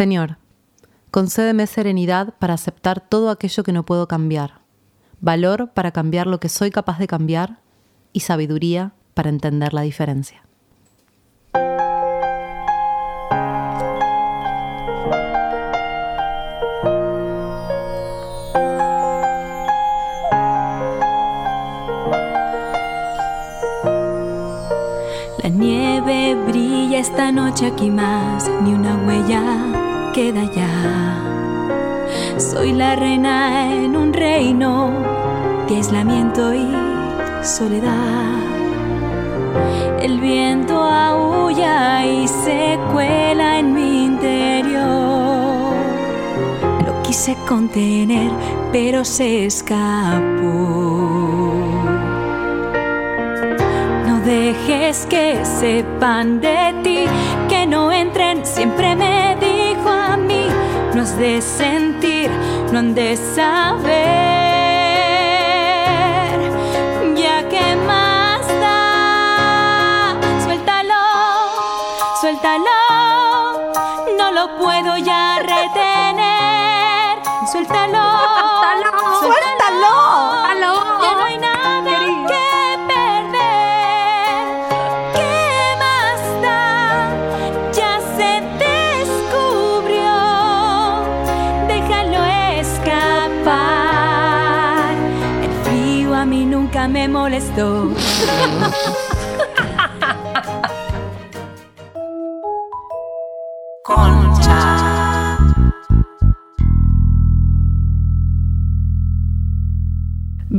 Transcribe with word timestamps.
Señor, 0.00 0.38
concédeme 1.10 1.66
serenidad 1.66 2.32
para 2.38 2.54
aceptar 2.54 3.02
todo 3.06 3.28
aquello 3.28 3.62
que 3.62 3.74
no 3.74 3.84
puedo 3.84 4.08
cambiar, 4.08 4.62
valor 5.20 5.72
para 5.74 5.90
cambiar 5.90 6.26
lo 6.26 6.40
que 6.40 6.48
soy 6.48 6.70
capaz 6.70 6.98
de 6.98 7.06
cambiar 7.06 7.58
y 8.14 8.20
sabiduría 8.20 8.94
para 9.12 9.28
entender 9.28 9.74
la 9.74 9.82
diferencia. 9.82 10.42
La 25.42 25.50
nieve 25.50 26.36
brilla 26.46 27.00
esta 27.00 27.30
noche 27.30 27.66
aquí 27.66 27.90
más, 27.90 28.50
ni 28.62 28.72
una 28.72 28.96
huella 29.06 29.79
queda 30.20 30.44
ya. 30.52 30.74
Soy 32.36 32.72
la 32.72 32.94
reina 32.94 33.74
en 33.74 33.96
un 33.96 34.12
reino 34.12 34.90
de 35.66 35.76
aislamiento 35.76 36.54
y 36.54 36.68
soledad. 37.42 38.36
El 40.02 40.20
viento 40.20 40.74
aúlla 40.82 42.04
y 42.04 42.28
se 42.28 42.78
cuela 42.92 43.60
en 43.60 43.72
mi 43.72 44.04
interior. 44.04 45.72
Lo 46.86 47.02
quise 47.02 47.34
contener, 47.48 48.30
pero 48.72 49.06
se 49.06 49.46
escapó. 49.46 50.50
No 54.06 54.20
dejes 54.26 55.06
que 55.06 55.40
sepan 55.44 56.42
de 56.42 56.74
ti, 56.82 57.04
que 57.48 57.66
no 57.66 57.90
entren, 57.90 58.44
siempre 58.44 58.94
me 58.94 59.29
has 61.00 61.16
de 61.16 61.40
sentir, 61.40 62.28
no 62.72 62.82
de 62.92 63.16
saber, 63.16 64.39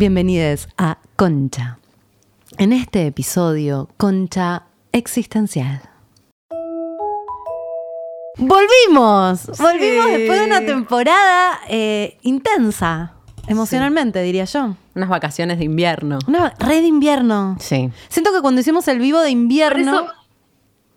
Bienvenidos 0.02 0.68
a 0.80 0.98
Concha. 1.16 1.78
En 2.58 2.74
este 2.74 3.06
episodio, 3.06 3.88
Concha 3.98 4.64
Existencial. 4.92 5.82
¡Volvimos! 8.38 9.46
Volvimos 9.60 10.08
después 10.08 10.40
de 10.40 10.46
una 10.48 10.66
temporada 10.66 11.60
eh, 11.70 12.18
intensa, 12.24 13.14
emocionalmente, 13.52 14.22
diría 14.24 14.46
yo. 14.46 14.76
Unas 14.96 15.10
vacaciones 15.10 15.58
de 15.60 15.66
invierno. 15.66 16.20
Una 16.28 16.54
red 16.60 16.82
de 16.82 16.88
invierno. 16.88 17.58
Sí. 17.60 17.90
Siento 18.10 18.32
que 18.34 18.42
cuando 18.42 18.62
hicimos 18.62 18.88
el 18.88 19.00
vivo 19.00 19.20
de 19.20 19.26
Por 19.26 19.32
invierno. 19.32 19.96
eso, 20.04 20.08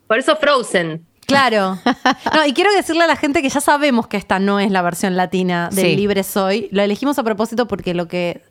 por 0.07 0.17
eso 0.19 0.35
Frozen. 0.37 1.05
Claro. 1.27 1.77
No, 2.35 2.45
y 2.45 2.53
quiero 2.53 2.71
decirle 2.73 3.03
a 3.03 3.07
la 3.07 3.15
gente 3.15 3.41
que 3.41 3.49
ya 3.49 3.61
sabemos 3.61 4.07
que 4.07 4.17
esta 4.17 4.39
no 4.39 4.59
es 4.59 4.69
la 4.71 4.81
versión 4.81 5.15
latina 5.15 5.69
del 5.71 5.85
Sí. 5.85 5.95
Libre 5.95 6.23
Soy. 6.23 6.67
Lo 6.71 6.81
elegimos 6.81 7.17
a 7.19 7.23
propósito 7.23 7.67
porque 7.67 7.93
lo 7.93 8.07
que, 8.07 8.41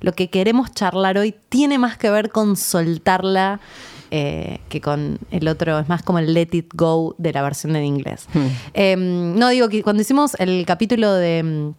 lo 0.00 0.12
que 0.12 0.30
queremos 0.30 0.72
charlar 0.72 1.18
hoy 1.18 1.34
tiene 1.48 1.78
más 1.78 1.98
que 1.98 2.10
ver 2.10 2.30
con 2.30 2.56
soltarla 2.56 3.60
eh, 4.10 4.60
que 4.68 4.80
con 4.80 5.18
el 5.30 5.48
otro. 5.48 5.78
Es 5.78 5.88
más 5.88 6.02
como 6.02 6.18
el 6.18 6.32
Let 6.32 6.48
It 6.52 6.68
Go 6.74 7.14
de 7.18 7.32
la 7.32 7.42
versión 7.42 7.76
en 7.76 7.84
inglés. 7.84 8.26
Eh, 8.74 8.96
no, 8.96 9.48
digo 9.50 9.68
que 9.68 9.82
cuando 9.82 10.00
hicimos 10.02 10.34
el 10.38 10.64
capítulo 10.66 11.12
de 11.12 11.42
mm, 11.42 11.74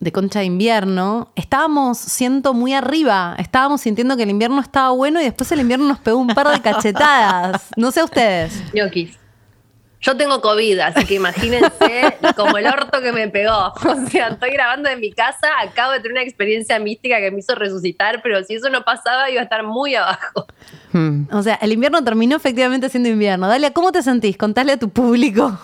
de 0.00 0.12
Concha 0.12 0.40
de 0.40 0.46
Invierno, 0.46 1.30
estábamos 1.36 1.98
siento 1.98 2.54
muy 2.54 2.72
arriba, 2.72 3.36
estábamos 3.38 3.82
sintiendo 3.82 4.16
que 4.16 4.22
el 4.24 4.30
invierno 4.30 4.60
estaba 4.60 4.90
bueno 4.90 5.20
y 5.20 5.24
después 5.24 5.52
el 5.52 5.60
invierno 5.60 5.86
nos 5.86 5.98
pegó 5.98 6.18
un 6.18 6.28
par 6.28 6.48
de 6.48 6.60
cachetadas. 6.62 7.68
No 7.76 7.90
sé 7.90 8.02
ustedes. 8.02 8.62
ñoquis. 8.74 9.20
Yo 10.02 10.16
tengo 10.16 10.40
COVID, 10.40 10.78
así 10.78 11.04
que 11.04 11.14
imagínense 11.16 12.16
como 12.36 12.56
el 12.56 12.66
orto 12.66 13.02
que 13.02 13.12
me 13.12 13.28
pegó. 13.28 13.74
O 13.86 14.06
sea, 14.08 14.28
estoy 14.28 14.50
grabando 14.50 14.88
en 14.88 14.98
mi 14.98 15.12
casa, 15.12 15.48
acabo 15.62 15.92
de 15.92 15.98
tener 15.98 16.12
una 16.12 16.22
experiencia 16.22 16.78
mística 16.78 17.18
que 17.18 17.30
me 17.30 17.40
hizo 17.40 17.54
resucitar, 17.54 18.22
pero 18.22 18.42
si 18.42 18.54
eso 18.54 18.70
no 18.70 18.82
pasaba 18.82 19.30
iba 19.30 19.42
a 19.42 19.44
estar 19.44 19.62
muy 19.62 19.94
abajo. 19.94 20.46
Hmm. 20.92 21.24
O 21.30 21.42
sea, 21.42 21.56
el 21.56 21.72
invierno 21.72 22.02
terminó 22.02 22.36
efectivamente 22.36 22.88
siendo 22.88 23.10
invierno. 23.10 23.46
Dalia, 23.46 23.74
¿cómo 23.74 23.92
te 23.92 24.02
sentís? 24.02 24.38
Contale 24.38 24.72
a 24.72 24.78
tu 24.78 24.88
público. 24.88 25.58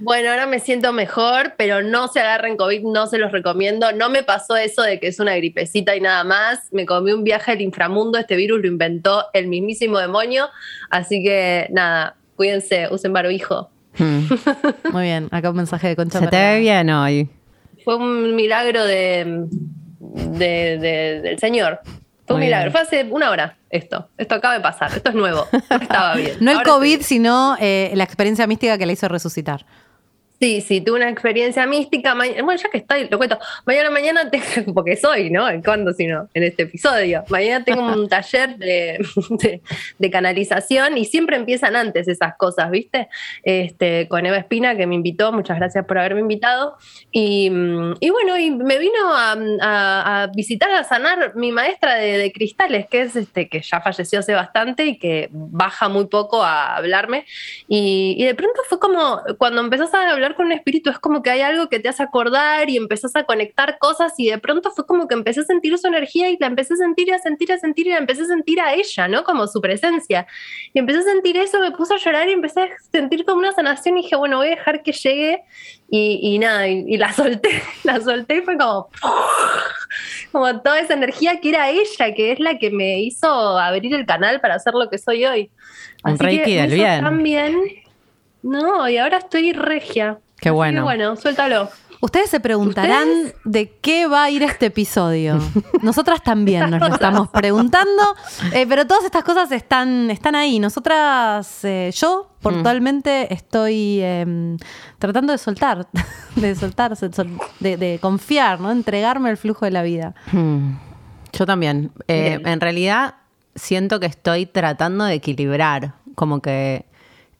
Bueno, 0.00 0.30
ahora 0.30 0.46
me 0.46 0.60
siento 0.60 0.92
mejor, 0.92 1.54
pero 1.56 1.82
no 1.82 2.08
se 2.08 2.20
agarren 2.20 2.56
COVID, 2.56 2.82
no 2.84 3.06
se 3.08 3.18
los 3.18 3.32
recomiendo. 3.32 3.90
No 3.92 4.08
me 4.08 4.22
pasó 4.22 4.56
eso 4.56 4.82
de 4.82 5.00
que 5.00 5.08
es 5.08 5.18
una 5.20 5.34
gripecita 5.36 5.96
y 5.96 6.00
nada 6.00 6.22
más. 6.24 6.60
Me 6.72 6.86
comí 6.86 7.12
un 7.12 7.24
viaje 7.24 7.52
al 7.52 7.60
inframundo, 7.60 8.18
este 8.18 8.36
virus 8.36 8.60
lo 8.60 8.68
inventó 8.68 9.24
el 9.32 9.48
mismísimo 9.48 9.98
demonio. 9.98 10.48
Así 10.90 11.22
que 11.22 11.66
nada, 11.70 12.16
cuídense, 12.36 12.88
usen 12.90 13.12
barbijo. 13.12 13.70
Hmm. 13.98 14.26
Muy 14.92 15.02
bien, 15.04 15.28
acá 15.32 15.50
un 15.50 15.56
mensaje 15.56 15.88
de 15.88 15.96
Concha. 15.96 16.20
Se 16.20 16.26
te 16.28 16.36
ve 16.36 16.60
bien 16.60 16.88
hoy. 16.90 17.28
Fue 17.84 17.96
un 17.96 18.36
milagro 18.36 18.84
de, 18.84 19.46
de- 20.00 20.78
de- 20.78 21.20
del 21.22 21.38
Señor. 21.38 21.80
Fue 22.26 22.34
un 22.36 22.40
milagro. 22.42 22.70
Fue 22.70 22.82
hace 22.82 23.04
una 23.04 23.30
hora 23.30 23.56
esto. 23.70 24.10
Esto 24.18 24.34
acaba 24.34 24.54
de 24.54 24.60
pasar. 24.60 24.92
Esto 24.94 25.08
es 25.08 25.16
nuevo. 25.16 25.46
Estaba 25.70 26.14
bien. 26.14 26.32
No 26.40 26.50
el 26.50 26.58
Ahora 26.58 26.70
COVID, 26.72 26.92
estoy- 27.00 27.04
sino 27.04 27.56
eh, 27.58 27.90
la 27.94 28.04
experiencia 28.04 28.46
mística 28.46 28.76
que 28.78 28.84
la 28.86 28.92
hizo 28.92 29.08
resucitar. 29.08 29.64
Sí, 30.40 30.60
sí, 30.60 30.80
tuve 30.80 30.98
una 30.98 31.08
experiencia 31.10 31.66
mística. 31.66 32.14
Bueno, 32.14 32.54
ya 32.54 32.68
que 32.70 32.78
estoy, 32.78 33.08
lo 33.08 33.18
cuento. 33.18 33.40
Mañana, 33.66 33.90
mañana, 33.90 34.30
tengo, 34.30 34.44
porque 34.74 34.96
soy, 34.96 35.30
¿no? 35.30 35.46
¿Cuándo 35.64 35.92
si 35.92 36.06
no? 36.06 36.28
En 36.32 36.44
este 36.44 36.62
episodio. 36.62 37.24
Mañana 37.28 37.64
tengo 37.64 37.82
un 37.84 38.08
taller 38.08 38.56
de, 38.56 39.04
de- 39.30 39.60
de 39.98 40.10
canalización 40.12 40.96
y 40.96 41.06
siempre 41.06 41.34
empiezan 41.36 41.74
antes 41.74 42.06
esas 42.06 42.36
cosas, 42.36 42.70
¿viste? 42.70 43.08
Este, 43.42 44.06
con 44.06 44.24
Eva 44.26 44.36
Espina, 44.36 44.76
que 44.76 44.86
me 44.86 44.94
invitó. 44.94 45.32
Muchas 45.32 45.58
gracias 45.58 45.84
por 45.86 45.98
haberme 45.98 46.20
invitado. 46.20 46.76
Y, 47.10 47.50
mm, 47.50 47.94
y 47.98 48.10
bueno, 48.10 48.38
y 48.38 48.52
me 48.52 48.78
vino 48.78 49.12
a, 49.12 49.32
a- 49.60 50.22
a 50.22 50.26
visitar, 50.28 50.70
a 50.70 50.84
sanar 50.84 51.34
mi 51.34 51.50
maestra 51.50 51.96
de, 51.96 52.16
de 52.16 52.30
cristales, 52.32 52.86
que 52.86 53.00
es 53.00 53.16
este, 53.16 53.48
que 53.48 53.60
ya 53.60 53.80
falleció 53.80 54.20
hace 54.20 54.34
bastante 54.34 54.86
y 54.86 54.98
que 55.00 55.30
baja 55.32 55.88
muy 55.88 56.06
poco 56.06 56.44
a 56.44 56.76
hablarme. 56.76 57.24
Y, 57.66 58.14
y 58.16 58.24
de 58.24 58.36
pronto 58.36 58.60
fue 58.68 58.78
como, 58.78 59.20
cuando 59.36 59.60
empezás 59.62 59.92
a 59.94 60.08
hablar 60.12 60.27
con 60.34 60.46
un 60.46 60.52
espíritu, 60.52 60.90
es 60.90 60.98
como 60.98 61.22
que 61.22 61.30
hay 61.30 61.40
algo 61.40 61.68
que 61.68 61.80
te 61.80 61.88
hace 61.88 62.02
acordar 62.02 62.68
y 62.70 62.76
empezás 62.76 63.14
a 63.16 63.24
conectar 63.24 63.78
cosas 63.78 64.14
y 64.18 64.30
de 64.30 64.38
pronto 64.38 64.70
fue 64.70 64.86
como 64.86 65.08
que 65.08 65.14
empecé 65.14 65.40
a 65.40 65.44
sentir 65.44 65.76
su 65.78 65.86
energía 65.86 66.30
y 66.30 66.36
la 66.38 66.46
empecé 66.46 66.74
a 66.74 66.76
sentir 66.76 67.08
y 67.08 67.12
a 67.12 67.18
sentir 67.18 67.50
y 67.50 67.52
a 67.52 67.58
sentir 67.58 67.86
y 67.86 67.90
la 67.90 67.98
empecé 67.98 68.22
a 68.22 68.26
sentir 68.26 68.60
a 68.60 68.74
ella, 68.74 69.08
¿no? 69.08 69.24
Como 69.24 69.46
su 69.46 69.60
presencia. 69.60 70.26
Y 70.72 70.78
empecé 70.78 71.00
a 71.00 71.02
sentir 71.02 71.36
eso, 71.36 71.60
me 71.60 71.72
puse 71.72 71.94
a 71.94 71.98
llorar 71.98 72.28
y 72.28 72.32
empecé 72.32 72.60
a 72.62 72.68
sentir 72.92 73.24
como 73.24 73.38
una 73.38 73.52
sanación 73.52 73.98
y 73.98 74.02
dije, 74.02 74.16
bueno, 74.16 74.38
voy 74.38 74.48
a 74.48 74.50
dejar 74.50 74.82
que 74.82 74.92
llegue 74.92 75.42
y, 75.90 76.20
y 76.22 76.38
nada, 76.38 76.68
y, 76.68 76.84
y 76.86 76.96
la 76.96 77.12
solté, 77.14 77.62
la 77.84 78.00
solté 78.00 78.36
y 78.36 78.42
fue 78.42 78.56
como, 78.56 78.88
como 80.32 80.60
toda 80.60 80.80
esa 80.80 80.94
energía 80.94 81.40
que 81.40 81.50
era 81.50 81.70
ella, 81.70 82.14
que 82.14 82.32
es 82.32 82.40
la 82.40 82.58
que 82.58 82.70
me 82.70 83.00
hizo 83.00 83.28
abrir 83.58 83.94
el 83.94 84.06
canal 84.06 84.40
para 84.40 84.54
hacer 84.54 84.74
lo 84.74 84.88
que 84.90 84.98
soy 84.98 85.24
hoy. 85.24 85.50
Un 86.04 86.12
Así 86.12 86.22
reiki 86.24 86.44
que 86.44 86.60
del 86.62 86.70
bien. 86.72 87.02
tan 87.02 87.22
bien. 87.22 87.87
No, 88.42 88.88
y 88.88 88.96
ahora 88.98 89.18
estoy 89.18 89.52
regia. 89.52 90.18
Qué 90.40 90.48
Así 90.48 90.50
que 90.50 90.50
bueno. 90.50 90.84
bueno, 90.84 91.16
suéltalo. 91.16 91.68
Ustedes 92.00 92.30
se 92.30 92.38
preguntarán 92.38 93.08
de 93.44 93.72
qué 93.80 94.06
va 94.06 94.24
a 94.24 94.30
ir 94.30 94.44
este 94.44 94.66
episodio. 94.66 95.36
Nosotras 95.82 96.22
también 96.22 96.70
nos 96.70 96.80
lo 96.80 96.94
estamos 96.94 97.28
preguntando, 97.28 98.14
eh, 98.52 98.66
pero 98.68 98.86
todas 98.86 99.02
estas 99.04 99.24
cosas 99.24 99.50
están, 99.50 100.08
están 100.08 100.36
ahí. 100.36 100.60
Nosotras, 100.60 101.64
eh, 101.64 101.90
yo 101.92 102.30
portualmente 102.40 103.32
estoy 103.34 103.98
eh, 104.00 104.56
tratando 105.00 105.32
de 105.32 105.38
soltar, 105.38 105.88
de 106.36 106.54
soltar, 106.54 106.96
de, 107.58 107.76
de- 107.76 107.98
confiar, 108.00 108.60
¿no? 108.60 108.70
Entregarme 108.70 109.30
al 109.30 109.36
flujo 109.36 109.64
de 109.64 109.72
la 109.72 109.82
vida. 109.82 110.14
Hmm. 110.30 110.74
Yo 111.32 111.46
también. 111.46 111.90
Eh, 112.06 112.40
en 112.44 112.60
realidad 112.60 113.16
siento 113.56 113.98
que 113.98 114.06
estoy 114.06 114.46
tratando 114.46 115.04
de 115.04 115.14
equilibrar, 115.14 115.94
como 116.14 116.40
que 116.40 116.86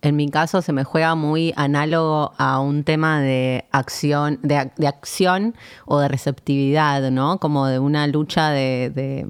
En 0.01 0.15
mi 0.15 0.29
caso 0.31 0.63
se 0.63 0.73
me 0.73 0.85
juega 0.85 1.17
muy 1.17 1.53
análogo 1.57 2.33
a 2.39 2.61
un 2.61 2.85
tema 2.85 3.21
de 3.21 3.65
acción, 3.73 4.39
de, 4.43 4.71
de 4.77 4.87
acción 4.87 5.57
o 5.87 5.99
de 5.99 6.07
receptividad, 6.07 7.11
¿no? 7.11 7.41
Como 7.41 7.67
de 7.67 7.81
una 7.81 8.07
lucha 8.07 8.51
de, 8.51 9.27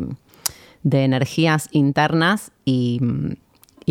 energías 0.91 1.69
internas 1.73 2.53
y, 2.67 3.00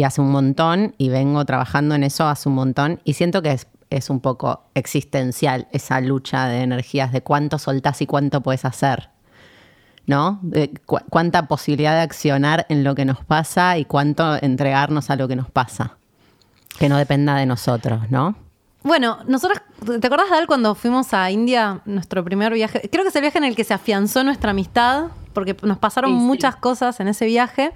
hace 0.05 0.21
un 0.21 0.31
montón, 0.31 0.93
y 0.99 1.09
vengo 1.09 1.43
trabajando 1.45 1.95
en 1.95 2.03
eso 2.03 2.27
hace 2.27 2.47
un 2.47 2.55
montón, 2.55 2.99
y 3.03 3.13
siento 3.13 3.41
que 3.41 3.57
es, 3.89 4.09
un 4.11 4.19
poco 4.19 4.61
existencial 4.75 5.67
esa 5.71 5.99
lucha 6.01 6.47
de 6.47 6.61
energías, 6.61 7.11
de 7.11 7.23
cuánto 7.23 7.57
soltás 7.57 8.01
y 8.03 8.05
cuánto 8.05 8.41
puedes 8.41 8.65
hacer. 8.65 9.09
¿no? 10.05 10.39
Cu- 10.85 10.99
cuánta 11.09 11.47
posibilidad 11.47 11.95
de 11.95 12.01
accionar 12.01 12.65
en 12.69 12.83
lo 12.83 12.93
que 12.95 13.03
nos 13.05 13.25
pasa 13.25 13.77
y 13.77 13.85
cuánto 13.85 14.35
entregarnos 14.41 15.09
a 15.09 15.15
lo 15.15 15.27
que 15.27 15.35
nos 15.35 15.49
pasa. 15.49 15.96
Que 16.79 16.89
no 16.89 16.97
dependa 16.97 17.35
de 17.35 17.45
nosotros, 17.45 18.09
¿no? 18.09 18.35
Bueno, 18.83 19.17
nosotros, 19.27 19.59
¿te 19.99 20.07
acordás, 20.07 20.29
Dal, 20.29 20.47
cuando 20.47 20.73
fuimos 20.75 21.13
a 21.13 21.29
India, 21.31 21.81
nuestro 21.85 22.23
primer 22.23 22.53
viaje? 22.53 22.87
Creo 22.91 23.03
que 23.03 23.09
es 23.09 23.15
el 23.15 23.21
viaje 23.21 23.37
en 23.37 23.43
el 23.43 23.55
que 23.55 23.63
se 23.63 23.73
afianzó 23.73 24.23
nuestra 24.23 24.51
amistad, 24.51 25.07
porque 25.33 25.55
nos 25.63 25.77
pasaron 25.77 26.11
Sí, 26.11 26.17
sí. 26.19 26.23
muchas 26.25 26.55
cosas 26.55 26.99
en 26.99 27.07
ese 27.09 27.25
viaje. 27.25 27.71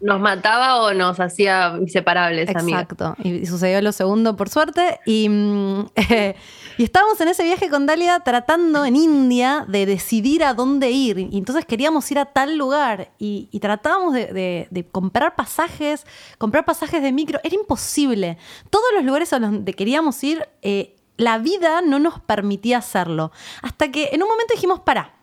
¿Nos 0.00 0.20
mataba 0.20 0.80
o 0.82 0.94
nos 0.94 1.18
hacía 1.18 1.74
inseparables? 1.80 2.48
Exacto. 2.48 3.16
Y, 3.22 3.30
y 3.34 3.46
sucedió 3.46 3.82
lo 3.82 3.90
segundo, 3.92 4.36
por 4.36 4.48
suerte. 4.48 5.00
Y, 5.04 5.28
mm, 5.28 5.86
eh, 6.10 6.36
y 6.78 6.84
estábamos 6.84 7.20
en 7.20 7.28
ese 7.28 7.42
viaje 7.42 7.68
con 7.68 7.84
Dalia 7.86 8.20
tratando 8.20 8.84
en 8.84 8.96
India 8.96 9.64
de 9.68 9.84
decidir 9.84 10.42
a 10.44 10.54
dónde 10.54 10.90
ir. 10.90 11.18
Y 11.18 11.36
entonces 11.36 11.66
queríamos 11.66 12.10
ir 12.10 12.18
a 12.18 12.24
tal 12.26 12.56
lugar. 12.56 13.10
Y, 13.18 13.48
y 13.50 13.60
tratábamos 13.60 14.14
de, 14.14 14.26
de- 14.26 14.68
de 14.70 14.86
comprar 14.86 15.34
pasajes, 15.36 16.06
comprar 16.38 16.64
pasajes 16.64 17.02
de 17.02 17.12
micro. 17.12 17.40
Era 17.42 17.54
imposible. 17.54 18.38
Todos 18.70 18.86
los 18.94 19.04
lugares 19.04 19.32
a 19.32 19.38
los 19.40 19.50
donde 19.50 19.74
queríamos 19.74 20.22
ir, 20.24 20.48
eh, 20.62 20.94
la 21.16 21.38
vida 21.38 21.82
no 21.82 21.98
nos 21.98 22.20
permitía 22.20 22.78
hacerlo. 22.78 23.32
Hasta 23.60 23.90
que 23.90 24.10
en 24.12 24.22
un 24.22 24.28
momento 24.28 24.54
dijimos, 24.54 24.78
para, 24.80 25.16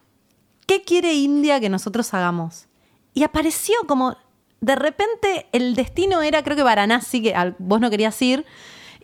¿qué 0.68 0.82
quiere 0.84 1.14
India 1.14 1.60
que 1.62 1.70
nosotros 1.70 2.14
hagamos? 2.14 2.68
Y 3.14 3.24
apareció 3.24 3.76
como, 3.88 4.18
de 4.60 4.76
repente 4.76 5.48
el 5.54 5.74
destino 5.74 6.22
era, 6.22 6.44
creo 6.44 6.58
que 6.58 6.64
Varanasi, 6.64 7.24
que 7.24 7.34
vos 7.60 7.80
no 7.80 7.90
querías 7.90 8.22
ir, 8.22 8.46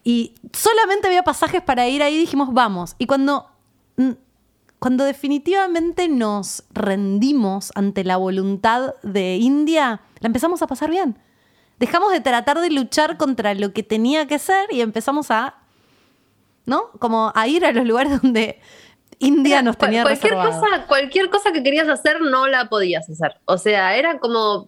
y 0.04 0.34
solamente 0.54 1.08
había 1.08 1.24
pasajes 1.24 1.62
para 1.62 1.88
ir 1.88 2.02
ahí, 2.04 2.18
dijimos, 2.18 2.54
vamos. 2.54 2.96
Y 2.98 3.06
cuando, 3.06 3.48
mm, 3.98 4.12
cuando 4.80 5.04
definitivamente 5.06 6.08
nos 6.08 6.64
rendimos 6.72 7.72
ante 7.76 8.04
la 8.04 8.18
voluntad 8.18 8.96
de 9.04 9.36
India, 9.38 10.02
la 10.20 10.28
empezamos 10.28 10.62
a 10.62 10.68
pasar 10.68 10.90
bien. 10.90 11.18
Dejamos 11.80 12.12
de 12.12 12.20
tratar 12.22 12.60
de 12.62 12.70
luchar 12.72 13.18
contra 13.18 13.54
lo 13.54 13.74
que 13.74 13.84
tenía 13.84 14.28
que 14.28 14.40
ser 14.40 14.72
y 14.72 14.82
empezamos 14.82 15.30
a, 15.32 15.56
¿no? 16.66 16.90
Como 17.00 17.32
a 17.36 17.48
ir 17.48 17.66
a 17.66 17.72
los 17.72 17.86
lugares 17.86 18.22
donde 18.22 18.60
India 19.20 19.56
Era 19.58 19.62
nos 19.64 19.78
tenía 19.78 20.02
cualquier 20.04 20.34
reservado. 20.34 20.62
cosa, 20.62 20.86
cualquier 20.88 21.30
cosa 21.30 21.52
que 21.52 21.62
querías 21.62 21.88
hacer 21.90 22.22
no 22.22 22.48
la 22.48 22.70
podías 22.70 23.08
hacer. 23.10 23.40
O 23.46 23.58
sea, 23.60 23.96
era 23.96 24.18
como, 24.20 24.68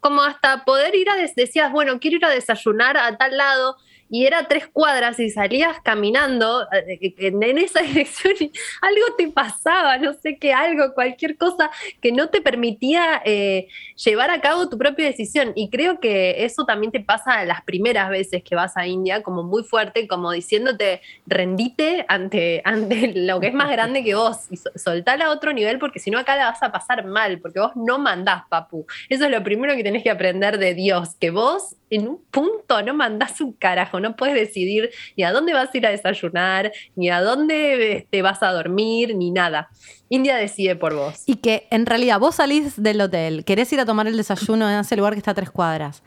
como 0.00 0.22
hasta 0.22 0.64
poder 0.64 0.94
ir 0.94 1.08
a 1.08 1.16
des- 1.16 1.34
decías, 1.34 1.72
bueno, 1.72 1.98
quiero 2.00 2.18
ir 2.18 2.24
a 2.26 2.30
desayunar 2.30 2.96
a 2.98 3.16
tal 3.16 3.36
lado. 3.36 3.76
Y 4.14 4.26
era 4.26 4.46
tres 4.46 4.68
cuadras 4.68 5.18
y 5.18 5.28
salías 5.28 5.80
caminando 5.82 6.62
eh, 6.70 7.14
en 7.18 7.42
en 7.42 7.58
esa 7.58 7.82
dirección 7.82 8.34
y 8.38 8.52
algo 8.80 9.16
te 9.18 9.26
pasaba, 9.26 9.98
no 9.98 10.12
sé 10.12 10.38
qué, 10.38 10.52
algo, 10.52 10.94
cualquier 10.94 11.36
cosa 11.36 11.68
que 12.00 12.12
no 12.12 12.28
te 12.28 12.40
permitía 12.40 13.20
eh, 13.24 13.66
llevar 14.04 14.30
a 14.30 14.40
cabo 14.40 14.68
tu 14.68 14.78
propia 14.78 15.06
decisión. 15.06 15.50
Y 15.56 15.68
creo 15.68 15.98
que 15.98 16.44
eso 16.44 16.64
también 16.64 16.92
te 16.92 17.00
pasa 17.00 17.44
las 17.44 17.62
primeras 17.62 18.08
veces 18.08 18.44
que 18.44 18.54
vas 18.54 18.76
a 18.76 18.86
India, 18.86 19.24
como 19.24 19.42
muy 19.42 19.64
fuerte, 19.64 20.06
como 20.06 20.30
diciéndote, 20.30 21.00
rendite 21.26 22.04
ante, 22.06 22.62
ante 22.64 23.12
lo 23.16 23.40
que 23.40 23.48
es 23.48 23.54
más 23.54 23.68
grande 23.72 24.04
que 24.04 24.14
vos 24.14 24.46
y 24.48 24.56
so- 24.58 24.70
soltala 24.76 25.24
a 25.24 25.30
otro 25.30 25.52
nivel 25.52 25.80
porque 25.80 25.98
si 25.98 26.12
no 26.12 26.20
acá 26.20 26.36
la 26.36 26.52
vas 26.52 26.62
a 26.62 26.70
pasar 26.70 27.04
mal, 27.04 27.40
porque 27.40 27.58
vos 27.58 27.72
no 27.74 27.98
mandás, 27.98 28.44
papu. 28.48 28.86
Eso 29.08 29.24
es 29.24 29.30
lo 29.32 29.42
primero 29.42 29.74
que 29.74 29.82
tenés 29.82 30.04
que 30.04 30.10
aprender 30.10 30.58
de 30.58 30.74
Dios, 30.74 31.16
que 31.18 31.30
vos 31.30 31.74
en 31.96 32.08
un 32.08 32.20
punto 32.30 32.82
no 32.82 32.94
mandás 32.94 33.40
un 33.40 33.52
carajo, 33.52 34.00
no 34.00 34.16
puedes 34.16 34.34
decidir 34.34 34.90
ni 35.16 35.24
a 35.24 35.32
dónde 35.32 35.52
vas 35.52 35.72
a 35.72 35.76
ir 35.76 35.86
a 35.86 35.90
desayunar, 35.90 36.72
ni 36.96 37.10
a 37.10 37.20
dónde 37.20 38.06
te 38.10 38.22
vas 38.22 38.42
a 38.42 38.52
dormir, 38.52 39.14
ni 39.16 39.30
nada. 39.30 39.68
India 40.08 40.36
decide 40.36 40.76
por 40.76 40.94
vos. 40.94 41.22
Y 41.26 41.36
que 41.36 41.66
en 41.70 41.86
realidad 41.86 42.18
vos 42.20 42.36
salís 42.36 42.82
del 42.82 43.00
hotel, 43.00 43.44
querés 43.44 43.72
ir 43.72 43.80
a 43.80 43.86
tomar 43.86 44.06
el 44.06 44.16
desayuno 44.16 44.70
en 44.70 44.78
ese 44.80 44.96
lugar 44.96 45.14
que 45.14 45.18
está 45.18 45.32
a 45.32 45.34
tres 45.34 45.50
cuadras. 45.50 46.02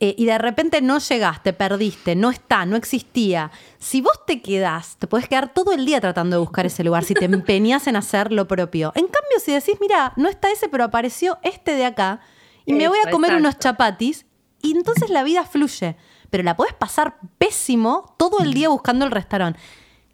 eh, 0.00 0.14
y 0.18 0.26
de 0.26 0.36
repente 0.38 0.82
no 0.82 0.98
llegaste, 0.98 1.52
perdiste, 1.52 2.14
no 2.16 2.30
está, 2.30 2.66
no 2.66 2.76
existía. 2.76 3.50
Si 3.78 4.00
vos 4.00 4.26
te 4.26 4.42
quedás, 4.42 4.96
te 4.98 5.06
podés 5.06 5.28
quedar 5.28 5.54
todo 5.54 5.72
el 5.72 5.86
día 5.86 6.00
tratando 6.00 6.36
de 6.36 6.40
buscar 6.40 6.66
ese 6.66 6.84
lugar, 6.84 7.04
si 7.04 7.14
te 7.14 7.24
empeñas 7.26 7.86
en 7.86 7.96
hacer 7.96 8.32
lo 8.32 8.46
propio. 8.46 8.92
En 8.96 9.04
cambio, 9.06 9.38
si 9.40 9.52
decís, 9.52 9.76
mira, 9.80 10.12
no 10.16 10.28
está 10.28 10.50
ese, 10.50 10.68
pero 10.68 10.84
apareció 10.84 11.38
este 11.42 11.74
de 11.74 11.86
acá, 11.86 12.20
y 12.66 12.74
me 12.74 12.88
voy 12.88 12.98
a 13.06 13.10
comer 13.10 13.30
exacto. 13.30 13.48
unos 13.48 13.58
chapatis, 13.58 14.26
y 14.64 14.72
entonces 14.72 15.10
la 15.10 15.22
vida 15.22 15.44
fluye. 15.44 15.96
Pero 16.30 16.42
la 16.42 16.56
podés 16.56 16.72
pasar 16.72 17.16
pésimo 17.38 18.16
todo 18.18 18.40
el 18.40 18.54
día 18.54 18.68
buscando 18.68 19.04
el 19.04 19.12
restaurante. 19.12 19.60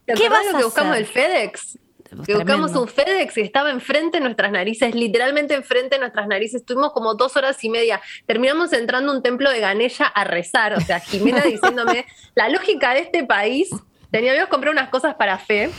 ¿Te 0.05 0.15
¿Qué 0.15 0.29
vas 0.29 0.45
lo 0.51 0.57
a 0.57 0.59
que 0.59 0.65
buscamos 0.65 0.93
hacer? 0.93 1.03
el 1.03 1.09
FedEx? 1.09 1.79
Que 2.27 2.35
buscamos 2.35 2.75
un 2.75 2.89
FedEx 2.89 3.39
y 3.39 3.43
estaba 3.43 3.71
enfrente 3.71 4.19
de 4.19 4.25
nuestras 4.25 4.51
narices, 4.51 4.95
literalmente 4.97 5.55
enfrente 5.55 5.95
de 5.95 6.01
nuestras 6.01 6.27
narices. 6.27 6.63
Estuvimos 6.63 6.93
como 6.93 7.15
dos 7.15 7.37
horas 7.37 7.63
y 7.63 7.71
media. 7.71 8.03
Terminamos 8.27 8.73
entrando 8.73 9.13
a 9.13 9.17
un 9.17 9.23
templo 9.23 9.49
de 9.49 9.61
Ganesha 9.61 10.07
a 10.07 10.25
rezar. 10.25 10.75
O 10.75 10.81
sea, 10.81 10.99
Jimena 10.99 11.43
diciéndome, 11.43 12.07
la 12.35 12.49
lógica 12.49 12.93
de 12.95 13.01
este 13.01 13.25
país, 13.25 13.71
teníamos 14.11 14.43
que 14.43 14.51
comprar 14.51 14.73
unas 14.73 14.89
cosas 14.89 15.15
para 15.15 15.39
fe, 15.39 15.71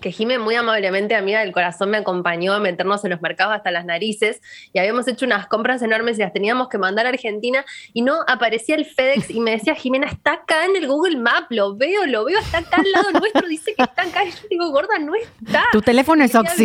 que 0.00 0.12
Jimé 0.12 0.38
muy 0.38 0.54
amablemente, 0.54 1.14
amiga 1.14 1.40
del 1.40 1.52
corazón, 1.52 1.90
me 1.90 1.98
acompañó 1.98 2.52
a 2.52 2.60
meternos 2.60 3.04
en 3.04 3.10
los 3.10 3.20
mercados 3.20 3.54
hasta 3.54 3.70
las 3.70 3.84
narices 3.84 4.40
y 4.72 4.78
habíamos 4.78 5.06
hecho 5.08 5.26
unas 5.26 5.46
compras 5.46 5.82
enormes 5.82 6.18
y 6.18 6.22
las 6.22 6.32
teníamos 6.32 6.68
que 6.68 6.78
mandar 6.78 7.06
a 7.06 7.10
Argentina 7.10 7.64
y 7.92 8.02
no 8.02 8.16
aparecía 8.26 8.74
el 8.74 8.84
FedEx 8.84 9.30
y 9.30 9.40
me 9.40 9.52
decía, 9.52 9.74
Jimena, 9.74 10.06
está 10.06 10.32
acá 10.32 10.64
en 10.64 10.76
el 10.76 10.86
Google 10.86 11.16
Map, 11.16 11.50
lo 11.50 11.76
veo, 11.76 12.06
lo 12.06 12.24
veo, 12.24 12.38
está 12.38 12.58
acá 12.58 12.78
al 12.78 12.90
lado 12.90 13.10
nuestro, 13.12 13.46
dice 13.48 13.74
que 13.76 13.82
está 13.82 14.02
acá. 14.02 14.24
Y 14.24 14.30
yo 14.30 14.48
digo, 14.50 14.70
gorda, 14.70 14.98
no 14.98 15.14
está. 15.14 15.64
Tu 15.72 15.82
teléfono 15.82 16.24
es 16.24 16.34
hablar. 16.34 16.56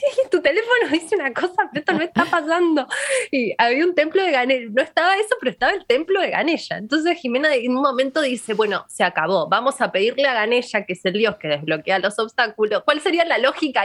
Sí, 0.00 0.22
tu 0.30 0.40
teléfono 0.40 0.88
dice 0.90 1.14
una 1.14 1.32
cosa, 1.32 1.68
pero 1.72 1.80
esto 1.80 1.92
no 1.92 2.02
está 2.02 2.24
pasando. 2.24 2.86
Y 3.30 3.54
había 3.58 3.84
un 3.84 3.94
templo 3.94 4.22
de 4.22 4.30
Ganesha, 4.30 4.68
no 4.70 4.82
estaba 4.82 5.16
eso, 5.16 5.36
pero 5.40 5.50
estaba 5.50 5.72
el 5.72 5.84
templo 5.84 6.20
de 6.20 6.30
Ganesha. 6.30 6.78
Entonces 6.78 7.18
Jimena 7.18 7.54
en 7.54 7.76
un 7.76 7.82
momento 7.82 8.20
dice, 8.22 8.54
bueno, 8.54 8.84
se 8.88 9.04
acabó, 9.04 9.48
vamos 9.48 9.80
a 9.80 9.92
pedirle 9.92 10.26
a 10.26 10.34
Ganesha, 10.34 10.84
que 10.84 10.94
es 10.94 11.04
el 11.04 11.14
dios 11.14 11.36
que 11.36 11.48
desbloquea 11.48 11.98
los 11.98 12.18
obstáculos. 12.18 12.82
¿Cuál 12.84 13.00
sería 13.00 13.24
la 13.24 13.38
lógica? 13.38 13.84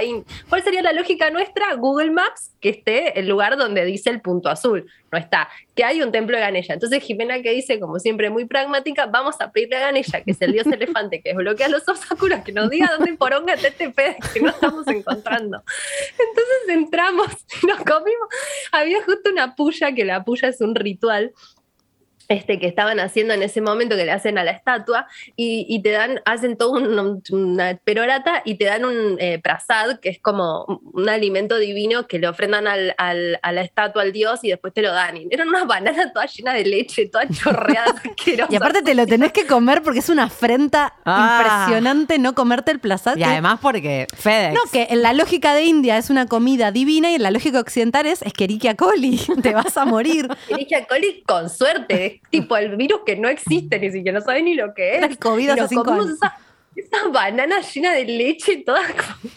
¿Cuál 0.50 0.64
sería 0.64 0.82
la 0.82 0.94
lógica 0.94 1.30
nuestra? 1.30 1.74
Google 1.76 2.12
Maps, 2.12 2.54
que 2.62 2.70
esté 2.70 3.20
el 3.20 3.28
lugar 3.28 3.58
donde 3.58 3.84
dice 3.86 4.10
el 4.10 4.22
punto 4.22 4.50
azul. 4.50 4.90
No 5.16 5.22
está, 5.22 5.48
que 5.76 5.86
hay 5.86 6.02
un 6.02 6.12
templo 6.12 6.36
de 6.36 6.44
Ganesha. 6.44 6.74
Entonces 6.74 7.02
Jimena 7.02 7.42
que 7.42 7.52
dice, 7.52 7.80
como 7.80 8.00
siempre 8.00 8.30
muy 8.30 8.44
pragmática, 8.44 9.06
vamos 9.06 9.40
a 9.40 9.50
pedirle 9.50 9.78
a 9.78 9.80
Ganesha, 9.80 10.20
que 10.20 10.32
es 10.32 10.42
el 10.42 10.52
dios 10.52 10.68
elefante 10.68 11.22
que 11.22 11.30
desbloquea 11.30 11.70
los 11.70 11.88
obstáculos, 11.88 12.42
que 12.42 12.52
nos 12.52 12.70
diga 12.70 12.92
dónde 12.98 13.14
poronga 13.14 13.54
está 13.54 13.70
este 13.70 13.94
que 14.34 14.42
no 14.42 14.50
estamos 14.50 14.86
encontrando. 14.88 15.64
Entonces 16.12 16.68
entramos 16.68 17.28
y 17.64 17.66
nos 17.68 17.78
comimos. 17.78 18.28
Había 18.74 19.02
justo 19.06 19.30
una 19.32 19.56
puya, 19.56 19.94
que 19.94 20.04
la 20.04 20.26
puya 20.26 20.50
es 20.50 20.60
un 20.60 20.76
ritual. 20.76 21.34
Este, 22.28 22.60
que 22.60 22.66
estaban 22.68 23.00
haciendo 23.00 23.34
en 23.36 23.44
ese 23.44 23.62
momento 23.62 23.96
que 23.96 24.06
le 24.06 24.12
hacen 24.12 24.38
a 24.38 24.44
la 24.44 24.52
estatua 24.52 25.08
y, 25.36 25.66
y 25.70 25.82
te 25.82 25.92
dan, 25.92 26.22
hacen 26.26 26.58
todo 26.58 26.72
un- 26.72 27.22
una 27.32 27.78
perorata 27.84 28.42
y 28.46 28.56
te 28.56 28.66
dan 28.66 28.84
un 28.86 29.18
eh, 29.20 29.40
prasad, 29.44 30.00
que 30.00 30.10
es 30.10 30.20
como 30.20 30.66
un, 30.94 31.08
alimento 31.08 31.58
divino 31.58 32.08
que 32.08 32.18
le 32.20 32.28
ofrendan 32.28 32.68
al- 32.68 32.96
al- 32.98 33.40
a 33.44 33.52
la 33.52 33.62
estatua, 33.62 34.02
al 34.02 34.12
dios, 34.12 34.40
y 34.44 34.50
después 34.50 34.74
te 34.74 34.82
lo 34.82 34.92
dan. 34.92 35.18
Y 35.18 35.28
eran 35.30 35.48
unas 35.50 35.68
bananas 35.68 36.12
todas 36.14 36.34
llenas 36.36 36.56
de 36.56 36.66
leche, 36.66 37.08
todas 37.08 37.28
chorreadas, 37.30 37.94
asquerosas. 38.10 38.52
Y 38.52 38.56
aparte 38.56 38.82
te 38.82 38.96
lo 38.96 39.06
tenés 39.06 39.32
que 39.32 39.46
comer 39.46 39.84
porque 39.84 40.00
es 40.00 40.10
una 40.10 40.24
afrenta 40.24 40.94
Ah. 41.06 41.38
impresionante 41.66 42.18
no 42.18 42.34
comerte 42.34 42.72
el 42.72 42.80
placer. 42.80 43.18
Y 43.18 43.24
además 43.24 43.60
porque 43.62 44.08
FedEx. 44.16 44.54
No, 44.56 44.62
que 44.72 44.88
en 44.90 45.02
la 45.04 45.14
lógica 45.14 45.54
de 45.54 45.64
India 45.64 45.98
es 45.98 46.10
una 46.10 46.26
comida 46.26 46.72
divina 46.72 47.12
y 47.12 47.16
en 47.16 47.24
la 47.24 47.32
lógica 47.32 47.60
occidental 47.60 48.06
es 48.08 48.22
Escherichia 48.24 48.76
coli, 48.76 49.20
te 49.44 49.54
vas 49.54 49.78
a 49.78 49.86
morir. 49.86 50.28
Escherichia 50.48 50.86
coli 50.88 51.24
con 51.28 51.50
suerte, 51.50 52.15
tipo 52.30 52.56
el 52.58 52.76
virus 52.76 53.02
que 53.06 53.16
no 53.16 53.28
existe 53.30 53.80
ni 53.80 53.92
siquiera, 53.92 54.20
no 54.20 54.26
sabe 54.26 54.42
ni 54.44 54.54
lo 54.56 54.74
que 54.74 54.98
es. 54.98 55.04
El 55.04 55.18
COVID 55.20 55.50
hace 55.50 55.62
cinco 55.70 55.92
años. 55.92 56.10
esa- 56.16 56.38
Esas 56.76 57.10
bananas 57.12 57.74
llenas 57.74 57.94
de 57.96 58.04
leche, 58.04 58.58
todas 58.66 58.84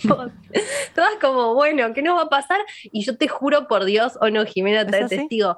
como, 0.02 0.26
todas 0.94 1.14
como, 1.20 1.54
bueno, 1.54 1.94
¿qué 1.94 2.02
nos 2.02 2.16
va 2.18 2.22
a 2.22 2.28
pasar? 2.28 2.58
Y 2.90 3.04
yo 3.04 3.16
te 3.16 3.28
juro 3.28 3.68
por 3.68 3.84
Dios, 3.84 4.18
o 4.20 4.28
no, 4.28 4.44
Jimena, 4.44 4.84
te 4.84 4.90
testigo, 5.18 5.56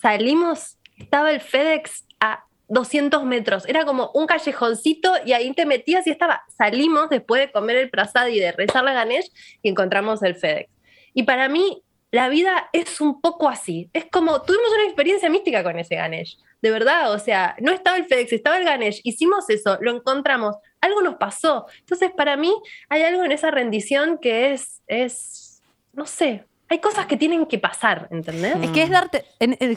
salimos, 0.00 0.78
estaba 0.96 1.30
el 1.30 1.40
FedEx 1.40 2.04
a 2.20 2.44
200 2.68 3.24
metros, 3.24 3.66
era 3.68 3.84
como 3.84 4.10
un 4.14 4.26
callejoncito 4.26 5.12
y 5.26 5.32
ahí 5.32 5.52
te 5.52 5.66
metías 5.66 6.06
y 6.06 6.10
estaba, 6.10 6.42
salimos 6.56 7.10
después 7.10 7.40
de 7.42 7.52
comer 7.52 7.76
el 7.76 7.90
prasad 7.90 8.28
y 8.28 8.38
de 8.40 8.52
rezar 8.52 8.84
la 8.84 8.94
Ganesh 8.94 9.30
y 9.62 9.68
encontramos 9.68 10.22
el 10.22 10.34
FedEx. 10.34 10.70
Y 11.12 11.24
para 11.24 11.48
mí, 11.48 11.83
la 12.14 12.28
vida 12.28 12.68
es 12.72 13.00
un 13.00 13.20
poco 13.20 13.48
así. 13.48 13.90
Es 13.92 14.04
como, 14.04 14.40
tuvimos 14.42 14.68
una 14.72 14.84
experiencia 14.84 15.28
mística 15.28 15.64
con 15.64 15.76
ese 15.80 15.96
Ganesh, 15.96 16.38
de 16.62 16.70
verdad, 16.70 17.12
o 17.12 17.18
sea, 17.18 17.56
no 17.60 17.72
estaba 17.72 17.96
el 17.96 18.04
FedEx, 18.04 18.32
estaba 18.32 18.56
el 18.56 18.64
Ganesh, 18.64 19.00
hicimos 19.02 19.50
eso, 19.50 19.78
lo 19.80 19.90
encontramos, 19.90 20.54
algo 20.80 21.02
nos 21.02 21.16
pasó. 21.16 21.66
Entonces, 21.80 22.12
para 22.16 22.36
mí 22.36 22.54
hay 22.88 23.02
algo 23.02 23.24
en 23.24 23.32
esa 23.32 23.50
rendición 23.50 24.18
que 24.18 24.52
es, 24.52 24.80
es 24.86 25.60
no 25.92 26.06
sé, 26.06 26.44
hay 26.68 26.78
cosas 26.78 27.06
que 27.06 27.16
tienen 27.16 27.46
que 27.46 27.58
pasar, 27.58 28.06
¿entendés? 28.12 28.58
Es 28.62 28.70
que 28.70 28.84
es 28.84 28.90
darte. 28.90 29.24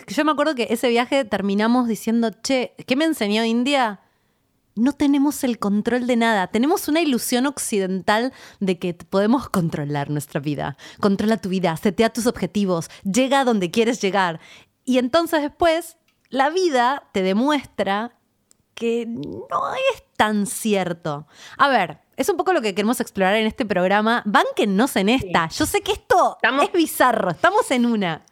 yo 0.08 0.24
me 0.24 0.32
acuerdo 0.32 0.54
que 0.54 0.68
ese 0.70 0.90
viaje 0.90 1.26
terminamos 1.26 1.88
diciendo, 1.88 2.30
che, 2.44 2.76
¿qué 2.86 2.96
me 2.96 3.06
enseñó 3.06 3.46
India? 3.46 4.00
No 4.78 4.94
tenemos 4.94 5.44
el 5.44 5.60
control 5.60 6.08
de 6.08 6.16
nada. 6.16 6.48
Tenemos 6.48 6.88
una 6.88 7.02
ilusión 7.02 7.46
occidental 7.48 8.34
de 8.60 8.78
que 8.80 8.94
podemos 8.94 9.50
controlar 9.50 10.10
nuestra 10.10 10.40
vida. 10.40 10.78
Controla 11.00 11.38
tu 11.38 11.50
vida, 11.50 11.76
setea 11.78 12.10
tus 12.10 12.28
objetivos, 12.28 12.90
llega 13.04 13.42
a 13.42 13.46
donde 13.46 13.72
quieres 13.72 14.02
llegar. 14.02 14.40
Y 14.86 14.98
entonces 15.00 15.42
después, 15.42 15.98
la 16.30 16.50
vida 16.50 17.04
te 17.12 17.22
demuestra 17.24 18.14
que 18.74 19.06
no 19.08 19.74
es 19.94 20.04
tan 20.16 20.46
cierto. 20.46 21.28
A 21.58 21.68
ver, 21.68 22.00
es 22.16 22.30
un 22.30 22.38
poco 22.38 22.54
lo 22.54 22.62
que 22.62 22.76
queremos 22.76 23.00
explorar 23.00 23.36
en 23.36 23.48
este 23.48 23.66
programa. 23.66 24.22
Bánquennos 24.26 24.96
en 24.96 25.10
esta. 25.10 25.48
Yo 25.50 25.66
sé 25.66 25.82
que 25.82 25.94
esto 25.94 26.38
Estamos- 26.42 26.66
es 26.66 26.72
bizarro. 26.72 27.32
Estamos 27.32 27.70
en 27.72 27.86
una. 27.86 28.24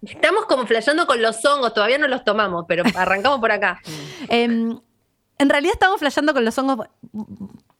Estamos 0.00 0.46
como 0.46 0.64
flasheando 0.66 1.06
con 1.06 1.20
los 1.20 1.44
hongos, 1.44 1.74
todavía 1.74 1.98
no 1.98 2.06
los 2.06 2.24
tomamos, 2.24 2.64
pero 2.68 2.84
arrancamos 2.94 3.40
por 3.40 3.50
acá. 3.50 3.80
Em, 4.28 4.78
en 5.38 5.48
realidad 5.48 5.72
estamos 5.74 5.98
flasheando 6.00 6.32
con 6.34 6.44
los 6.44 6.58
hongos. 6.58 6.86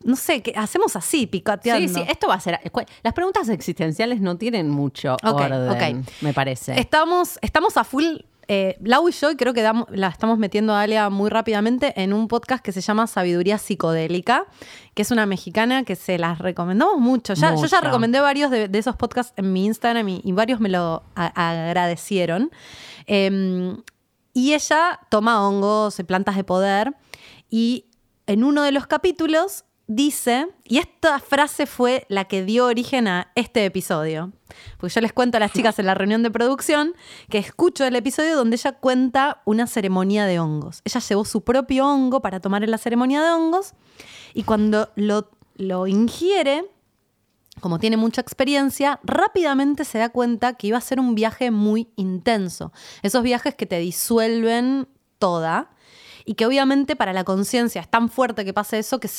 No 0.05 0.17
sé, 0.17 0.43
¿qué 0.43 0.53
hacemos 0.57 0.97
así, 0.97 1.27
picoteando. 1.27 1.87
Sí, 1.89 1.95
sí, 1.95 2.05
esto 2.09 2.29
va 2.29 2.35
a 2.35 2.41
ser. 2.41 2.59
Las 3.03 3.13
preguntas 3.15 3.49
existenciales 3.49 4.21
no 4.21 4.37
tienen 4.39 4.71
mucho 4.71 5.15
Ok, 5.25 5.41
orden, 5.41 5.69
ok. 5.69 6.07
me 6.23 6.33
parece. 6.33 6.79
Estamos, 6.81 7.39
estamos 7.43 7.77
a 7.77 7.85
full. 7.85 8.05
Eh, 8.51 8.79
Lau 8.81 9.07
y 9.11 9.13
yo, 9.13 9.31
y 9.31 9.37
creo 9.37 9.53
que 9.53 9.61
damos- 9.61 9.87
la 9.91 10.07
estamos 10.09 10.39
metiendo 10.39 10.73
a 10.73 10.81
Alia 10.81 11.11
muy 11.11 11.29
rápidamente 11.29 11.93
en 12.03 12.15
un 12.15 12.29
podcast 12.29 12.65
que 12.65 12.73
se 12.73 12.81
llama 12.81 13.07
Sabiduría 13.07 13.59
Psicodélica, 13.59 14.47
que 14.95 15.03
es 15.03 15.11
una 15.11 15.27
mexicana 15.27 15.85
que 15.85 15.97
se 15.97 16.17
las 16.17 16.39
recomendamos 16.39 16.97
mucho. 16.99 17.35
Ya, 17.35 17.55
Yo 17.55 17.67
ya 17.67 17.83
recomendé 17.83 18.21
varios 18.21 18.51
de, 18.51 18.69
de 18.69 18.79
esos 18.79 18.97
podcasts 18.97 19.35
en 19.37 19.53
mi 19.53 19.67
Instagram 19.67 20.09
y, 20.09 20.21
y 20.25 20.33
varios 20.33 20.61
me 20.61 20.71
lo 20.71 21.03
agradecieron. 21.15 22.51
Em, 23.07 23.83
y 24.33 24.55
ella 24.55 25.01
toma 25.11 25.47
hongos 25.47 25.99
y 25.99 26.05
plantas 26.05 26.37
de 26.37 26.45
poder 26.45 26.95
y 27.51 27.87
en 28.27 28.45
uno 28.45 28.63
de 28.63 28.73
los 28.73 28.87
capítulos 28.87 29.65
dice, 29.89 30.49
y 30.65 30.79
esta 30.79 31.19
frase 31.19 31.67
fue 31.67 32.05
la 32.09 32.27
que 32.27 32.45
dio 32.45 32.67
origen 32.67 33.09
a 33.09 33.33
este 33.35 33.65
episodio, 33.65 34.33
porque 34.77 34.95
yo 34.95 35.01
les 35.01 35.15
cuento 35.15 35.39
a 35.39 35.41
las 35.41 35.53
chicas 35.53 35.79
en 35.79 35.87
la 35.87 35.95
reunión 35.95 36.23
de 36.23 36.31
producción 36.31 36.95
que 37.31 37.39
escucho 37.39 37.85
el 37.87 37.97
episodio 37.97 38.37
donde 38.37 38.57
ella 38.57 38.73
cuenta 38.73 39.43
una 39.47 39.67
ceremonia 39.67 40.27
de 40.27 40.39
hongos. 40.39 40.83
Ella 40.85 41.01
llevó 41.01 41.25
su 41.25 41.43
propio 41.43 41.87
hongo 41.87 42.21
para 42.21 42.39
tomar 42.39 42.63
en 42.63 42.71
la 42.71 42.79
ceremonia 42.79 43.23
de 43.23 43.31
hongos 43.31 43.73
y 44.35 44.43
cuando 44.43 44.91
lo, 44.95 45.31
lo 45.57 45.87
ingiere, 45.87 46.71
como 47.61 47.79
tiene 47.79 47.97
mucha 47.97 48.21
experiencia, 48.21 49.01
rápidamente 49.03 49.87
se 49.87 49.97
da 49.97 50.11
cuenta 50.11 50.53
que 50.53 50.67
iba 50.67 50.77
a 50.77 50.83
ser 50.83 51.01
un 51.01 51.15
viaje 51.15 51.51
muy 51.51 51.89
intenso. 51.97 52.73
Esos 53.03 53.23
viajes 53.23 53.55
que 53.55 53.65
te 53.65 53.79
disuelven 53.79 54.87
toda 55.19 55.71
y 56.29 56.35
que 56.35 56.45
obviamente 56.45 56.95
para 56.95 57.15
la 57.15 57.25
conciencia 57.25 57.81
es 57.81 57.89
tan 57.89 58.11
fuerte 58.11 58.45
que 58.45 58.53
pase 58.53 58.79
eso 58.79 59.01
que 59.01 59.11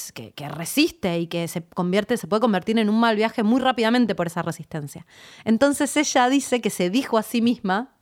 resiste 0.48 1.18
y 1.18 1.26
que 1.26 1.48
se 1.48 1.64
convierte, 1.64 2.18
se 2.18 2.28
puede 2.28 2.40
convertir 2.40 2.78
en 2.78 2.88
un 2.88 3.00
mal 3.00 3.16
viaje 3.16 3.42
muy 3.42 3.60
rápidamente 3.60 4.14
por 4.14 4.28
esa 4.28 4.44
resistencia. 4.44 5.08
Entonces 5.44 5.98
ella 5.98 6.30
dice 6.30 6.62
que 6.62 6.70
se 6.70 6.92
dijo 6.92 7.18
a 7.18 7.24
sí 7.24 7.42
misma, 7.42 7.96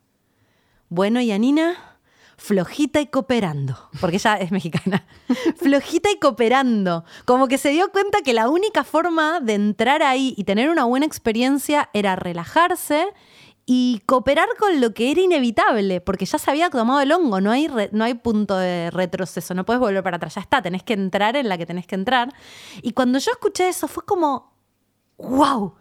bueno, 0.89 1.21
Yanina, 1.21 1.97
flojita 2.35 2.99
y 2.99 3.07
cooperando, 3.07 3.77
porque 4.01 4.17
ella 4.17 4.35
es 4.35 4.51
mexicana, 4.51 5.07
flojita 5.55 6.11
y 6.11 6.19
cooperando, 6.19 7.05
como 7.23 7.47
que 7.47 7.57
se 7.57 7.69
dio 7.69 7.89
cuenta 7.93 8.21
que 8.25 8.33
la 8.33 8.49
única 8.49 8.83
forma 8.83 9.39
de 9.39 9.53
entrar 9.53 10.03
ahí 10.03 10.33
y 10.35 10.43
tener 10.43 10.69
una 10.69 10.83
buena 10.83 11.05
experiencia 11.05 11.89
era 11.93 12.17
relajarse 12.17 13.07
y 13.69 14.01
cooperar 14.05 14.47
con 14.57 14.79
lo 14.79 14.93
que 14.93 15.11
era 15.11 15.19
inevitable, 15.19 15.99
porque 15.99 16.25
ya 16.25 16.37
se 16.39 16.49
había 16.49 16.69
tomado 16.69 17.01
el 17.01 17.11
hongo, 17.11 17.41
no 17.41 17.51
hay, 17.51 17.67
re- 17.67 17.89
no 17.91 18.05
hay 18.05 18.13
punto 18.13 18.55
de 18.57 18.89
retroceso, 18.91 19.53
no 19.53 19.65
puedes 19.65 19.81
volver 19.81 20.01
para 20.03 20.15
atrás, 20.15 20.35
ya 20.35 20.41
está, 20.41 20.61
tenés 20.61 20.83
que 20.83 20.93
entrar 20.93 21.35
en 21.35 21.49
la 21.49 21.57
que 21.57 21.65
tenés 21.65 21.85
que 21.85 21.95
entrar. 21.95 22.33
Y 22.81 22.93
cuando 22.93 23.19
yo 23.19 23.29
escuché 23.31 23.67
eso 23.67 23.89
fue 23.89 24.03
como, 24.05 24.53
wow, 25.17 25.75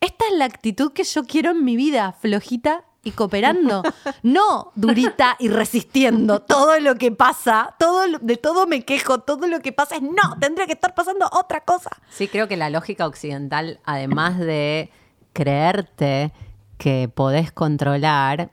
esta 0.00 0.24
es 0.30 0.36
la 0.36 0.46
actitud 0.46 0.92
que 0.92 1.04
yo 1.04 1.22
quiero 1.24 1.52
en 1.52 1.64
mi 1.64 1.76
vida, 1.76 2.12
flojita 2.20 2.84
y 3.04 3.12
cooperando. 3.12 3.84
No 4.24 4.72
durita 4.74 5.36
y 5.38 5.48
resistiendo 5.48 6.42
todo 6.42 6.80
lo 6.80 6.96
que 6.96 7.12
pasa, 7.12 7.76
todo 7.78 8.08
lo- 8.08 8.18
de 8.18 8.36
todo 8.36 8.66
me 8.66 8.84
quejo, 8.84 9.20
todo 9.20 9.46
lo 9.46 9.60
que 9.60 9.70
pasa 9.72 9.94
es 9.94 10.02
no, 10.02 10.36
tendría 10.40 10.66
que 10.66 10.72
estar 10.72 10.92
pasando 10.96 11.28
otra 11.32 11.60
cosa. 11.60 11.90
Sí, 12.10 12.26
creo 12.26 12.48
que 12.48 12.56
la 12.56 12.68
lógica 12.68 13.06
occidental, 13.06 13.78
además 13.84 14.38
de 14.40 14.90
creerte 15.32 16.32
que 16.76 17.08
podés 17.08 17.52
controlar, 17.52 18.50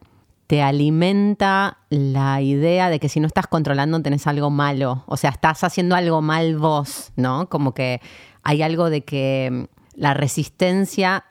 te 0.48 0.62
alimenta 0.62 1.80
la 1.89 2.42
idea 2.42 2.89
de 2.89 3.00
que 3.00 3.10
si 3.10 3.20
no 3.20 3.27
estás 3.27 3.48
controlando 3.48 4.01
tenés 4.01 4.27
algo 4.27 4.50
malo. 4.50 5.03
O 5.08 5.18
sea, 5.18 5.32
estás 5.32 5.63
haciendo 5.63 5.96
algo 5.96 6.22
mal 6.22 6.58
vos, 6.58 7.12
¿no? 7.15 7.50
Como 7.50 7.74
que 7.74 8.01
hay 8.44 8.62
algo 8.62 8.89
de 8.89 9.03
que 9.03 9.50
mm, 9.51 9.63
la 9.96 10.13
resistencia, 10.13 11.25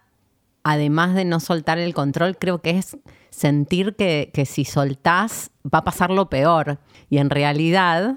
además 0.65 1.15
de 1.15 1.25
no 1.25 1.41
soltar 1.41 1.79
el 1.79 1.95
control, 1.95 2.37
creo 2.39 2.63
que 2.63 2.71
es 2.79 2.97
sentir 3.31 3.97
que, 3.97 4.31
que 4.33 4.47
si 4.47 4.65
soltás 4.65 5.51
va 5.65 5.79
a 5.79 5.85
pasar 5.85 6.11
lo 6.11 6.29
peor. 6.29 6.79
Y 7.11 7.19
en 7.19 7.31
realidad 7.31 8.17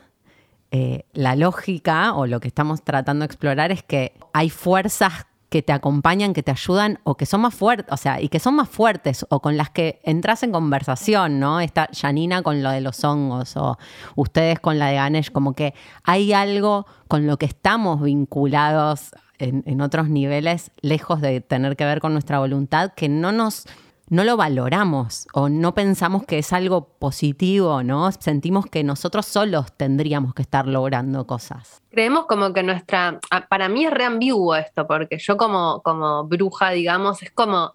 eh, 0.78 1.06
la 1.14 1.36
lógica 1.36 2.14
o 2.14 2.26
lo 2.26 2.42
que 2.42 2.50
estamos 2.50 2.84
tratando 2.84 3.24
de 3.24 3.28
explorar 3.28 3.72
es 3.72 3.82
que 3.82 4.14
hay 4.34 4.50
fuerzas 4.50 5.26
que 5.50 5.62
te 5.62 5.74
acompañan, 5.74 6.34
que 6.34 6.44
te 6.44 6.52
ayudan 6.52 7.00
o 7.04 7.16
que 7.16 7.26
son 7.26 7.42
más 7.42 7.54
fuertes, 7.54 7.92
o 7.92 7.98
sea, 7.98 8.22
y 8.22 8.30
que 8.30 8.40
son 8.40 8.56
más 8.56 8.70
fuertes 8.70 9.26
o 9.30 9.42
con 9.42 9.58
las 9.58 9.70
que 9.70 10.00
entras 10.04 10.44
en 10.44 10.52
conversación, 10.52 11.40
¿no? 11.40 11.60
Esta 11.60 11.90
Janina 11.94 12.42
con 12.42 12.64
lo 12.64 12.72
de 12.72 12.82
los 12.82 13.04
hongos 13.04 13.56
o 13.58 13.78
ustedes 14.16 14.60
con 14.60 14.80
la 14.80 14.88
de 14.88 14.96
Ganesh, 14.96 15.32
como 15.32 15.54
que 15.54 15.74
hay 16.04 16.34
algo 16.34 16.86
con 17.08 17.28
lo 17.28 17.38
que 17.38 17.46
estamos 17.46 18.02
vinculados 18.02 19.12
en 19.38 19.82
otros 19.82 20.08
niveles, 20.10 20.72
lejos 20.80 21.20
de 21.20 21.42
tener 21.42 21.76
que 21.76 21.84
ver 21.84 22.00
con 22.00 22.14
nuestra 22.14 22.40
voluntad, 22.40 22.94
que 22.96 23.10
no 23.10 23.34
nos 23.34 23.66
no 24.10 24.24
lo 24.24 24.38
valoramos 24.38 25.28
o 25.34 25.50
no 25.50 25.74
pensamos 25.74 26.26
que 26.26 26.40
es 26.40 26.54
algo 26.54 26.90
positivo, 27.00 27.84
¿no? 27.84 28.12
Sentimos 28.12 28.66
que 28.68 28.84
nosotros 28.84 29.26
solos 29.26 29.76
tendríamos 29.76 30.34
que 30.34 30.44
estar 30.44 30.68
logrando 30.68 31.26
cosas. 31.26 31.82
Creemos 31.90 32.26
como 32.26 32.54
que 32.54 32.64
nuestra, 32.64 33.20
ah, 33.32 33.48
para 33.48 33.70
mí 33.70 33.86
es 33.86 33.92
re 33.92 34.06
ambiguo 34.06 34.56
esto, 34.56 34.86
porque 34.88 35.18
yo 35.18 35.38
como, 35.38 35.82
como 35.84 36.26
bruja, 36.26 36.72
digamos, 36.72 37.24
es 37.24 37.32
como 37.32 37.74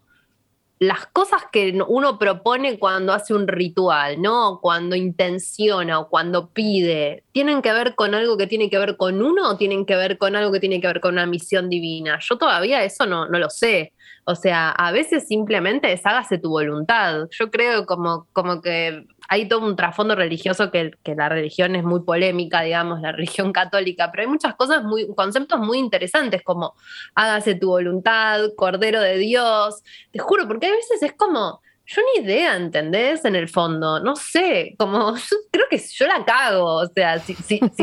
las 0.81 1.07
cosas 1.09 1.43
que 1.53 1.79
uno 1.89 2.19
propone 2.19 2.79
cuando 2.79 3.13
hace 3.13 3.35
un 3.35 3.47
ritual, 3.47 4.23
¿no? 4.23 4.61
Cuando 4.63 4.97
intenciona 4.97 6.01
o 6.01 6.09
cuando 6.09 6.49
pide, 6.49 7.23
¿tienen 7.33 7.61
que 7.61 7.71
ver 7.71 7.95
con 7.95 8.15
algo 8.15 8.39
que 8.39 8.47
tiene 8.47 8.71
que 8.71 8.79
ver 8.79 8.97
con 8.97 9.21
uno 9.21 9.51
o 9.51 9.57
tienen 9.59 9.85
que 9.85 9.95
ver 9.95 10.17
con 10.17 10.37
algo 10.37 10.51
que 10.51 10.61
tiene 10.61 10.81
que 10.81 10.87
ver 10.87 11.01
con 11.01 11.13
una 11.15 11.27
misión 11.27 11.69
divina? 11.69 12.19
Yo 12.23 12.39
todavía 12.39 12.83
eso 12.83 13.05
no, 13.05 13.29
no 13.29 13.39
lo 13.39 13.51
sé. 13.51 13.93
O 14.25 14.35
sea, 14.35 14.71
a 14.71 14.93
veces 14.93 15.27
simplemente 15.27 15.93
es 15.93 16.05
hágase 16.05 16.39
tu 16.39 16.51
voluntad. 16.51 17.27
Yo 17.31 17.51
creo 17.51 17.87
como, 17.87 18.27
como 18.33 18.61
que 18.61 19.07
hay 19.29 19.49
todo 19.49 19.65
un 19.65 19.77
trasfondo 19.77 20.15
religioso 20.15 20.71
que, 20.71 20.93
la 21.05 21.29
religión 21.29 21.77
es 21.77 21.85
muy 21.85 22.01
polémica, 22.03 22.63
digamos, 22.63 23.01
la 23.01 23.13
religión 23.13 23.53
católica, 23.53 24.11
pero 24.11 24.23
hay 24.23 24.29
muchas 24.29 24.55
cosas, 24.55 24.83
muy, 24.83 25.07
conceptos 25.15 25.61
muy 25.61 25.79
interesantes 25.79 26.43
como 26.43 26.75
hágase 27.15 27.55
tu 27.55 27.69
voluntad, 27.69 28.41
Cordero 28.57 29.01
de 29.01 29.17
Dios. 29.19 29.83
Te 30.11 30.19
juro, 30.19 30.47
porque 30.47 30.67
a 30.67 30.73
veces 30.73 31.03
es 31.03 31.13
como, 31.13 31.61
yo 31.87 32.03
ni 32.15 32.25
idea, 32.25 32.57
¿entendés? 32.57 33.25
En 33.25 33.35
el 33.35 33.49
fondo, 33.49 34.01
no 34.01 34.17
sé, 34.17 34.75
como, 34.79 35.15
creo 35.51 35.67
que 35.69 35.79
yo 35.79 36.07
la 36.07 36.25
cago, 36.25 36.77
o 36.77 36.87
sea, 36.87 37.19
si, 37.19 37.37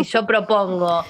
yo 0.03 0.25
propongo. 0.25 1.03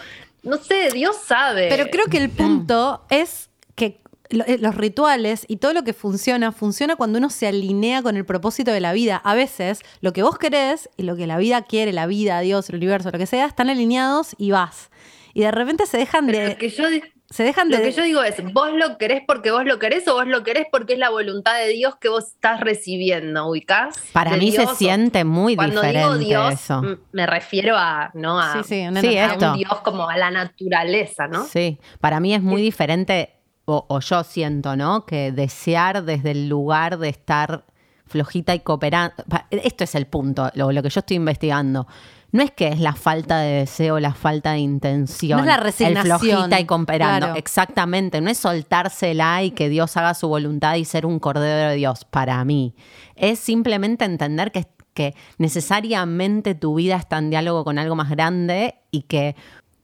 No 0.44 0.58
sé, 0.58 0.92
Dios 0.92 1.18
sabe. 1.18 1.68
Pero 1.68 1.90
creo 1.90 2.06
que 2.06 2.18
el 2.18 2.30
punto 2.30 3.02
es 3.10 3.50
que 3.76 4.00
los 4.30 4.76
rituales 4.76 5.46
y 5.48 5.58
todo 5.58 5.74
lo 5.74 5.84
que 5.84 5.94
funciona, 5.94 6.52
funciona 6.52 6.96
cuando 6.96 7.18
uno 7.20 7.30
se 7.30 7.48
alinea 7.48 8.02
con 8.02 8.18
el 8.18 8.26
propósito 8.26 8.72
de 8.72 8.80
la 8.80 8.94
vida. 8.94 9.18
A 9.24 9.36
veces 9.36 9.82
lo 10.02 10.14
que 10.14 10.24
vos 10.24 10.38
querés 10.38 10.90
y 10.98 11.04
lo 11.04 11.16
que 11.16 11.28
la 11.28 11.38
vida 11.38 11.62
quiere, 11.64 11.94
la 11.94 12.08
vida, 12.08 12.40
Dios, 12.42 12.70
el 12.70 12.76
universo, 12.78 13.12
lo 13.12 13.18
que 13.20 13.26
sea, 13.26 13.46
están 13.46 13.70
alineados 13.70 14.36
y 14.38 14.52
vas. 14.52 14.90
Y 15.34 15.42
de 15.42 15.52
repente 15.52 15.86
se 15.86 15.98
dejan 15.98 16.26
Pero 16.26 16.40
de... 16.40 16.50
lo 16.50 16.58
que 16.58 16.70
yo 16.70 16.84
Se 17.30 17.44
dejan 17.44 17.70
Lo 17.70 17.78
de... 17.78 17.84
que 17.84 17.92
yo 17.92 18.04
digo 18.04 18.24
es, 18.24 18.36
¿vos 18.54 18.70
lo 18.74 18.98
querés 18.98 19.22
porque 19.28 19.52
vos 19.52 19.66
lo 19.66 19.78
querés 19.80 20.08
o 20.08 20.14
vos 20.14 20.26
lo 20.26 20.44
querés 20.44 20.66
porque 20.72 20.94
es 20.94 21.00
la 21.00 21.10
voluntad 21.10 21.58
de 21.60 21.68
Dios 21.68 21.96
que 22.00 22.08
vos 22.10 22.24
estás 22.28 22.62
recibiendo, 22.62 23.48
ubicás? 23.48 24.00
Para 24.14 24.32
De 24.32 24.38
mí 24.38 24.52
Dios 24.52 24.70
se 24.72 24.76
siente 24.78 25.26
muy 25.26 25.56
Cuando 25.58 25.82
diferente 25.82 26.20
digo 26.20 26.30
Dios, 26.48 26.54
eso. 26.54 26.82
me 27.12 27.28
refiero 27.28 27.76
a, 27.78 28.12
¿no? 28.14 28.40
a, 28.40 28.64
Sí, 28.64 28.70
sí, 28.70 28.88
una 28.88 29.02
Sí, 29.02 29.08
energía. 29.08 29.30
a 29.30 29.34
esto. 29.34 29.52
un 29.52 29.58
Dios 29.58 29.82
como 29.84 30.10
a 30.10 30.18
la 30.18 30.32
naturaleza, 30.32 31.28
¿no? 31.28 31.46
Sí, 31.46 31.78
para 32.00 32.20
mí 32.20 32.34
es 32.34 32.42
muy 32.42 32.62
diferente 32.62 33.34
o, 33.70 33.86
o 33.90 34.00
yo 34.00 34.24
siento, 34.24 34.76
¿no? 34.78 35.06
Que 35.06 35.32
desear 35.34 36.04
desde 36.06 36.32
el 36.32 36.48
lugar 36.48 36.98
de 37.00 37.10
estar 37.10 37.66
flojita 38.06 38.56
y 38.56 38.62
cooperando. 38.62 39.14
Esto 39.52 39.84
es 39.84 39.94
el 39.96 40.08
punto, 40.08 40.50
lo, 40.56 40.72
lo 40.72 40.82
que 40.82 40.90
yo 40.90 41.00
estoy 41.00 41.18
investigando. 41.18 41.86
No 42.32 42.44
es 42.44 42.52
que 42.52 42.70
es 42.70 42.80
la 42.80 42.94
falta 42.94 43.40
de 43.40 43.60
deseo, 43.60 44.00
la 44.00 44.14
falta 44.14 44.54
de 44.54 44.60
intención. 44.60 45.38
No 45.38 45.44
es 45.44 45.48
la 45.50 45.58
resignación, 45.58 46.12
El 46.14 46.20
flojita 46.20 46.60
y 46.60 46.66
cooperando. 46.66 47.26
claro. 47.28 47.36
Exactamente. 47.40 48.22
No 48.22 48.30
es 48.30 48.38
soltársela 48.38 49.44
y 49.44 49.52
que 49.52 49.68
Dios 49.68 49.98
haga 49.98 50.14
su 50.14 50.30
voluntad 50.30 50.76
y 50.76 50.86
ser 50.86 51.06
un 51.06 51.20
cordero 51.20 51.70
de 51.70 51.76
Dios 51.76 52.06
para 52.06 52.44
mí. 52.46 52.74
Es 53.16 53.40
simplemente 53.40 54.06
entender 54.06 54.52
que, 54.54 54.66
que 54.94 55.14
necesariamente 55.38 56.56
tu 56.56 56.76
vida 56.76 56.96
está 56.96 57.18
en 57.18 57.30
diálogo 57.32 57.66
con 57.66 57.80
algo 57.80 57.96
más 57.96 58.10
grande 58.10 58.76
y 58.92 59.04
que, 59.04 59.36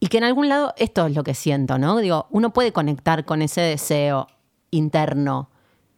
y 0.04 0.08
que 0.08 0.18
en 0.18 0.26
algún 0.26 0.50
lado 0.50 0.74
esto 0.76 1.06
es 1.06 1.16
lo 1.16 1.24
que 1.24 1.34
siento, 1.34 1.78
¿no? 1.78 1.98
Digo, 2.00 2.28
uno 2.30 2.52
puede 2.52 2.74
conectar 2.74 3.24
con 3.24 3.42
ese 3.42 3.62
deseo 3.62 4.28
interno 4.70 5.50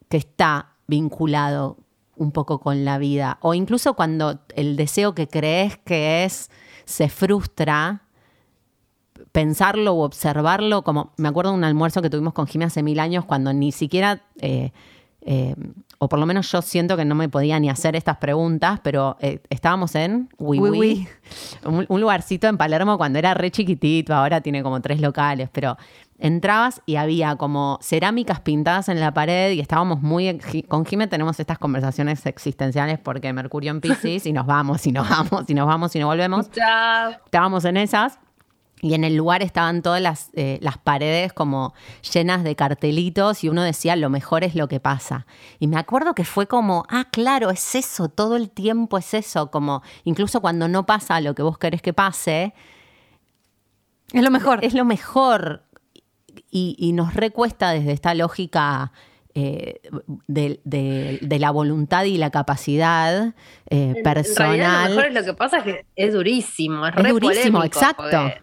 que 0.08 0.16
está 0.16 0.74
vinculado 0.86 1.76
un 2.14 2.30
poco 2.30 2.60
con 2.60 2.84
la 2.84 2.98
vida. 2.98 3.38
O 3.40 3.52
incluso 3.52 3.94
cuando 3.94 4.38
el 4.54 4.76
deseo 4.76 5.16
que 5.16 5.26
crees 5.26 5.78
que 5.78 6.22
es 6.22 6.52
se 6.84 7.08
frustra, 7.08 8.02
pensarlo 9.32 9.94
o 9.94 10.04
observarlo, 10.04 10.82
como 10.82 11.12
me 11.16 11.26
acuerdo 11.26 11.50
de 11.50 11.56
un 11.56 11.64
almuerzo 11.64 12.00
que 12.00 12.08
tuvimos 12.08 12.32
con 12.32 12.46
Jimmy 12.46 12.66
hace 12.66 12.84
mil 12.84 13.00
años 13.00 13.24
cuando 13.24 13.52
ni 13.52 13.72
siquiera, 13.72 14.22
eh, 14.40 14.70
eh, 15.22 15.56
o 15.98 16.08
por 16.08 16.18
lo 16.18 16.26
menos 16.26 16.50
yo 16.50 16.62
siento 16.62 16.96
que 16.96 17.04
no 17.04 17.14
me 17.14 17.28
podía 17.28 17.58
ni 17.58 17.70
hacer 17.70 17.96
estas 17.96 18.18
preguntas, 18.18 18.80
pero 18.82 19.16
eh, 19.20 19.40
estábamos 19.50 19.94
en 19.94 20.28
Wiwi, 20.38 20.70
Wi 20.70 20.78
Wi. 20.78 21.08
un, 21.64 21.86
un 21.88 22.00
lugarcito 22.00 22.46
en 22.46 22.56
Palermo 22.56 22.98
cuando 22.98 23.18
era 23.18 23.34
re 23.34 23.50
chiquitito, 23.50 24.14
ahora 24.14 24.40
tiene 24.40 24.62
como 24.62 24.80
tres 24.80 25.00
locales, 25.00 25.48
pero 25.52 25.76
entrabas 26.18 26.82
y 26.86 26.96
había 26.96 27.36
como 27.36 27.78
cerámicas 27.82 28.40
pintadas 28.40 28.88
en 28.88 29.00
la 29.00 29.12
pared 29.12 29.52
y 29.52 29.60
estábamos 29.60 30.02
muy... 30.02 30.38
Con 30.68 30.86
Jimé 30.86 31.06
tenemos 31.06 31.38
estas 31.40 31.58
conversaciones 31.58 32.24
existenciales 32.26 32.98
porque 32.98 33.32
Mercurio 33.32 33.70
en 33.70 33.80
Pisces 33.80 34.26
y 34.26 34.32
nos 34.32 34.46
vamos 34.46 34.86
y 34.86 34.92
nos 34.92 35.08
vamos 35.08 35.44
y 35.48 35.54
nos 35.54 35.66
vamos 35.66 35.94
y 35.94 35.98
nos 35.98 36.08
volvemos 36.08 36.50
Chao. 36.50 37.10
estábamos 37.24 37.64
en 37.64 37.76
esas 37.76 38.18
y 38.86 38.94
en 38.94 39.04
el 39.04 39.16
lugar 39.16 39.42
estaban 39.42 39.82
todas 39.82 40.00
las, 40.00 40.30
eh, 40.34 40.58
las 40.62 40.78
paredes 40.78 41.32
como 41.32 41.74
llenas 42.12 42.44
de 42.44 42.54
cartelitos 42.56 43.42
y 43.44 43.48
uno 43.48 43.62
decía, 43.62 43.96
lo 43.96 44.08
mejor 44.10 44.44
es 44.44 44.54
lo 44.54 44.68
que 44.68 44.80
pasa. 44.80 45.26
Y 45.58 45.66
me 45.66 45.76
acuerdo 45.78 46.14
que 46.14 46.24
fue 46.24 46.46
como, 46.46 46.84
ah, 46.88 47.06
claro, 47.10 47.50
es 47.50 47.74
eso, 47.74 48.08
todo 48.08 48.36
el 48.36 48.50
tiempo 48.50 48.98
es 48.98 49.12
eso, 49.14 49.50
como 49.50 49.82
incluso 50.04 50.40
cuando 50.40 50.68
no 50.68 50.86
pasa 50.86 51.20
lo 51.20 51.34
que 51.34 51.42
vos 51.42 51.58
querés 51.58 51.82
que 51.82 51.92
pase, 51.92 52.54
Es 54.12 54.22
lo 54.22 54.30
mejor. 54.30 54.64
es 54.64 54.74
lo 54.74 54.84
mejor 54.84 55.64
y, 56.50 56.76
y 56.78 56.92
nos 56.92 57.14
recuesta 57.14 57.70
desde 57.72 57.92
esta 57.92 58.14
lógica 58.14 58.92
eh, 59.34 59.80
de, 60.28 60.60
de- 60.64 61.18
de 61.20 61.38
la 61.38 61.50
voluntad 61.50 62.04
y 62.04 62.16
la 62.16 62.30
capacidad 62.30 63.34
eh, 63.68 63.92
En- 63.96 64.02
personal. 64.02 64.54
En 64.54 64.60
realidad, 64.60 64.82
lo 64.88 64.88
mejor 64.96 65.06
es 65.08 65.14
lo 65.14 65.24
que 65.24 65.34
pasa 65.34 65.58
es 65.58 65.64
que 65.64 65.86
es 65.96 66.12
durísimo, 66.14 66.86
es, 66.86 66.96
Es 66.96 67.02
re 67.02 67.10
durísimo, 67.10 67.58
polémico, 67.58 67.64
exacto. 67.64 68.02
porque 68.04 68.42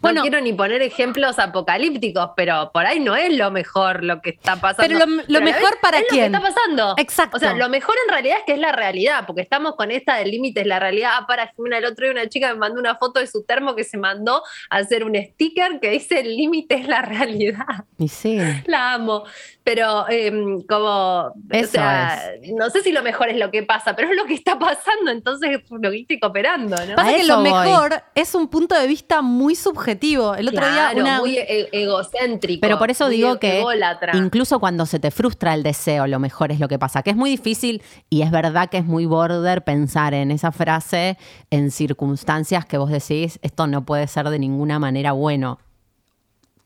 Bueno. 0.00 0.16
no 0.16 0.22
quiero 0.22 0.40
ni 0.40 0.52
poner 0.52 0.82
ejemplos 0.82 1.38
apocalípticos, 1.38 2.30
pero 2.36 2.70
por 2.72 2.86
ahí 2.86 3.00
no 3.00 3.14
es 3.16 3.36
lo 3.36 3.50
mejor 3.50 4.02
lo 4.04 4.20
que 4.20 4.30
está 4.30 4.56
pasando. 4.56 4.82
Pero 4.82 4.98
lo- 5.28 5.40
mejor 5.40 5.70
vez 5.70 5.78
para 5.80 5.98
es 5.98 6.06
quién. 6.08 6.32
Lo 6.32 6.40
que 6.40 6.46
está 6.48 6.54
pasando. 6.60 6.94
Exacto. 6.98 7.36
O 7.36 7.40
sea, 7.40 7.54
lo 7.54 7.68
mejor 7.68 7.94
en 8.06 8.12
realidad 8.12 8.38
es 8.38 8.44
que 8.44 8.52
es 8.52 8.58
la 8.58 8.72
realidad, 8.72 9.24
porque 9.26 9.42
estamos 9.42 9.76
con 9.76 9.90
esta 9.90 10.16
del 10.16 10.30
límite 10.30 10.60
es 10.62 10.66
la 10.66 10.78
realidad. 10.78 11.10
Ah, 11.14 11.26
para 11.26 11.48
Jimena, 11.54 11.78
el 11.78 11.84
otro 11.84 12.04
día 12.06 12.12
una 12.12 12.28
chica 12.28 12.52
me 12.52 12.58
mandó 12.58 12.80
una 12.80 12.96
foto 12.96 13.20
de 13.20 13.26
su 13.26 13.44
termo 13.44 13.74
que 13.74 13.84
se 13.84 13.98
mandó 13.98 14.42
a 14.70 14.76
hacer 14.76 15.04
un 15.04 15.14
sticker 15.16 15.78
que 15.80 15.90
dice 15.90 16.20
el 16.20 16.36
límite 16.36 16.74
es 16.76 16.88
la 16.88 17.02
realidad. 17.02 17.66
Y 17.98 18.08
sí. 18.08 18.38
La 18.66 18.94
amo. 18.94 19.24
Pero 19.64 20.08
em, 20.08 20.62
como, 20.62 21.32
Eso 21.50 21.68
o 21.68 21.72
sea, 21.72 22.22
no 22.54 22.70
sé 22.70 22.80
si 22.82 22.90
lo 22.90 23.02
mejor 23.02 23.28
es 23.28 23.36
lo 23.36 23.50
que 23.50 23.62
pasa, 23.62 23.94
pero 23.94 24.08
es 24.10 24.16
lo 24.16 24.24
que 24.24 24.32
está 24.34 24.58
pasando, 24.58 25.10
entonces 25.10 25.60
lo 25.70 25.90
que 25.90 26.00
estoy 26.00 26.18
cooperando, 26.18 26.74
¿no? 26.86 26.96
Pasa 26.96 27.10
A 27.10 27.14
que 27.14 27.24
lo 27.24 27.40
voy. 27.40 27.50
mejor 27.50 28.02
es 28.14 28.34
un 28.34 28.48
punto 28.48 28.74
de 28.74 28.86
vista 28.86 29.20
muy 29.20 29.54
subjetivo. 29.68 30.34
El 30.34 30.48
otro 30.48 30.60
Claro, 30.60 30.94
día 30.94 31.02
una... 31.02 31.18
muy 31.18 31.36
e- 31.36 31.68
egocéntrico. 31.72 32.60
Pero 32.60 32.78
por 32.78 32.90
eso 32.90 33.08
digo 33.08 33.38
que 33.38 33.58
ególatra. 33.60 34.16
incluso 34.16 34.58
cuando 34.60 34.86
se 34.86 34.98
te 34.98 35.10
frustra 35.10 35.54
el 35.54 35.62
deseo, 35.62 36.06
lo 36.06 36.18
mejor 36.18 36.52
es 36.52 36.60
lo 36.60 36.68
que 36.68 36.78
pasa. 36.78 37.02
Que 37.02 37.10
es 37.10 37.16
muy 37.16 37.30
difícil 37.30 37.82
y 38.10 38.22
es 38.22 38.30
verdad 38.30 38.68
que 38.70 38.78
es 38.78 38.84
muy 38.84 39.06
border 39.06 39.62
pensar 39.62 40.14
en 40.14 40.30
esa 40.30 40.52
frase 40.52 41.16
en 41.50 41.70
circunstancias 41.70 42.64
que 42.66 42.78
vos 42.78 42.90
decís, 42.90 43.38
esto 43.42 43.66
no 43.66 43.84
puede 43.84 44.06
ser 44.06 44.28
de 44.28 44.38
ninguna 44.38 44.78
manera 44.78 45.12
bueno. 45.12 45.58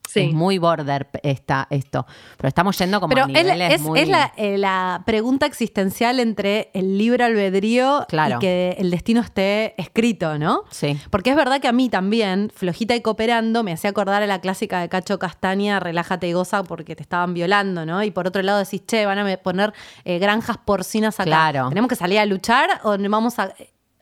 Sí. 0.07 0.19
Es 0.21 0.33
muy 0.33 0.57
border 0.59 1.07
esta, 1.23 1.65
esto. 1.71 2.05
Pero 2.37 2.47
estamos 2.47 2.77
yendo 2.77 2.99
como 2.99 3.09
Pero 3.13 3.25
a 3.25 3.27
es, 3.27 3.33
niveles 3.33 3.73
es- 3.73 3.81
muy... 3.81 3.99
es 3.99 4.07
la, 4.09 4.31
eh, 4.37 4.57
la 4.57 5.01
pregunta 5.05 5.45
existencial 5.45 6.19
entre 6.19 6.69
el 6.73 6.97
libre 6.97 7.23
albedrío 7.23 8.05
Claro. 8.09 8.35
y 8.35 8.39
que 8.39 8.75
el 8.77 8.91
destino 8.91 9.21
esté 9.21 9.73
escrito, 9.81 10.37
¿no? 10.37 10.63
Sí. 10.69 10.99
Porque 11.09 11.31
es 11.31 11.35
verdad 11.35 11.59
que 11.61 11.67
a 11.67 11.71
mí 11.71 11.89
también, 11.89 12.51
flojita 12.53 12.95
y 12.95 13.01
cooperando, 13.01 13.63
me 13.63 13.71
hacía 13.71 13.89
acordar 13.89 14.21
a 14.21 14.27
la 14.27 14.39
clásica 14.39 14.79
de 14.81 14.89
Cacho 14.89 15.17
Castaña, 15.17 15.79
relájate 15.79 16.27
y 16.27 16.33
goza 16.33 16.63
porque 16.63 16.95
te 16.95 17.01
estaban 17.01 17.33
violando, 17.33 17.85
¿no? 17.85 18.03
Y 18.03 18.11
por 18.11 18.27
otro 18.27 18.41
lado 18.43 18.59
decís, 18.59 18.83
che, 18.85 19.05
van 19.05 19.17
a 19.19 19.37
poner 19.37 19.73
eh, 20.05 20.19
granjas 20.19 20.57
porcinas 20.57 21.15
acá. 21.19 21.25
Claro. 21.25 21.69
¿Tenemos 21.69 21.87
que 21.89 21.95
salir 21.95 22.19
a 22.19 22.25
luchar 22.25 22.69
o 22.83 22.95
vamos 23.09 23.39
a, 23.39 23.53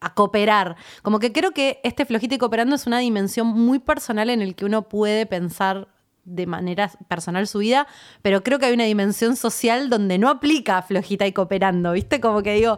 a 0.02 0.14
cooperar? 0.14 0.76
Como 1.04 1.20
que 1.20 1.32
creo 1.32 1.52
que 1.52 1.80
este 1.84 2.06
flojita 2.06 2.36
y 2.36 2.38
cooperando 2.38 2.76
es 2.76 2.86
una 2.88 3.00
dimensión 3.00 3.48
muy 3.48 3.80
personal 3.80 4.30
en 4.30 4.42
el 4.42 4.56
que 4.56 4.66
uno 4.66 4.90
puede 4.90 5.26
pensar 5.26 5.88
de 6.24 6.46
manera 6.46 6.92
personal 7.08 7.48
su 7.48 7.60
vida, 7.60 7.88
pero 8.22 8.44
creo 8.44 8.60
que 8.60 8.68
hay 8.68 8.74
una 8.74 8.84
dimensión 8.86 9.36
social 9.36 9.90
donde 9.90 10.18
no 10.18 10.30
aplica 10.30 10.82
flojita 10.82 11.26
y 11.28 11.32
cooperando, 11.34 11.94
¿viste? 11.94 12.20
Como 12.22 12.44
que 12.44 12.54
digo, 12.54 12.78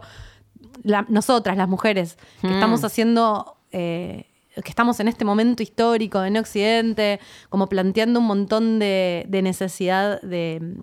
la- 0.82 1.04
nosotras, 1.08 1.56
las 1.56 1.68
mujeres, 1.68 2.16
que 2.40 2.48
Mm. 2.48 2.52
estamos 2.54 2.84
haciendo, 2.84 3.56
eh, 3.72 4.26
que 4.54 4.68
estamos 4.70 4.98
en 5.00 5.08
este 5.08 5.24
momento 5.24 5.62
histórico 5.62 6.22
en 6.24 6.36
Occidente, 6.36 7.20
como 7.48 7.68
planteando 7.68 8.20
un 8.20 8.26
montón 8.26 8.78
de, 8.78 9.24
de 9.28 9.42
necesidad 9.42 10.20
de, 10.22 10.76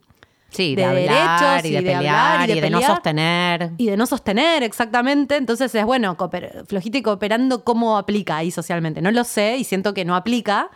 Sí, 0.50 0.76
de 0.76 0.86
de, 0.86 0.94
derechos 0.94 1.64
y 1.64 1.68
y 1.70 1.72
de, 1.72 1.78
pelear 1.82 1.96
hablar 2.36 2.50
y 2.50 2.52
y 2.52 2.56
de 2.56 2.62
de, 2.62 2.70
no 2.70 2.82
sostener. 2.82 3.72
y 3.78 3.86
de 3.88 3.96
no 3.96 4.06
sostener 4.06 4.64
exactamente. 4.64 5.38
Entonces 5.38 5.74
es 5.74 5.86
bueno, 5.86 6.18
cooper- 6.18 6.66
flojita 6.68 6.98
y 6.98 7.02
cooperando, 7.02 7.64
¿cómo 7.64 7.98
aplica 7.98 8.36
ahí 8.38 8.52
socialmente? 8.52 9.02
No 9.02 9.12
lo 9.12 9.24
sé 9.24 9.56
y 9.58 9.64
siento 9.64 9.94
que 9.94 10.04
no 10.04 10.16
aplica. 10.16 10.70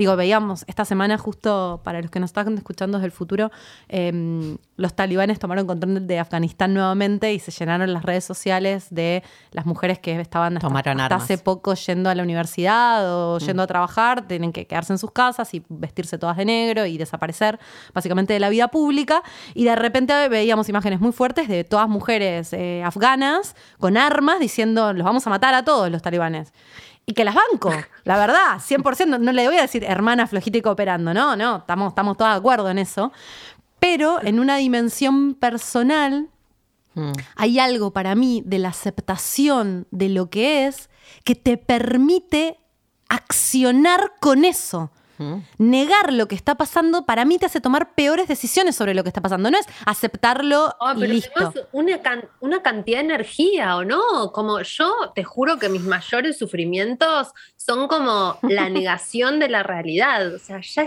Digo, 0.00 0.16
veíamos 0.16 0.64
esta 0.66 0.86
semana, 0.86 1.18
justo 1.18 1.82
para 1.84 2.00
los 2.00 2.10
que 2.10 2.20
nos 2.20 2.30
están 2.30 2.56
escuchando 2.56 2.96
desde 2.96 3.04
el 3.04 3.12
futuro, 3.12 3.50
eh, 3.90 4.56
los 4.76 4.94
talibanes 4.94 5.38
tomaron 5.38 5.66
control 5.66 6.06
de 6.06 6.18
Afganistán 6.18 6.72
nuevamente 6.72 7.34
y 7.34 7.38
se 7.38 7.50
llenaron 7.50 7.92
las 7.92 8.02
redes 8.02 8.24
sociales 8.24 8.86
de 8.88 9.22
las 9.50 9.66
mujeres 9.66 9.98
que 9.98 10.18
estaban 10.18 10.56
hasta, 10.56 10.68
Tomaron 10.68 11.00
hasta 11.02 11.16
armas. 11.16 11.24
hace 11.24 11.36
poco 11.36 11.74
yendo 11.74 12.08
a 12.08 12.14
la 12.14 12.22
universidad 12.22 13.14
o 13.14 13.38
yendo 13.40 13.62
a 13.62 13.66
trabajar, 13.66 14.26
tienen 14.26 14.54
que 14.54 14.66
quedarse 14.66 14.94
en 14.94 14.98
sus 14.98 15.10
casas 15.10 15.52
y 15.52 15.62
vestirse 15.68 16.16
todas 16.16 16.38
de 16.38 16.46
negro 16.46 16.86
y 16.86 16.96
desaparecer 16.96 17.60
básicamente 17.92 18.32
de 18.32 18.40
la 18.40 18.48
vida 18.48 18.68
pública. 18.68 19.22
Y 19.52 19.64
de 19.64 19.76
repente 19.76 20.30
veíamos 20.30 20.66
imágenes 20.70 21.00
muy 21.00 21.12
fuertes 21.12 21.46
de 21.46 21.62
todas 21.62 21.90
mujeres 21.90 22.54
eh, 22.54 22.82
afganas 22.82 23.54
con 23.78 23.98
armas 23.98 24.40
diciendo, 24.40 24.94
los 24.94 25.04
vamos 25.04 25.26
a 25.26 25.28
matar 25.28 25.52
a 25.52 25.62
todos 25.62 25.90
los 25.90 26.00
talibanes. 26.00 26.54
Y 27.10 27.12
que 27.12 27.24
las 27.24 27.34
banco, 27.34 27.72
la 28.04 28.16
verdad, 28.16 28.60
100%. 28.60 29.18
No 29.18 29.32
le 29.32 29.46
voy 29.48 29.56
a 29.56 29.62
decir 29.62 29.82
hermana 29.82 30.28
flojita 30.28 30.58
y 30.58 30.62
cooperando, 30.62 31.12
no, 31.12 31.34
no, 31.34 31.56
estamos, 31.56 31.88
estamos 31.88 32.16
todos 32.16 32.30
de 32.30 32.36
acuerdo 32.36 32.70
en 32.70 32.78
eso. 32.78 33.10
Pero 33.80 34.22
en 34.22 34.38
una 34.38 34.56
dimensión 34.56 35.34
personal, 35.34 36.28
Mm. 36.94 37.12
hay 37.36 37.58
algo 37.60 37.92
para 37.92 38.14
mí 38.14 38.42
de 38.44 38.58
la 38.58 38.70
aceptación 38.70 39.86
de 39.90 40.08
lo 40.08 40.28
que 40.28 40.66
es 40.66 40.90
que 41.24 41.34
te 41.36 41.56
permite 41.56 42.58
accionar 43.08 44.14
con 44.20 44.44
eso. 44.44 44.90
Negar 45.58 46.12
lo 46.12 46.28
que 46.28 46.34
está 46.34 46.54
pasando 46.56 47.04
para 47.04 47.24
mí 47.24 47.38
te 47.38 47.46
hace 47.46 47.60
tomar 47.60 47.94
peores 47.94 48.28
decisiones 48.28 48.74
sobre 48.76 48.94
lo 48.94 49.02
que 49.02 49.08
está 49.10 49.20
pasando. 49.20 49.50
No 49.50 49.58
es 49.58 49.66
aceptarlo 49.86 50.74
Ah, 50.80 50.94
y 50.96 51.00
pero 51.00 51.12
listo. 51.12 51.30
además 51.36 51.54
una, 51.72 51.98
can- 52.02 52.28
una 52.40 52.62
cantidad 52.62 52.98
de 52.98 53.04
energía, 53.04 53.76
¿o 53.76 53.84
no? 53.84 54.32
Como 54.32 54.60
yo 54.60 54.92
te 55.14 55.24
juro 55.24 55.58
que 55.58 55.68
mis 55.68 55.82
mayores 55.82 56.38
sufrimientos 56.38 57.28
son 57.56 57.88
como 57.88 58.38
la 58.42 58.68
negación 58.70 59.38
de 59.38 59.48
la 59.48 59.62
realidad. 59.62 60.34
O 60.34 60.38
sea, 60.38 60.60
ya 60.60 60.82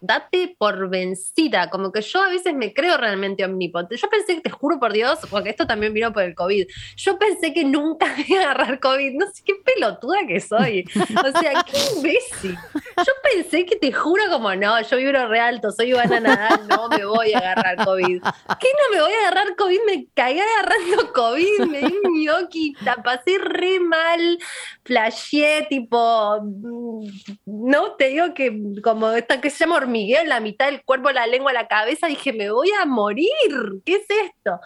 date 0.00 0.56
por 0.58 0.88
vencida. 0.88 1.70
Como 1.70 1.92
que 1.92 2.02
yo 2.02 2.22
a 2.22 2.28
veces 2.28 2.54
me 2.54 2.72
creo 2.72 2.96
realmente 2.96 3.44
omnipotente. 3.44 3.96
Yo 3.96 4.08
pensé 4.08 4.36
que, 4.36 4.40
te 4.40 4.50
juro 4.50 4.78
por 4.78 4.92
Dios, 4.92 5.18
porque 5.30 5.50
esto 5.50 5.66
también 5.66 5.94
vino 5.94 6.12
por 6.12 6.22
el 6.22 6.34
COVID, 6.34 6.66
yo 6.96 7.18
pensé 7.18 7.52
que 7.52 7.64
nunca 7.64 8.06
iba 8.26 8.40
a 8.40 8.44
agarrar 8.50 8.80
COVID. 8.80 9.12
No 9.14 9.26
sé 9.26 9.42
qué 9.44 9.54
pelotuda 9.64 10.18
que 10.26 10.40
soy. 10.40 10.84
O 10.94 11.40
sea, 11.40 11.64
qué 11.64 11.78
imbécil. 11.96 12.56
Yo 12.96 13.12
pensé 13.22 13.64
que 13.64 13.76
te 13.76 13.92
juro 13.92 14.24
como, 14.30 14.54
no, 14.54 14.80
yo 14.82 14.96
vibro 14.96 15.28
re 15.28 15.40
alto, 15.40 15.70
soy 15.70 15.90
Ivana 15.90 16.20
Nadal, 16.20 16.68
no 16.68 16.88
me 16.88 17.04
voy 17.04 17.32
a 17.32 17.38
agarrar 17.38 17.84
COVID. 17.84 18.22
¿Qué 18.60 18.68
no 18.68 18.96
me 18.96 19.00
voy 19.00 19.12
a 19.12 19.28
agarrar 19.28 19.56
COVID? 19.56 19.80
Me 19.86 20.06
caí 20.14 20.38
agarrando 20.38 21.12
COVID, 21.12 21.66
me 21.66 21.80
di 21.80 22.74
la 22.84 22.96
pasé 23.02 23.38
re 23.38 23.80
mal, 23.80 24.38
flasheé, 24.84 25.66
tipo, 25.68 26.40
mm, 26.42 27.06
no, 27.46 27.94
te 27.96 28.08
digo 28.08 28.34
que 28.34 28.56
como 28.82 29.10
esta, 29.10 29.40
qué 29.40 29.50
ya 29.60 29.66
me 29.66 29.74
hormigueo 29.74 30.22
en 30.22 30.28
la 30.28 30.40
mitad 30.40 30.66
del 30.66 30.82
cuerpo, 30.82 31.10
la 31.10 31.26
lengua, 31.26 31.52
la 31.52 31.68
cabeza, 31.68 32.08
dije, 32.08 32.32
me 32.32 32.50
voy 32.50 32.70
a 32.80 32.86
morir, 32.86 33.28
¿qué 33.84 33.96
es 33.96 34.06
esto? 34.08 34.58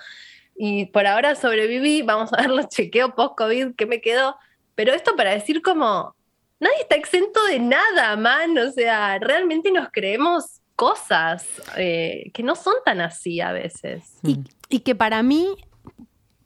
Y 0.56 0.86
por 0.86 1.06
ahora 1.06 1.34
sobreviví, 1.34 2.02
vamos 2.02 2.32
a 2.32 2.42
ver 2.42 2.50
los 2.50 2.68
chequeos 2.68 3.12
post-COVID 3.14 3.74
que 3.74 3.86
me 3.86 4.00
quedó, 4.00 4.36
pero 4.74 4.92
esto 4.92 5.16
para 5.16 5.32
decir 5.32 5.60
como, 5.60 6.14
nadie 6.60 6.80
está 6.80 6.96
exento 6.96 7.44
de 7.44 7.58
nada, 7.58 8.16
man, 8.16 8.56
o 8.56 8.70
sea, 8.70 9.18
realmente 9.18 9.70
nos 9.70 9.88
creemos 9.92 10.60
cosas 10.76 11.46
eh, 11.76 12.30
que 12.32 12.42
no 12.42 12.56
son 12.56 12.74
tan 12.84 13.00
así 13.00 13.40
a 13.40 13.52
veces. 13.52 14.18
Y 14.68 14.80
que 14.80 14.94
para 14.94 15.22
mí, 15.22 15.54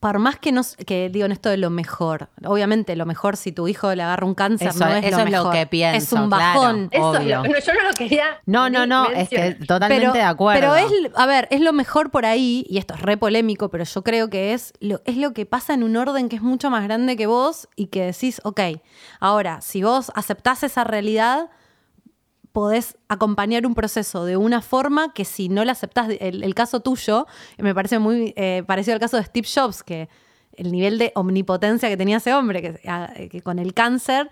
por 0.01 0.21
más 0.21 0.39
que 0.39 0.53
no, 0.53 0.63
que 0.87 1.09
digo 1.11 1.27
en 1.27 1.33
esto 1.33 1.49
de 1.49 1.57
lo 1.57 1.71
mejor, 1.71 2.29
obviamente 2.45 2.95
lo 2.95 3.05
mejor 3.05 3.37
si 3.37 3.51
tu 3.51 3.67
hijo 3.67 3.93
le 3.97 4.03
agarra 4.03 4.27
un 4.27 4.35
cáncer 4.35 4.69
Eso- 4.69 4.85
no 4.85 4.93
es 4.95 5.05
eso 5.05 5.17
lo 5.19 5.25
es 5.25 5.31
lo 5.33 5.39
mejor. 5.39 5.53
que 5.53 5.67
pienso, 5.67 5.97
Es 5.99 6.13
un 6.13 6.29
claro. 6.29 6.61
bajón. 6.61 6.89
Eso 6.93 7.15
es 7.15 7.21
Obvio. 7.21 7.37
lo- 7.43 7.43
no, 7.51 7.59
yo 7.59 7.75
no 7.75 7.83
lo 7.83 7.91
quería. 7.97 8.25
No, 8.47 8.71
no, 8.71 8.87
no, 8.87 9.11
es 9.11 9.29
que 9.29 9.53
totalmente 9.67 10.03
pero, 10.07 10.13
de 10.13 10.23
acuerdo. 10.23 10.61
Pero 10.61 10.75
es, 10.77 10.93
a 11.17 11.27
ver, 11.27 11.49
es 11.51 11.61
lo 11.61 11.73
mejor 11.73 12.11
por 12.11 12.27
ahí, 12.27 12.65
y 12.69 12.79
esto 12.79 12.95
es 12.95 13.03
re 13.03 13.17
polémico, 13.17 13.71
pero 13.71 13.83
yo 13.85 14.03
creo 14.05 14.31
que 14.31 14.55
es 14.55 14.73
lo, 14.79 15.01
es 15.05 15.17
lo 15.17 15.33
que 15.33 15.47
pasa 15.47 15.75
en 15.75 15.83
un 15.83 15.97
orden 15.97 16.29
que 16.29 16.37
es 16.37 16.43
mucho 16.43 16.71
más 16.71 16.85
grande 16.85 17.17
que 17.17 17.27
vos 17.27 17.69
y 17.75 17.87
que 17.87 18.05
decís, 18.05 18.41
ok, 18.45 18.61
ahora, 19.21 19.61
si 19.61 19.83
vos 19.83 20.13
aceptás 20.15 20.63
esa 20.63 20.85
realidad, 20.85 21.51
podés 22.59 22.97
acompañar 23.09 23.67
un 23.67 23.75
proceso 23.77 24.25
de 24.25 24.37
una 24.37 24.61
forma 24.63 25.13
que 25.13 25.25
si 25.25 25.49
no 25.49 25.65
la 25.65 25.71
aceptás, 25.71 26.09
el, 26.19 26.55
caso 26.57 26.81
tuyo, 26.81 27.29
me 27.57 27.73
parece 27.73 28.01
muy 28.01 28.35
eh, 28.37 28.65
parecido 28.67 28.95
al 28.95 29.01
caso 29.01 29.17
de 29.17 29.23
Steve 29.23 29.47
Jobs, 29.47 29.85
que 29.85 30.09
el 30.57 30.73
nivel 30.73 30.99
de 30.99 31.13
omnipotencia 31.15 31.89
que 31.89 31.97
tenía 31.97 32.17
ese 32.17 32.35
hombre, 32.35 32.61
que, 32.61 32.89
a- 32.89 33.13
que 33.31 33.43
con 33.43 33.61
el 33.61 33.75
cáncer, 33.75 34.29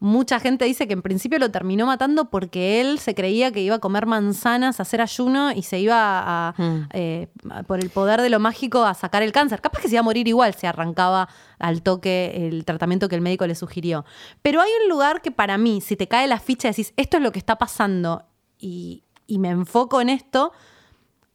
mucha 0.00 0.38
gente 0.38 0.64
dice 0.64 0.86
que 0.86 0.92
en 0.92 1.02
principio 1.02 1.38
lo 1.40 1.50
terminó 1.50 1.84
matando 1.86 2.30
porque 2.30 2.80
él 2.80 2.98
se 3.00 3.14
creía 3.16 3.50
que 3.50 3.60
iba 3.62 3.74
a 3.76 3.78
comer 3.80 4.06
manzanas, 4.06 4.78
a 4.78 4.82
hacer 4.84 5.00
ayuno 5.00 5.50
y 5.52 5.62
se 5.62 5.80
iba 5.80 5.96
a, 5.98 6.54
Mm. 6.56 6.88
eh, 6.92 7.28
por 7.66 7.80
el 7.80 7.90
poder 7.90 8.20
de 8.22 8.30
lo 8.30 8.38
mágico 8.38 8.84
a 8.84 8.94
sacar 8.94 9.22
el 9.24 9.32
cáncer. 9.32 9.60
Capaz 9.60 9.80
que 9.82 9.88
se 9.88 9.94
iba 9.94 10.00
a 10.00 10.04
morir 10.04 10.28
igual 10.28 10.54
si 10.54 10.66
arrancaba 10.66 11.28
al 11.58 11.82
toque 11.82 12.48
el 12.48 12.64
tratamiento 12.64 13.08
que 13.08 13.16
el 13.16 13.20
médico 13.22 13.46
le 13.46 13.54
sugirió. 13.56 14.04
Pero 14.42 14.60
hay 14.60 14.70
un 14.84 14.88
lugar 14.88 15.20
que 15.20 15.30
para 15.32 15.58
mí, 15.58 15.80
si 15.80 15.96
te 15.96 16.06
cae 16.06 16.28
la 16.28 16.38
ficha 16.38 16.68
y 16.68 16.70
decís, 16.70 16.92
esto 16.96 17.16
es 17.16 17.22
lo 17.22 17.32
que 17.32 17.38
está 17.40 17.56
pasando 17.56 18.22
y, 18.58 19.02
y 19.26 19.38
me 19.38 19.48
enfoco 19.50 20.00
en 20.00 20.10
esto, 20.10 20.52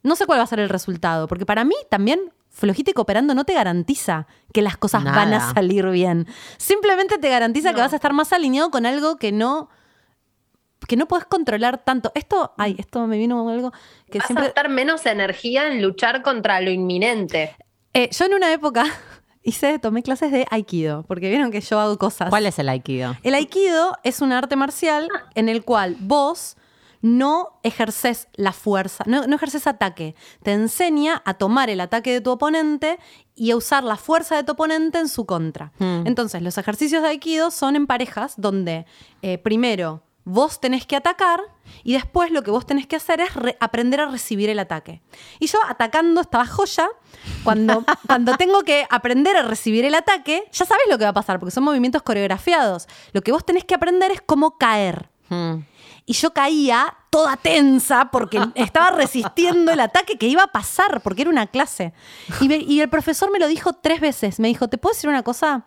no 0.04 0.16
sé 0.16 0.26
cuál 0.26 0.40
va 0.40 0.44
a 0.44 0.48
ser 0.48 0.60
el 0.60 0.70
resultado, 0.70 1.28
porque 1.28 1.46
para 1.46 1.64
mí 1.66 1.76
también 1.90 2.20
flojita 2.54 2.92
y 2.92 2.94
cooperando 2.94 3.34
no 3.34 3.44
te 3.44 3.54
garantiza 3.54 4.28
que 4.54 4.62
las 4.62 4.78
cosas 4.78 5.04
van 5.04 5.34
a 5.34 5.54
salir 5.54 5.88
bien. 5.88 6.28
Simplemente 6.58 7.18
te 7.18 7.30
garantiza 7.30 7.74
que 7.74 7.82
vas 7.82 7.92
a 7.92 7.98
estar 7.98 8.14
más 8.14 8.32
alineado 8.32 8.72
con 8.72 8.86
algo 8.86 9.18
que 9.18 9.32
no 9.32 9.70
que 10.88 10.98
no 10.98 11.08
puedes 11.08 11.26
controlar 11.26 11.84
tanto. 11.84 12.12
Esto, 12.14 12.54
ay, 12.58 12.76
esto 12.78 13.08
me 13.08 13.18
vino 13.18 13.50
algo 13.50 13.72
que 14.12 14.20
Vas 14.20 14.32
a 14.32 14.46
estar 14.46 14.70
menos 14.70 15.06
energía 15.06 15.68
en 15.68 15.82
luchar 15.82 16.22
contra 16.22 16.60
lo 16.62 16.72
inminente. 16.72 17.56
Eh, 17.94 18.10
yo 18.12 18.26
en 18.26 18.34
una 18.34 18.52
época 18.52 18.86
hice, 19.44 19.80
tomé 19.80 20.04
clases 20.04 20.32
de 20.32 20.46
Aikido, 20.52 21.04
porque 21.04 21.30
vieron 21.30 21.52
que 21.52 21.62
yo 21.62 21.80
hago 21.80 21.98
cosas. 21.98 22.30
¿Cuál 22.30 22.46
es 22.46 22.60
el 22.60 22.70
Aikido? 22.70 23.16
El 23.24 23.34
Aikido 23.34 23.98
es 24.04 24.22
un 24.22 24.32
arte 24.34 24.56
marcial 24.56 25.08
en 25.36 25.48
el 25.48 25.64
cual 25.64 25.96
vos 26.00 26.58
no 27.04 27.60
ejerces 27.64 28.30
la 28.34 28.54
fuerza, 28.54 29.04
no, 29.06 29.28
no 29.28 29.36
ejerces 29.36 29.68
ataque. 29.68 30.16
Te 30.42 30.54
enseña 30.54 31.22
a 31.26 31.34
tomar 31.36 31.70
el 31.70 31.82
ataque 31.82 32.14
de 32.14 32.22
tu 32.22 32.32
oponente 32.32 32.98
y 33.36 33.52
a 33.52 33.58
usar 33.58 33.84
la 33.84 33.98
fuerza 33.98 34.38
de 34.38 34.44
tu 34.44 34.54
oponente 34.54 35.00
en 35.00 35.10
su 35.10 35.26
contra. 35.26 35.74
Hmm. 35.80 36.08
Entonces, 36.08 36.42
los 36.42 36.58
ejercicios 36.58 37.04
de 37.04 37.10
Aikido 37.10 37.52
son 37.52 37.76
en 37.76 37.88
parejas 37.88 38.36
donde 38.38 38.86
eh, 39.22 39.38
primero 39.38 40.02
vos 40.24 40.62
tenés 40.62 40.86
que 40.86 40.96
atacar 40.96 41.42
y 41.84 41.92
después 41.92 42.32
lo 42.32 42.42
que 42.44 42.52
vos 42.52 42.66
tenés 42.66 42.88
que 42.88 42.96
hacer 42.96 43.20
es 43.20 43.36
re- 43.36 43.58
aprender 43.60 44.00
a 44.00 44.06
recibir 44.06 44.50
el 44.50 44.58
ataque. 44.60 45.02
Y 45.42 45.48
yo 45.48 45.58
atacando 45.68 46.22
estaba 46.22 46.46
joya, 46.46 46.88
cuando, 47.44 47.84
cuando 48.08 48.38
tengo 48.38 48.62
que 48.62 48.88
aprender 48.90 49.36
a 49.36 49.42
recibir 49.44 49.84
el 49.84 49.94
ataque, 49.96 50.46
ya 50.54 50.64
sabes 50.66 50.86
lo 50.90 50.98
que 50.98 51.04
va 51.04 51.10
a 51.10 51.14
pasar, 51.14 51.38
porque 51.40 51.52
son 51.52 51.66
movimientos 51.66 52.02
coreografiados. 52.02 52.88
Lo 53.12 53.22
que 53.22 53.34
vos 53.34 53.46
tenés 53.46 53.66
que 53.66 53.76
aprender 53.76 54.12
es 54.12 54.22
cómo 54.22 54.58
caer. 54.58 55.10
Hmm. 55.28 55.66
Y 56.06 56.14
yo 56.14 56.32
caía 56.34 56.96
toda 57.10 57.38
tensa 57.38 58.10
porque 58.12 58.40
estaba 58.56 58.92
resistiendo 58.92 59.72
el 59.72 59.80
ataque 59.80 60.18
que 60.18 60.28
iba 60.28 60.44
a 60.44 60.48
pasar, 60.48 61.02
porque 61.02 61.22
era 61.22 61.32
una 61.32 61.48
clase. 61.48 61.94
Y, 62.42 62.48
me- 62.50 62.58
y 62.58 62.82
el 62.82 62.90
profesor 62.90 63.32
me 63.32 63.40
lo 63.40 63.48
dijo 63.48 63.74
tres 63.74 64.02
veces. 64.02 64.40
Me 64.40 64.48
dijo, 64.50 64.68
¿te 64.68 64.78
puedo 64.78 64.94
decir 64.94 65.10
una 65.10 65.24
cosa? 65.24 65.66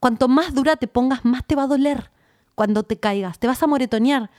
Cuanto 0.00 0.28
más 0.28 0.54
dura 0.54 0.76
te 0.76 0.86
pongas, 0.88 1.24
más 1.24 1.44
te 1.46 1.54
va 1.54 1.64
a 1.64 1.66
doler 1.66 2.10
cuando 2.54 2.82
te 2.82 2.98
caigas. 2.98 3.38
Te 3.38 3.46
vas 3.46 3.62
a 3.62 3.66
moretonear. 3.68 4.30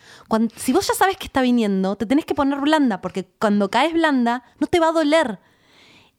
Si 0.57 0.73
vos 0.73 0.85
ya 0.87 0.93
sabes 0.93 1.15
que 1.17 1.25
está 1.25 1.41
viniendo, 1.41 1.95
te 1.95 2.05
tenés 2.05 2.25
que 2.25 2.35
poner 2.35 2.59
blanda, 2.59 2.99
porque 2.99 3.25
cuando 3.39 3.69
caes 3.71 3.93
blanda, 3.93 4.43
no 4.59 4.67
te 4.67 4.79
va 4.79 4.89
a 4.89 4.91
doler. 4.91 5.39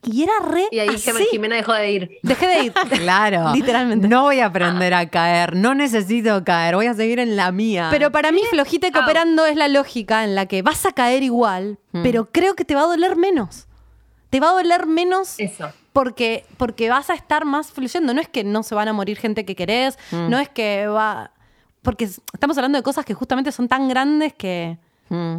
Y 0.02 0.22
era 0.22 0.32
re 0.42 0.64
Y 0.70 0.78
ahí 0.78 0.88
así. 0.88 1.10
Jimena 1.30 1.56
dejó 1.56 1.74
de 1.74 1.90
ir. 1.92 2.18
Dejé 2.22 2.46
de 2.46 2.64
ir. 2.64 2.72
Claro. 3.00 3.52
Literalmente. 3.54 4.08
No 4.08 4.22
voy 4.22 4.40
a 4.40 4.46
aprender 4.46 4.94
a 4.94 5.08
caer. 5.10 5.54
No 5.56 5.74
necesito 5.74 6.42
caer. 6.42 6.74
Voy 6.74 6.86
a 6.86 6.94
seguir 6.94 7.18
en 7.18 7.36
la 7.36 7.52
mía. 7.52 7.88
Pero 7.90 8.10
para 8.10 8.32
mí, 8.32 8.40
flojita 8.48 8.88
y 8.88 8.92
cooperando 8.92 9.44
es 9.46 9.56
la 9.56 9.68
lógica 9.68 10.24
en 10.24 10.34
la 10.34 10.46
que 10.46 10.62
vas 10.62 10.86
a 10.86 10.92
caer 10.92 11.22
igual, 11.22 11.78
Mm. 11.92 12.02
pero 12.02 12.26
creo 12.32 12.54
que 12.54 12.64
te 12.64 12.74
va 12.74 12.82
a 12.82 12.86
doler 12.86 13.16
menos. 13.16 13.66
Te 14.30 14.40
va 14.40 14.50
a 14.50 14.52
doler 14.52 14.86
menos 14.86 15.34
Eso. 15.38 15.70
porque, 15.92 16.46
porque 16.56 16.88
vas 16.88 17.10
a 17.10 17.14
estar 17.14 17.44
más 17.44 17.70
fluyendo. 17.72 18.14
No 18.14 18.20
es 18.20 18.28
que 18.28 18.42
no 18.44 18.62
se 18.62 18.74
van 18.74 18.88
a 18.88 18.92
morir 18.92 19.18
gente 19.18 19.44
que 19.44 19.54
querés, 19.56 19.98
Mm. 20.12 20.30
no 20.30 20.38
es 20.38 20.48
que 20.48 20.86
va. 20.86 21.32
Porque 21.82 22.04
estamos 22.04 22.56
hablando 22.56 22.78
de 22.78 22.82
cosas 22.82 23.04
que 23.04 23.12
justamente 23.14 23.52
son 23.52 23.68
tan 23.68 23.88
grandes 23.88 24.32
que 24.34 24.78
Hmm. 25.08 25.36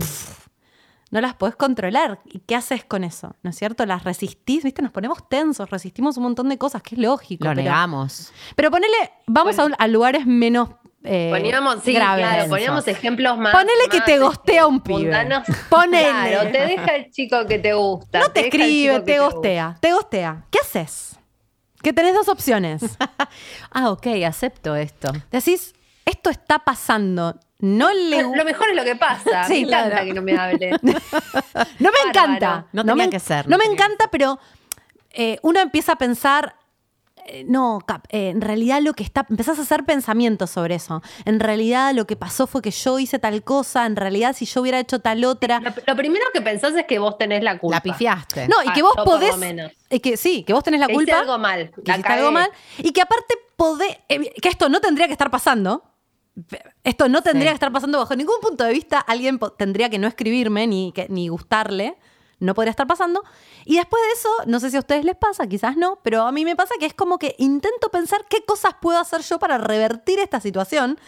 No 1.11 1.21
las 1.21 1.35
podés 1.35 1.55
controlar. 1.55 2.19
¿Y 2.25 2.39
qué 2.39 2.55
haces 2.55 2.83
con 2.83 3.03
eso? 3.03 3.35
¿No 3.43 3.49
es 3.51 3.55
cierto? 3.57 3.85
Las 3.85 4.03
resistís, 4.03 4.63
¿viste? 4.63 4.81
Nos 4.81 4.91
ponemos 4.91 5.27
tensos, 5.29 5.69
resistimos 5.69 6.17
un 6.17 6.23
montón 6.23 6.49
de 6.49 6.57
cosas, 6.57 6.81
que 6.81 6.95
es 6.95 7.01
lógico. 7.01 7.43
Lo 7.45 7.51
pero, 7.51 7.61
negamos. 7.61 8.31
pero 8.55 8.71
ponele, 8.71 8.95
vamos 9.27 9.55
Bueno. 9.55 9.75
a, 9.77 9.83
a 9.83 9.87
lugares 9.87 10.25
menos. 10.25 10.69
eh, 11.03 11.29
Poníamos, 11.31 11.83
sí, 11.83 11.93
graves. 11.93 12.25
claro, 12.25 12.49
poníamos 12.49 12.87
ejemplos 12.87 13.37
más. 13.37 13.51
Ponele 13.53 13.87
que 13.89 13.97
más, 13.97 14.05
te 14.05 14.13
este, 14.13 14.23
gostea 14.25 14.67
un 14.67 14.81
pibe. 14.81 14.99
mundanos. 14.99 15.43
Ponele. 15.69 16.09
Claro, 16.09 16.51
te 16.51 16.59
deja 16.65 16.95
el 16.95 17.11
chico 17.11 17.45
que 17.47 17.59
te 17.59 17.73
gusta. 17.73 18.19
No 18.19 18.31
te 18.31 18.45
escribe, 18.47 18.99
te 19.01 19.19
gusta. 19.19 19.35
gostea, 19.35 19.77
te 19.81 19.93
gostea. 19.93 20.45
¿Qué 20.49 20.59
haces? 20.59 21.17
Que 21.81 21.91
tenés 21.93 22.13
dos 22.13 22.27
opciones. 22.29 22.81
Ah, 23.71 23.89
ok, 23.91 24.07
acepto 24.27 24.75
esto. 24.75 25.11
Decís, 25.31 25.73
esto 26.05 26.29
está 26.29 26.59
pasando. 26.59 27.39
No 27.61 27.93
le 27.93 28.23
Lo 28.23 28.43
mejor 28.43 28.69
es 28.71 28.75
lo 28.75 28.83
que 28.83 28.95
pasa. 28.95 29.43
Sí, 29.47 29.53
me 29.65 29.71
encanta 29.71 29.89
claro. 29.89 30.05
que 30.05 30.13
no 30.13 30.21
me 30.21 30.37
hable. 30.37 30.69
No 30.81 31.89
me 31.91 31.97
Bárbaro. 32.03 32.09
encanta. 32.09 32.65
No 32.73 32.83
me, 32.83 32.91
tenía 32.93 33.09
que 33.09 33.19
ser, 33.19 33.47
No, 33.47 33.57
no 33.57 33.63
me 33.63 33.71
encanta, 33.71 34.09
pero 34.11 34.39
eh, 35.11 35.37
uno 35.43 35.59
empieza 35.59 35.93
a 35.93 35.95
pensar. 35.97 36.55
eh, 37.25 37.43
no, 37.47 37.79
Cap, 37.85 38.05
eh, 38.09 38.29
en 38.29 38.41
realidad 38.41 38.81
lo 38.81 38.93
que 38.93 39.03
está. 39.03 39.25
Empezás 39.29 39.59
a 39.59 39.61
hacer 39.61 39.83
pensamientos 39.83 40.49
sobre 40.49 40.75
eso. 40.75 41.01
En 41.25 41.39
realidad 41.39 41.93
lo 41.93 42.05
que 42.07 42.15
pasó 42.15 42.47
fue 42.47 42.61
que 42.63 42.71
yo 42.71 42.97
hice 42.97 43.19
tal 43.19 43.43
cosa. 43.43 43.85
En 43.85 43.95
realidad, 43.95 44.35
si 44.35 44.45
yo 44.45 44.61
hubiera 44.61 44.79
hecho 44.79 44.99
tal 44.99 45.23
otra. 45.25 45.59
Lo, 45.59 45.71
lo 45.85 45.95
primero 45.95 46.25
que 46.33 46.41
pensás 46.41 46.73
es 46.75 46.85
que 46.85 46.97
vos 46.97 47.17
tenés 47.17 47.43
la 47.43 47.59
culpa. 47.59 47.75
La 47.77 47.81
pifiaste. 47.83 48.47
No, 48.47 48.55
y 48.63 48.69
Ah, 48.69 48.73
que 48.73 48.81
vos 48.81 48.93
por 48.95 49.05
lo 49.05 49.11
podés. 49.11 49.37
menos. 49.37 49.71
eh, 49.89 49.99
que, 50.01 50.17
sí, 50.17 50.43
que 50.43 50.53
vos 50.53 50.63
tenés 50.63 50.79
la 50.79 50.87
Que 50.87 50.93
hice 50.93 51.03
culpa. 51.05 51.19
algo 51.19 51.37
mal, 51.37 51.69
Que 51.69 51.81
la 51.85 51.93
hiciste 51.93 52.07
cagué. 52.07 52.19
algo 52.21 52.31
mal. 52.31 52.49
Y 52.79 52.91
que 52.91 53.01
aparte 53.01 53.35
podés. 53.55 53.97
eh, 54.09 54.33
que 54.41 54.49
esto 54.49 54.67
no 54.69 54.79
tendría 54.81 55.05
que 55.07 55.13
estar 55.13 55.29
pasando. 55.29 55.83
Esto 56.83 57.09
no 57.09 57.21
tendría 57.21 57.49
Sí. 57.49 57.49
que 57.49 57.55
estar 57.55 57.71
pasando 57.71 57.97
bajo 57.99 58.15
ningún 58.15 58.39
punto 58.41 58.63
de 58.63 58.73
vista. 58.73 58.99
Alguien 58.99 59.39
tendría 59.57 59.89
que 59.89 59.97
no 59.99 60.07
escribirme 60.07 60.67
ni, 60.67 60.91
que, 60.93 61.07
ni 61.09 61.27
gustarle. 61.27 61.97
No 62.39 62.55
podría 62.55 62.71
estar 62.71 62.87
pasando. 62.87 63.23
Y 63.65 63.75
después 63.77 64.01
de 64.01 64.11
eso, 64.19 64.29
no 64.47 64.59
sé 64.59 64.71
si 64.71 64.75
a 64.77 64.79
ustedes 64.79 65.05
les 65.05 65.15
pasa, 65.15 65.45
quizás 65.47 65.77
no, 65.77 65.99
pero 66.01 66.23
a 66.23 66.31
mí 66.31 66.43
me 66.43 66.55
pasa 66.55 66.73
que 66.79 66.87
es 66.87 66.93
como 66.95 67.19
que 67.19 67.35
intento 67.37 67.89
pensar 67.89 68.25
qué 68.29 68.43
cosas 68.43 68.73
puedo 68.81 68.97
hacer 68.99 69.21
yo 69.21 69.37
para 69.37 69.59
revertir 69.59 70.17
esta 70.17 70.39
situación. 70.39 70.99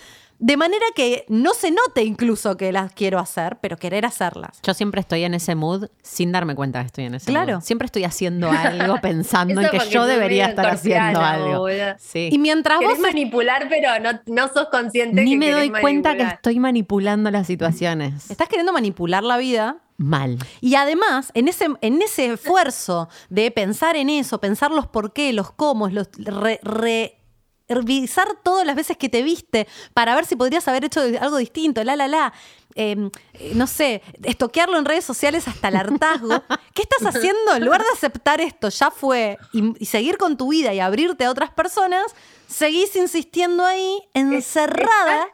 De 0.46 0.58
manera 0.58 0.86
que 0.94 1.24
no 1.30 1.54
se 1.54 1.72
note 1.72 2.04
incluso 2.04 2.58
que 2.58 2.74
las 2.74 2.92
quiero 2.92 3.18
hacer, 3.18 3.60
pero 3.62 3.78
querer 3.78 4.06
hacerlas. 4.06 4.60
Yo 4.62 4.74
siempre 4.74 5.00
estoy 5.00 5.24
en 5.24 5.34
ese 5.34 5.56
mood 5.56 5.86
sin 6.02 6.34
darme 6.34 6.54
cuenta 6.54 6.82
que 6.82 6.88
estoy 6.88 7.06
en 7.06 7.16
ese 7.16 7.32
Claro. 7.32 7.54
mood. 7.56 7.64
Siempre 7.64 7.86
estoy 7.86 8.04
haciendo 8.04 8.52
algo 8.52 8.96
pensando 9.02 9.62
en 9.62 9.70
que 9.70 9.80
yo 9.90 10.06
debería 10.06 10.48
estar 10.48 10.68
haciendo 10.68 11.22
algo. 11.22 11.68
Sí. 11.98 12.28
Y 12.30 12.38
mientras 12.40 12.80
vos 12.80 12.88
Querés 12.88 13.00
manipular, 13.00 13.68
pero 13.70 14.00
no, 14.02 14.20
no 14.26 14.50
sos 14.50 14.68
consciente 14.70 15.24
Ni 15.24 15.32
que 15.32 15.38
me 15.38 15.52
doy 15.52 15.70
cuenta 15.70 16.18
que 16.18 16.24
estoy 16.24 16.60
manipulando 16.60 17.32
las 17.32 17.48
situaciones. 17.48 18.30
estás 18.30 18.50
queriendo 18.50 18.74
manipular 18.74 19.24
la 19.24 19.38
vida, 19.38 19.78
Mal. 19.96 20.40
Y 20.60 20.74
además, 20.76 21.30
en 21.36 21.48
ese, 21.48 21.68
en 21.82 22.02
ese 22.02 22.34
esfuerzo 22.34 23.10
de 23.30 23.52
pensar 23.52 23.96
en 23.96 24.10
eso, 24.10 24.42
pensar 24.42 24.72
los 24.72 24.88
por 24.88 25.14
qué, 25.14 25.32
los 25.34 25.52
cómo, 25.52 25.88
los 25.88 26.10
re- 26.18 26.60
re- 26.64 27.20
revisar 27.68 28.28
todas 28.44 28.66
las 28.66 28.76
veces 28.76 28.98
que 28.98 29.10
te 29.10 29.24
viste 29.24 29.68
para 29.94 30.16
ver 30.16 30.26
si 30.26 30.36
podrías 30.36 30.68
haber 30.68 30.86
hecho 30.86 31.02
algo 31.20 31.38
distinto, 31.38 31.84
la, 31.84 31.96
la, 31.96 32.08
la. 32.08 32.34
eh, 32.76 33.10
eh, 33.34 33.52
no 33.56 33.68
sé, 33.68 34.02
estoquearlo 34.24 34.78
en 34.78 34.86
redes 34.86 35.06
sociales 35.06 35.48
hasta 35.48 35.68
el 35.70 35.76
hartazgo. 35.76 36.44
¿Qué 36.74 36.82
estás 36.82 37.16
haciendo? 37.16 37.56
En 37.56 37.66
lugar 37.66 37.82
de 37.82 37.90
aceptar 37.94 38.42
esto, 38.42 38.70
ya 38.70 38.92
fue, 38.92 39.38
y, 39.54 39.86
seguir 39.86 40.18
con 40.18 40.38
tu 40.38 40.50
vida 40.50 40.74
y 40.74 40.80
abrirte 40.80 41.26
a 41.26 41.32
otras 41.32 41.52
personas, 41.52 42.04
seguís 42.48 42.96
insistiendo 42.96 43.64
ahí, 43.64 44.02
encerrada. 44.14 45.28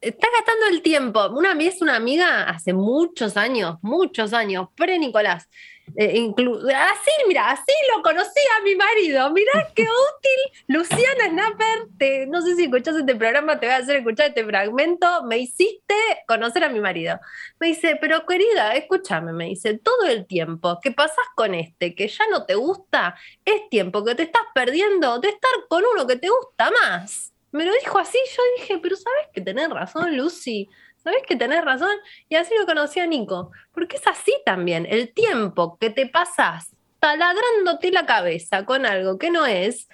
está 0.00 0.28
gastando 0.32 0.66
el 0.70 0.82
tiempo. 0.82 1.28
Una 1.30 1.54
vez 1.54 1.82
una 1.82 1.96
amiga, 1.96 2.44
hace 2.44 2.72
muchos 2.72 3.36
años, 3.36 3.78
muchos 3.82 4.32
años, 4.32 4.68
pre-Nicolás, 4.76 5.48
eh, 5.96 6.32
así, 6.74 7.10
mira, 7.28 7.50
así 7.50 7.72
lo 7.94 8.02
conocí 8.02 8.40
a 8.58 8.62
mi 8.62 8.74
marido. 8.74 9.30
Mirá 9.30 9.68
qué 9.74 9.82
útil. 9.82 10.64
Luciana 10.68 11.28
Snapper, 11.28 12.28
no 12.28 12.42
sé 12.42 12.56
si 12.56 12.64
escuchás 12.64 12.96
este 12.96 13.14
programa, 13.14 13.58
te 13.58 13.66
voy 13.66 13.74
a 13.74 13.78
hacer 13.78 13.96
escuchar 13.96 14.28
este 14.28 14.44
fragmento. 14.44 15.24
Me 15.24 15.38
hiciste 15.38 15.94
conocer 16.26 16.64
a 16.64 16.68
mi 16.68 16.80
marido. 16.80 17.18
Me 17.58 17.68
dice, 17.68 17.96
pero 18.00 18.26
querida, 18.26 18.74
escúchame, 18.74 19.32
me 19.32 19.46
dice, 19.46 19.78
todo 19.78 20.06
el 20.06 20.26
tiempo 20.26 20.78
que 20.82 20.92
pasás 20.92 21.26
con 21.34 21.54
este, 21.54 21.94
que 21.94 22.08
ya 22.08 22.24
no 22.30 22.44
te 22.44 22.54
gusta, 22.54 23.16
es 23.44 23.68
tiempo 23.68 24.04
que 24.04 24.14
te 24.14 24.24
estás 24.24 24.42
perdiendo 24.54 25.18
de 25.18 25.28
estar 25.28 25.50
con 25.68 25.84
uno 25.84 26.06
que 26.06 26.16
te 26.16 26.28
gusta 26.28 26.70
más. 26.70 27.32
Me 27.52 27.64
lo 27.64 27.72
dijo 27.72 27.98
así, 27.98 28.18
yo 28.36 28.42
dije, 28.58 28.78
pero 28.78 28.96
sabes 28.96 29.26
que 29.32 29.40
tenés 29.40 29.68
razón, 29.70 30.16
Lucy. 30.16 30.68
¿Sabes 31.02 31.22
que 31.26 31.36
tenés 31.36 31.64
razón? 31.64 31.96
Y 32.28 32.36
así 32.36 32.54
lo 32.58 32.66
conocí 32.66 33.00
a 33.00 33.06
Nico. 33.06 33.50
Porque 33.72 33.96
es 33.96 34.06
así 34.06 34.34
también. 34.44 34.86
El 34.88 35.12
tiempo 35.12 35.78
que 35.78 35.90
te 35.90 36.06
pasás 36.06 36.74
taladrándote 37.00 37.90
la 37.90 38.06
cabeza 38.06 38.64
con 38.66 38.84
algo 38.84 39.18
que 39.18 39.30
no 39.30 39.46
es, 39.46 39.88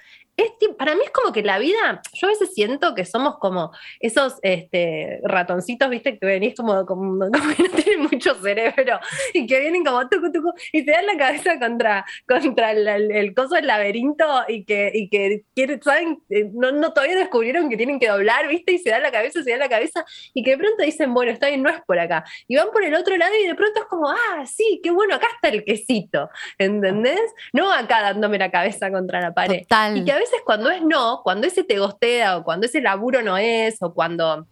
para 0.77 0.95
mí 0.95 1.01
es 1.03 1.11
como 1.11 1.33
que 1.33 1.41
la 1.41 1.57
vida, 1.57 2.01
yo 2.13 2.27
a 2.27 2.29
veces 2.29 2.53
siento 2.53 2.93
que 2.93 3.05
somos 3.05 3.37
como 3.39 3.71
esos 3.99 4.35
este, 4.43 5.19
ratoncitos, 5.23 5.89
viste, 5.89 6.19
que 6.19 6.25
venís 6.25 6.55
como, 6.55 6.85
como, 6.85 7.25
que 7.57 7.63
no 7.63 7.69
tienen 7.69 8.01
mucho 8.03 8.35
cerebro 8.35 8.99
y 9.33 9.47
que 9.47 9.59
vienen 9.59 9.83
como 9.83 10.07
tucu, 10.07 10.31
tucu, 10.31 10.53
y 10.71 10.85
te 10.85 10.91
dan 10.91 11.07
la 11.07 11.17
cabeza 11.17 11.59
contra, 11.59 12.05
contra 12.27 12.71
el, 12.71 13.33
coso 13.33 13.55
del 13.55 13.67
laberinto 13.67 14.25
y 14.47 14.63
que, 14.63 14.91
y 14.93 15.09
que 15.09 15.43
quieren, 15.55 15.81
saben, 15.81 16.19
eh, 16.29 16.49
no, 16.53 16.71
no, 16.71 16.93
todavía 16.93 17.17
descubrieron 17.17 17.69
que 17.69 17.77
tienen 17.77 17.99
que 17.99 18.07
doblar, 18.07 18.47
viste, 18.47 18.73
y 18.73 18.77
se 18.77 18.91
dan 18.91 19.01
la 19.01 19.11
cabeza, 19.11 19.41
se 19.41 19.49
dan 19.49 19.59
la 19.59 19.69
cabeza, 19.69 20.05
y 20.33 20.43
que 20.43 20.51
de 20.51 20.57
pronto 20.57 20.83
dicen, 20.83 21.13
bueno, 21.13 21.31
está 21.31 21.47
bien, 21.47 21.63
no 21.63 21.69
es 21.69 21.81
por 21.81 21.97
acá. 21.99 22.23
Y 22.47 22.55
van 22.55 22.69
por 22.71 22.83
el 22.83 22.93
otro 22.93 23.17
lado 23.17 23.33
y 23.35 23.47
de 23.47 23.55
pronto 23.55 23.79
es 23.79 23.85
como, 23.87 24.09
ah, 24.09 24.45
sí, 24.45 24.79
qué 24.83 24.91
bueno, 24.91 25.15
acá 25.15 25.27
está 25.33 25.49
el 25.49 25.63
quesito, 25.63 26.29
¿entendés? 26.57 27.33
No 27.53 27.71
acá 27.71 28.01
dándome 28.01 28.37
la 28.37 28.51
cabeza 28.51 28.91
contra 28.91 29.19
la 29.19 29.33
pared. 29.33 29.61
Total. 29.61 29.97
Y 29.97 30.05
que 30.05 30.11
a 30.11 30.17
veces 30.17 30.26
cuando 30.45 30.69
es 30.69 30.81
no, 30.81 31.21
cuando 31.23 31.47
ese 31.47 31.63
te 31.63 31.79
gostea 31.79 32.37
o 32.37 32.43
cuando 32.43 32.65
ese 32.65 32.81
laburo 32.81 33.21
no 33.21 33.37
es 33.37 33.81
o 33.81 33.93
cuando 33.93 34.47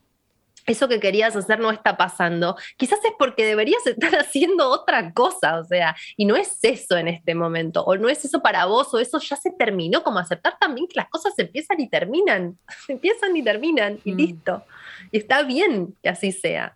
eso 0.66 0.88
que 0.88 1.00
querías 1.00 1.36
hacer 1.36 1.60
no 1.60 1.72
está 1.72 1.96
pasando, 1.96 2.56
quizás 2.78 3.00
es 3.06 3.12
porque 3.18 3.46
deberías 3.46 3.86
estar 3.88 4.16
haciendo 4.16 4.70
otra 4.70 5.14
cosa, 5.14 5.60
o 5.60 5.64
sea, 5.64 5.96
y 6.18 6.26
no 6.26 6.36
es 6.36 6.58
eso 6.64 6.98
en 6.98 7.08
este 7.08 7.36
momento, 7.36 7.84
o 7.84 7.96
no 7.98 8.10
es 8.10 8.26
eso 8.26 8.42
para 8.42 8.66
vos, 8.66 8.94
o 8.94 9.00
eso 9.00 9.20
ya 9.20 9.36
se 9.36 9.52
terminó, 9.52 10.04
como 10.04 10.20
aceptar 10.20 10.58
también 10.60 10.88
que 10.88 10.96
las 10.96 11.10
cosas 11.10 11.34
empiezan 11.38 11.80
y 11.80 11.90
terminan, 11.90 12.58
empiezan 12.88 13.36
y 13.36 13.44
terminan, 13.44 14.00
y 14.04 14.14
mm. 14.14 14.18
listo. 14.18 14.64
Y 15.12 15.18
está 15.20 15.44
bien 15.44 15.96
que 16.02 16.10
así 16.10 16.32
sea. 16.32 16.76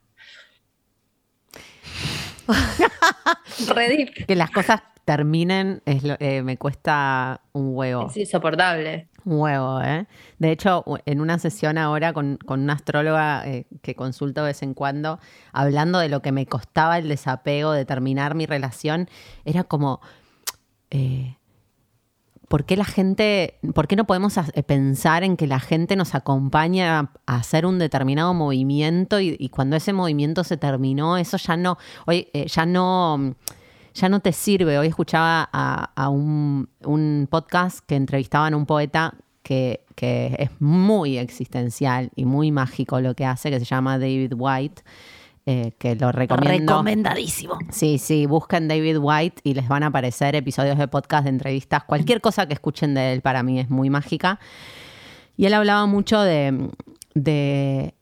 que 4.27 4.35
las 4.35 4.49
cosas 4.49 4.81
terminen 5.09 5.81
es 5.85 6.03
eh, 6.19 6.43
me 6.43 6.57
cuesta 6.57 7.41
un 7.53 7.75
huevo. 7.75 8.09
Es 8.09 8.17
insoportable. 8.17 9.07
Un 9.25 9.39
huevo, 9.39 9.81
¿eh? 9.81 10.05
De 10.37 10.51
hecho, 10.51 10.85
en 11.07 11.19
una 11.19 11.39
sesión 11.39 11.79
ahora 11.79 12.13
con, 12.13 12.37
una 12.45 12.73
astróloga 12.73 13.41
eh, 13.47 13.65
que 13.81 13.95
consulto 13.95 14.41
de 14.41 14.49
vez 14.49 14.61
en 14.61 14.75
cuando, 14.75 15.19
hablando 15.51 15.97
de 15.97 16.09
lo 16.09 16.21
que 16.21 16.31
me 16.31 16.45
costaba 16.45 16.99
el 16.99 17.09
desapego 17.09 17.71
de 17.71 17.85
terminar 17.85 18.35
mi 18.35 18.45
relación, 18.45 19.09
era 19.45 19.63
como, 19.63 19.99
eh, 20.91 21.37
¿por 22.47 22.65
qué 22.65 22.77
la 22.77 22.85
gente, 22.85 23.57
por 23.73 23.87
qué 23.87 23.95
no 23.95 24.05
podemos 24.05 24.35
pensar 24.67 25.23
en 25.23 25.37
que 25.37 25.47
la 25.47 25.59
gente 25.59 25.95
nos 25.95 26.13
acompaña 26.13 26.99
a 27.25 27.35
hacer 27.35 27.65
un 27.65 27.79
determinado 27.79 28.35
movimiento 28.35 29.19
y, 29.19 29.49
cuando 29.49 29.75
ese 29.75 29.91
movimiento 29.91 30.43
se 30.43 30.57
terminó, 30.57 31.17
eso 31.17 31.37
ya 31.37 31.57
no, 31.57 31.79
oye, 32.05 32.29
ya 32.47 32.67
no 32.67 33.35
ya 33.93 34.09
no 34.09 34.19
te 34.19 34.31
sirve. 34.31 34.77
Hoy 34.77 34.87
escuchaba 34.87 35.49
a, 35.51 36.09
un, 36.09 36.67
podcast 37.29 37.79
que 37.85 37.95
entrevistaban 37.95 38.53
a 38.53 38.57
un 38.57 38.65
poeta 38.65 39.15
que, 39.43 39.85
es 40.01 40.49
muy 40.59 41.17
existencial 41.17 42.09
y 42.15 42.23
muy 42.23 42.51
mágico 42.51 43.01
lo 43.01 43.15
que 43.15 43.25
hace, 43.25 43.49
que 43.49 43.59
se 43.59 43.65
llama 43.65 43.97
David 43.97 44.33
White. 44.35 44.83
Eh, 45.45 45.73
que 45.79 45.95
lo 45.95 46.11
recomiendo. 46.11 46.73
Recomendadísimo. 46.73 47.57
Sí, 47.71 47.97
sí, 47.97 48.27
busquen 48.27 48.67
David 48.67 48.97
White 48.99 49.41
y 49.43 49.55
les 49.55 49.67
van 49.67 49.81
a 49.81 49.87
aparecer 49.87 50.35
episodios 50.35 50.77
de 50.77 50.87
podcast, 50.87 51.23
de 51.23 51.31
entrevistas. 51.31 51.83
Cualquier 51.85 52.21
cosa 52.21 52.45
que 52.45 52.53
escuchen 52.53 52.93
de 52.93 53.13
él 53.13 53.21
para 53.21 53.41
mí 53.41 53.59
es 53.59 53.67
muy 53.67 53.89
mágica. 53.89 54.39
Y 55.37 55.47
él 55.47 55.55
hablaba 55.55 55.87
mucho 55.87 56.21
de, 56.21 56.69
de, 57.15 57.95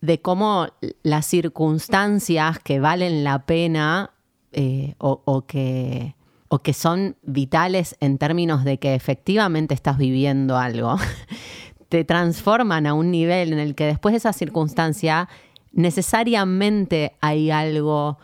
de 0.00 0.20
cómo 0.20 0.66
las 1.02 1.24
circunstancias 1.24 2.58
que 2.58 2.80
valen 2.80 3.24
la 3.24 3.46
pena 3.46 4.10
eh, 4.52 4.94
o, 4.98 5.44
que, 5.46 6.14
o 6.48 6.60
que 6.60 6.72
son 6.72 7.16
vitales 7.22 7.96
en 8.00 8.18
términos 8.18 8.64
de 8.64 8.78
que 8.78 8.94
efectivamente 8.94 9.74
estás 9.74 9.98
viviendo 9.98 10.56
algo, 10.56 10.96
te 11.88 12.04
transforman 12.04 12.86
a 12.86 12.94
un 12.94 13.10
nivel 13.10 13.52
en 13.52 13.58
el 13.58 13.74
que 13.74 13.86
después 13.86 14.12
de 14.12 14.18
esa 14.18 14.32
circunstancia 14.32 15.28
necesariamente 15.72 17.16
hay 17.20 17.50
algo 17.50 18.18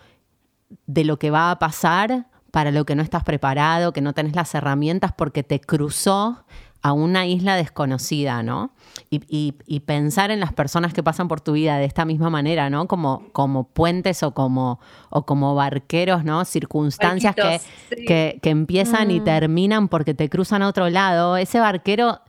de 0.87 1.05
lo 1.05 1.19
que 1.19 1.31
va 1.31 1.51
a 1.51 1.59
pasar 1.59 2.27
para 2.51 2.71
lo 2.71 2.85
que 2.85 2.95
no 2.95 3.03
estás 3.03 3.25
preparado, 3.25 3.93
que 3.93 4.01
no 4.01 4.13
tenés 4.13 4.37
las 4.37 4.55
herramientas 4.55 5.13
porque 5.13 5.43
te 5.43 5.61
cruzó 5.61 6.45
a 6.85 6.93
una 6.93 7.27
isla 7.27 7.57
desconocida, 7.57 8.43
¿no? 8.43 8.71
Y, 9.09 9.81
pensar 9.87 10.31
en 10.31 10.39
las 10.39 10.53
personas 10.53 10.93
que 10.93 11.03
pasan 11.03 11.29
por 11.29 11.41
tu 11.41 11.53
vida 11.53 11.79
de 11.79 11.87
esta 11.87 12.05
misma 12.05 12.29
manera, 12.29 12.69
¿no? 12.69 12.87
Como, 12.89 13.31
como 13.33 13.65
puentes 13.65 14.23
o 14.23 14.35
como, 14.35 14.81
o 15.09 15.25
como 15.25 15.55
barqueros, 15.55 16.25
¿no? 16.25 16.45
Circunstancias 16.45 17.35
que, 17.35 18.39
que, 18.43 18.51
empiezan 18.51 19.11
y 19.11 19.21
mm. 19.21 19.25
terminan 19.25 19.89
porque 19.89 20.13
te 20.13 20.29
cruzan 20.29 20.61
a 20.61 20.69
otro 20.69 20.91
lado. 20.91 21.39
Ese 21.39 21.59
barquero 21.59 22.21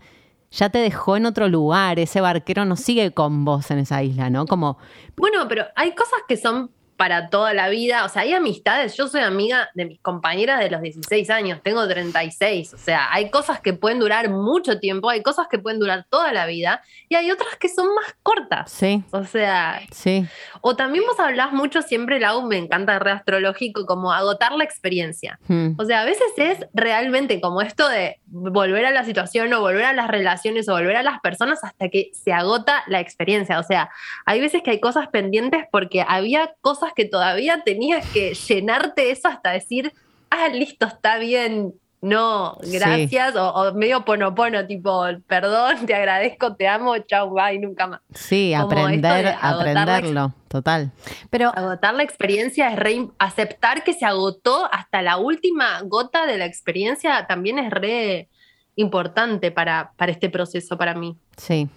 ya 0.52 0.70
te 0.70 0.78
dejó 0.78 1.18
en 1.18 1.26
otro 1.26 1.50
lugar, 1.50 2.00
ese 2.00 2.22
barquero 2.22 2.64
no 2.64 2.78
sigue 2.78 3.12
con 3.12 3.44
vos 3.44 3.70
en 3.72 3.80
esa 3.80 4.04
isla, 4.04 4.30
¿no? 4.30 4.46
Como... 4.46 4.78
Bueno, 5.18 5.50
pero 5.50 5.66
hay 5.76 5.94
cosas 5.96 6.22
que 6.30 6.38
son 6.38 6.72
para 6.98 7.30
toda 7.30 7.54
la 7.54 7.70
vida. 7.70 8.06
O 8.06 8.10
sea, 8.10 8.24
hay 8.24 8.34
amistades. 8.34 8.96
Yo 8.96 9.08
soy 9.08 9.22
amiga 9.22 9.70
de 9.74 9.86
mis 9.86 10.00
compañeras 10.00 10.60
de 10.60 10.70
los 10.70 10.82
16 10.82 11.30
años, 11.30 11.60
tengo 11.64 11.88
36. 11.88 12.74
O 12.74 12.78
sea, 12.78 13.12
hay 13.12 13.30
cosas 13.30 13.60
que 13.60 13.74
pueden 13.74 14.00
durar 14.00 14.30
mucho 14.30 14.80
tiempo, 14.80 15.10
hay 15.10 15.22
cosas 15.22 15.48
que 15.50 15.60
pueden 15.60 15.80
durar 15.80 16.06
toda 16.10 16.32
la 16.32 16.46
vida 16.46 16.82
y 17.10 17.16
hay 17.16 17.32
otras 17.32 17.56
que 17.58 17.70
son 17.70 17.94
más 17.94 18.16
cortas. 18.24 18.72
Sí. 18.72 19.04
O 19.12 19.24
sea, 19.24 19.82
sí. 19.92 20.26
O 20.62 20.76
también 20.76 21.04
vos 21.08 21.20
hablás 21.20 21.52
mucho, 21.52 21.82
siempre 21.82 22.20
Lau, 22.20 22.42
me 22.48 22.58
encanta 22.58 22.98
el 22.98 23.08
astrológico, 23.08 23.86
como 23.86 24.12
agotar 24.12 24.54
la 24.54 24.64
experiencia. 24.64 25.40
Hmm. 25.48 25.74
O 25.78 25.86
sea, 25.86 26.02
a 26.02 26.06
veces 26.06 26.28
es 26.38 26.66
realmente 26.74 27.42
como 27.42 27.62
esto 27.62 27.88
de 27.90 28.20
volver 28.26 28.86
a 28.86 28.92
la 28.92 29.04
situación 29.04 29.54
o 29.54 29.62
volver 29.62 29.86
a 29.86 29.94
las 29.94 30.08
relaciones 30.08 30.68
o 30.70 30.74
volver 30.74 30.98
a 30.98 31.04
las 31.04 31.20
personas 31.20 31.64
hasta 31.64 31.90
que 31.90 32.12
se 32.14 32.34
agota 32.34 32.84
la 32.88 33.00
experiencia. 33.00 33.60
O 33.60 33.64
sea, 33.64 33.90
hay 34.26 34.40
veces 34.42 34.62
que 34.64 34.72
hay 34.72 34.80
cosas 34.80 35.08
pendientes 35.08 35.66
porque 35.72 36.04
había 36.08 36.54
cosas 36.62 36.85
que 36.94 37.06
todavía 37.06 37.64
tenías 37.64 38.06
que 38.10 38.34
llenarte 38.34 39.12
eso 39.12 39.28
hasta 39.28 39.52
decir, 39.52 39.94
ah, 40.30 40.48
listo, 40.50 40.86
está 40.86 41.18
bien, 41.18 41.74
no, 42.06 42.56
gracias, 42.62 43.36
o, 43.36 43.74
medio 43.74 44.06
ponopono, 44.06 44.68
tipo, 44.68 45.06
perdón, 45.26 45.88
te 45.88 45.96
agradezco, 45.96 46.56
te 46.56 46.68
amo, 46.68 46.96
chau, 47.00 47.34
bye, 47.34 47.58
nunca 47.58 47.88
más. 47.88 48.02
Sí, 48.14 48.54
aprender, 48.54 49.36
aprenderlo, 49.42 50.34
total. 50.48 50.92
Pero 51.32 51.50
agotar 51.56 51.96
la 51.96 52.04
experiencia 52.04 52.72
es 52.72 53.00
aceptar 53.18 53.84
que 53.84 53.94
se 53.94 54.06
agotó 54.06 54.70
hasta 54.72 55.02
la 55.02 55.18
última 55.18 55.82
gota 55.84 56.28
de 56.28 56.38
la 56.38 56.46
experiencia 56.46 57.26
también 57.28 57.58
es 57.58 57.72
re 57.72 58.30
importante 58.76 59.50
para, 59.52 59.94
para 59.98 60.12
este 60.12 60.30
proceso 60.30 60.78
para 60.78 60.94
mí. 60.94 61.18
Sí. 61.38 61.68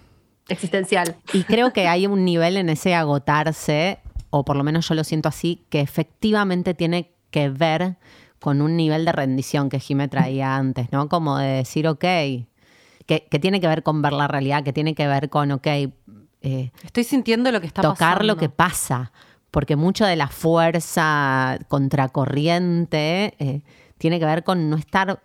Existencial. 0.47 1.15
Y 1.33 1.43
creo 1.43 1.73
que 1.73 1.87
hay 1.87 2.07
un 2.07 2.25
nivel 2.25 2.57
en 2.57 2.69
ese 2.69 2.93
agotarse 2.93 3.99
o 4.29 4.45
por 4.45 4.55
lo 4.55 4.63
menos 4.63 4.87
yo 4.87 4.95
lo 4.95 5.03
siento 5.03 5.29
así, 5.29 5.65
que 5.69 5.81
efectivamente 5.81 6.73
tiene 6.73 7.11
que 7.31 7.49
ver 7.49 7.97
con 8.39 8.61
un 8.61 8.77
nivel 8.77 9.05
de 9.05 9.11
rendición 9.11 9.69
que 9.69 9.79
Jimé 9.79 10.07
traía 10.07 10.55
antes, 10.55 10.91
¿no? 10.91 11.09
Como 11.09 11.37
de 11.37 11.47
decir, 11.47 11.87
ok, 11.87 12.05
que, 13.05 13.39
tiene 13.41 13.59
que 13.59 13.67
ver 13.67 13.83
con 13.83 14.01
ver 14.01 14.13
la 14.13 14.27
realidad, 14.27 14.63
que 14.63 14.73
tiene 14.73 14.95
que 14.95 15.07
ver 15.07 15.29
con, 15.29 15.51
ok, 15.51 15.67
eh, 15.67 16.71
estoy 16.83 17.03
sintiendo 17.03 17.51
lo 17.51 17.59
que 17.59 17.67
está 17.67 17.81
tocar 17.81 17.97
Tocar 17.97 18.25
lo 18.25 18.37
que 18.37 18.49
pasa, 18.49 19.11
porque 19.51 19.75
mucho 19.75 20.05
de 20.05 20.15
la 20.15 20.27
fuerza 20.27 21.59
contracorriente 21.67 23.35
eh, 23.39 23.61
tiene 23.97 24.19
que 24.19 24.25
ver 24.25 24.43
con 24.43 24.69
no 24.69 24.77
estar 24.77 25.21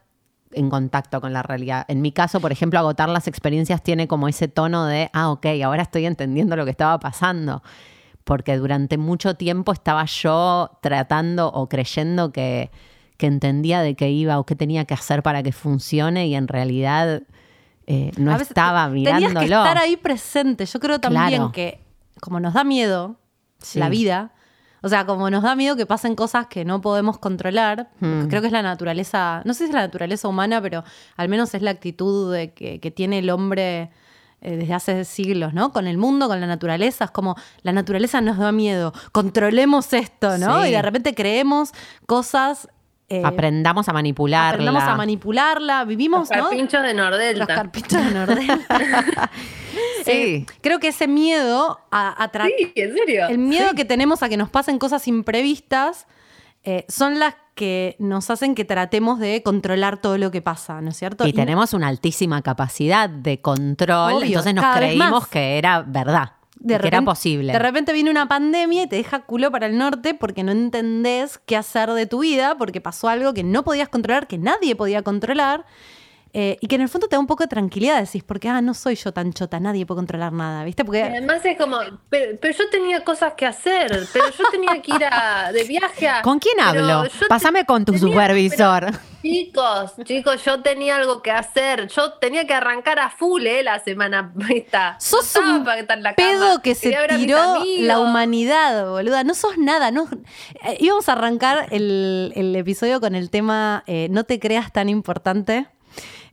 en 0.51 0.71
contacto 0.71 1.21
con 1.21 1.33
la 1.33 1.43
realidad. 1.43 1.85
En 1.89 2.01
mi 2.01 2.11
caso, 2.11 2.41
por 2.41 2.53
ejemplo, 2.53 2.79
agotar 2.79 3.09
las 3.09 3.29
experiencias 3.29 3.83
tiene 3.83 4.09
como 4.09 4.29
ese 4.29 4.49
tono 4.49 4.87
de, 4.87 5.11
ah, 5.13 5.31
ok, 5.31 5.47
ahora 5.65 5.83
estoy 5.83 6.07
entendiendo 6.07 6.57
lo 6.57 6.65
que 6.65 6.71
estaba 6.71 6.99
pasando 6.99 7.63
porque 8.25 8.57
durante 8.57 8.97
mucho 8.99 9.35
tiempo 9.35 9.73
estaba 9.73 10.05
yo 10.07 10.71
tratando 10.81 11.49
o 11.49 11.69
creyendo 11.69 12.33
que, 12.33 12.71
entendía 13.19 13.81
de 13.81 13.95
qué 13.95 14.11
iba 14.11 14.39
o 14.39 14.45
qué 14.45 14.55
tenía 14.55 14.85
que 14.85 14.93
hacer 14.93 15.23
para 15.23 15.43
que 15.43 15.51
funcione 15.51 16.27
y 16.27 16.35
en 16.35 16.47
realidad 16.47 17.23
eh, 17.87 18.11
no 18.19 18.37
estaba 18.37 18.87
mirándolo. 18.91 19.29
Tenías 19.29 19.49
que 19.49 19.55
estar 19.55 19.79
ahí 19.79 19.97
presente. 19.97 20.67
Yo 20.67 20.79
creo 20.79 20.99
también 21.01 21.51
que 21.51 21.81
como 22.21 22.39
nos 22.39 22.53
da 22.53 22.65
miedo 22.65 23.17
Sí. 23.61 23.79
la 23.79 23.89
vida, 23.89 24.33
o 24.83 24.91
sea, 24.91 25.07
como 25.07 25.31
nos 25.31 25.43
da 25.43 25.57
miedo 25.57 25.75
que 25.75 25.87
pasen 25.87 26.15
cosas 26.15 26.49
que 26.49 26.67
no 26.67 26.83
podemos 26.83 27.17
controlar, 27.17 27.89
Hmm. 28.01 28.27
creo 28.29 28.43
que 28.43 28.49
es 28.49 28.53
la 28.53 28.61
naturaleza, 28.61 29.41
no 29.47 29.55
sé 29.55 29.61
si 29.61 29.65
es 29.71 29.75
la 29.75 29.81
naturaleza 29.81 30.29
humana, 30.29 30.61
pero 30.61 30.85
al 31.17 31.31
menos 31.31 31.55
es 31.55 31.63
la 31.63 31.71
actitud 31.71 32.31
de 32.31 32.53
que, 32.53 32.79
que 32.79 32.91
tiene 32.91 33.21
el 33.21 33.31
hombre 33.31 33.91
eh, 34.45 34.57
desde 34.57 34.75
hace 34.75 35.05
siglos, 35.05 35.53
¿no? 35.55 35.73
Con 35.73 35.87
el 35.89 35.99
mundo, 35.99 36.29
con 36.29 36.41
la 36.41 36.47
naturaleza, 36.47 37.07
es 37.07 37.11
como 37.11 37.35
la 37.63 37.73
naturaleza 37.73 38.21
nos 38.21 38.39
da 38.39 38.53
miedo, 38.53 38.93
controlemos 39.13 39.93
esto, 39.93 40.39
¿no? 40.39 40.63
Sí. 40.63 40.69
Y 40.69 40.73
de 40.73 40.83
repente 40.83 41.15
creemos 41.15 41.73
cosas... 42.07 42.69
eh, 43.09 43.23
Aprendamos 43.25 43.89
a 43.89 43.93
manipularla. 43.93 44.51
aprendamos 44.51 44.83
a 44.85 44.95
manipularla, 44.97 45.85
vivimos, 45.85 46.29
Los 46.31 46.39
¿no? 46.39 46.45
carpinchos 46.51 46.83
de 46.83 46.95
Los 46.95 47.11
Nordelta. 47.11 47.47
carpitos 47.47 48.05
de 48.05 48.11
Nordelta. 48.11 49.31
Sí. 50.05 50.11
Eh, 50.13 50.47
creo 50.61 50.79
que 50.81 50.89
ese 50.89 51.09
miedo 51.09 51.81
a, 51.91 52.11
a 52.25 52.31
Sí, 52.47 52.73
en 52.77 52.95
serio. 52.95 53.27
el 53.29 53.39
miedo 53.39 53.75
que 53.75 53.85
tenemos 53.87 54.23
a 54.23 54.29
que 54.29 54.37
nos 54.37 54.51
pasen 54.51 54.79
cosas 54.79 55.09
imprevistas 55.09 56.07
eh, 56.63 56.85
son 56.89 57.19
las 57.19 57.35
que 57.55 57.97
nos 57.99 58.31
hacen 58.31 58.55
que 58.55 58.65
tratemos 58.65 59.19
de 59.19 59.43
controlar 59.43 60.01
todo 60.01 60.19
lo 60.19 60.31
que 60.31 60.43
pasa, 60.43 60.81
¿no 60.81 60.91
es 60.91 60.97
cierto? 60.97 61.27
Y 61.27 61.33
tenemos 61.33 61.73
una 61.73 61.89
altísima 61.89 62.43
capacidad 62.43 63.09
de 63.09 63.41
control, 63.41 64.15
Obvio, 64.15 64.27
entonces 64.27 64.55
nos 64.55 64.77
creímos 64.77 65.29
que 65.29 65.59
era 65.59 65.83
verdad, 65.83 66.33
y 66.61 66.69
que 66.69 66.87
era 66.87 67.03
posible. 67.03 67.53
De 67.53 67.59
repente 67.59 67.93
viene 67.93 68.11
una 68.11 68.27
pandemia 68.27 68.85
y 68.85 68.87
te 68.89 68.97
deja 68.97 69.21
culo 69.21 69.51
para 69.51 69.67
el 69.67 69.79
norte 69.79 70.15
porque 70.15 70.43
no 70.43 70.53
entendés 70.53 71.39
qué 71.39 71.57
hacer 71.57 71.91
de 71.91 72.07
tu 72.07 72.21
vida, 72.21 72.57
porque 72.59 72.81
pasó 72.81 73.09
algo 73.09 73.35
que 73.35 73.45
no 73.45 73.63
podías 73.65 73.89
controlar, 73.89 74.27
que 74.27 74.39
nadie 74.39 74.75
podía 74.75 75.03
controlar. 75.03 75.65
Eh, 76.35 76.59
y 76.61 76.67
que 76.67 76.75
en 76.75 76.83
el 76.83 76.89
fondo 76.89 77.07
te 77.09 77.17
da 77.17 77.21
un 77.21 77.27
poco 77.27 77.45
de 77.45 77.49
tranquilidad, 77.49 78.01
decís, 78.01 78.23
porque 78.25 78.49
ah, 78.49 78.61
no 78.61 78.75
soy 78.75 78.97
yo 78.97 79.13
tan 79.13 79.33
chota, 79.33 79.59
nadie 79.61 79.87
puede 79.87 79.99
controlar 80.01 80.33
nada, 80.33 80.65
¿viste? 80.65 80.85
Porque 80.85 81.03
Además 81.05 81.41
es 81.45 81.57
como, 81.57 81.79
pero, 82.11 82.37
pero 82.41 82.55
yo 82.59 82.69
tenía 82.71 83.03
cosas 83.05 83.35
que 83.35 83.47
hacer, 83.47 84.07
pero 84.13 84.27
yo 84.37 84.45
tenía 84.51 84.83
que 84.83 84.95
ir 84.95 85.05
a, 85.11 85.51
de 85.53 85.65
viaje 85.65 86.09
a... 86.09 86.23
¿Con 86.23 86.39
quién 86.41 86.59
hablo? 86.61 87.05
Pásame 87.29 87.65
con 87.65 87.85
tu 87.85 87.93
tenía- 87.93 88.09
supervisor. 88.09 88.87
pero, 88.91 88.99
chicos, 89.23 89.93
chicos, 90.05 90.45
yo 90.45 90.61
tenía 90.61 90.97
algo 90.97 91.23
que 91.23 91.31
hacer. 91.31 91.89
Yo 91.89 92.13
tenía 92.15 92.47
que 92.47 92.53
arrancar 92.53 92.99
a 92.99 93.09
full, 93.11 93.47
¿eh? 93.47 93.63
La 93.63 93.79
semana 93.83 94.33
esta. 94.51 94.97
Sos 95.01 95.35
No 95.41 95.57
un 95.57 95.65
para 95.65 95.97
la 95.97 96.15
pedo 96.15 96.41
cama. 96.49 96.63
que 96.63 96.75
se 96.75 96.91
Quería 96.91 97.17
tiró 97.17 97.63
la 97.79 98.01
humanidad, 98.01 98.91
boluda. 98.91 99.25
No 99.25 99.35
sos 99.35 99.57
nada. 99.57 99.91
No, 99.91 100.09
Eh, 100.65 100.77
íbamos 100.81 101.09
a 101.09 101.13
arrancar 101.13 101.69
el, 101.71 102.33
el 102.37 102.55
episodio 102.57 103.01
con 103.01 103.15
el 103.15 103.31
tema 103.31 103.83
eh, 103.87 104.09
No 104.11 104.25
te 104.25 104.39
creas 104.41 104.73
tan 104.73 104.89
importante. 104.89 105.69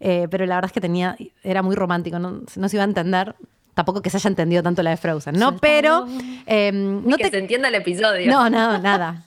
Eh, 0.03 0.27
pero 0.31 0.47
la 0.47 0.55
verdad 0.55 0.69
es 0.69 0.73
que 0.73 0.81
tenía, 0.81 1.15
era 1.43 1.61
muy 1.61 1.75
romántico, 1.75 2.17
no, 2.17 2.41
no 2.55 2.69
se 2.69 2.75
iba 2.75 2.83
a 2.83 2.87
entender. 2.87 3.35
Tampoco 3.75 4.01
que 4.01 4.09
se 4.09 4.17
haya 4.17 4.27
entendido 4.27 4.61
tanto 4.63 4.83
la 4.83 4.89
de 4.89 4.97
Frozen, 4.97 5.35
¿no? 5.35 5.57
Pero 5.57 6.05
eh, 6.45 6.71
no 6.73 7.15
que 7.15 7.23
te 7.25 7.29
se 7.29 7.37
entienda 7.37 7.69
el 7.69 7.75
episodio. 7.75 8.29
no, 8.29 8.49
no, 8.49 8.77
nada. 8.79 9.23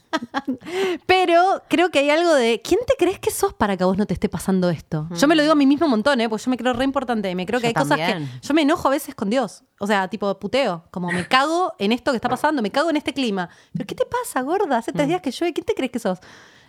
Pero 1.06 1.62
creo 1.68 1.90
que 1.90 2.00
hay 2.00 2.10
algo 2.10 2.34
de. 2.34 2.60
¿Quién 2.62 2.80
te 2.87 2.94
crees 2.98 3.18
que 3.18 3.30
sos 3.30 3.54
para 3.54 3.76
que 3.76 3.84
a 3.84 3.87
vos 3.87 3.96
no 3.96 4.04
te 4.04 4.12
esté 4.12 4.28
pasando 4.28 4.68
esto? 4.68 5.08
Yo 5.12 5.28
me 5.28 5.34
lo 5.34 5.42
digo 5.42 5.52
a 5.52 5.56
mí 5.56 5.64
mismo 5.64 5.87
un 5.87 5.92
montón, 5.92 6.20
¿eh? 6.20 6.28
Porque 6.28 6.44
yo 6.44 6.50
me 6.50 6.58
creo 6.58 6.74
re 6.74 6.84
importante 6.84 7.30
y 7.30 7.34
me 7.34 7.46
creo 7.46 7.58
que 7.58 7.68
Yo 7.68 7.68
hay 7.68 7.74
cosas 7.74 7.96
que. 7.96 8.26
Yo 8.42 8.54
me 8.54 8.62
enojo 8.62 8.88
a 8.88 8.90
veces 8.90 9.14
con 9.14 9.30
Dios. 9.30 9.62
O 9.78 9.87
sea, 9.87 10.08
tipo 10.08 10.38
puteo. 10.38 10.84
Como 10.90 11.10
me 11.10 11.26
cago 11.26 11.72
en 11.78 11.92
esto 11.92 12.10
que 12.12 12.16
está 12.16 12.28
pasando, 12.28 12.60
me 12.60 12.70
cago 12.70 12.90
en 12.90 12.96
este 12.96 13.14
clima. 13.14 13.48
¿Pero 13.72 13.87
qué 13.87 13.94
te 13.94 14.04
pasa, 14.04 14.42
gorda? 14.42 14.78
Hace 14.78 14.92
tres 14.92 15.08
días 15.08 15.22
que 15.22 15.30
llueve. 15.30 15.54
¿Quién 15.54 15.64
te 15.64 15.74
crees 15.74 15.90
que 15.90 15.98
sos? 15.98 16.18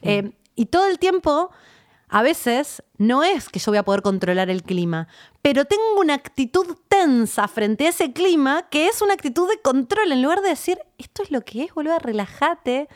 Eh, 0.02 0.32
y 0.56 0.68
todo 0.68 0.88
el 0.88 0.98
tiempo. 0.98 1.52
A 2.16 2.22
veces 2.22 2.82
no 2.98 3.24
es 3.24 3.50
que 3.50 3.60
yo 3.60 3.74
voy 3.74 3.78
a 3.78 3.84
poder 3.84 4.02
controlar 4.02 4.50
el 4.50 4.64
clima, 4.64 5.10
pero 5.42 5.66
tengo 5.66 6.00
una 6.00 6.14
actitud 6.14 6.78
tensa 6.88 7.46
frente 7.50 7.88
a 7.88 7.90
ese 7.90 8.14
clima 8.14 8.70
que 8.72 8.88
es 8.88 9.02
una 9.02 9.16
actitud 9.16 9.50
de 9.50 9.60
control. 9.60 10.14
En 10.14 10.22
lugar 10.22 10.40
de 10.42 10.48
decir, 10.48 10.78
esto 10.98 11.24
es 11.24 11.32
lo 11.32 11.42
que 11.42 11.64
es, 11.64 11.74
boludo, 11.74 12.00
relájate, 12.00 12.88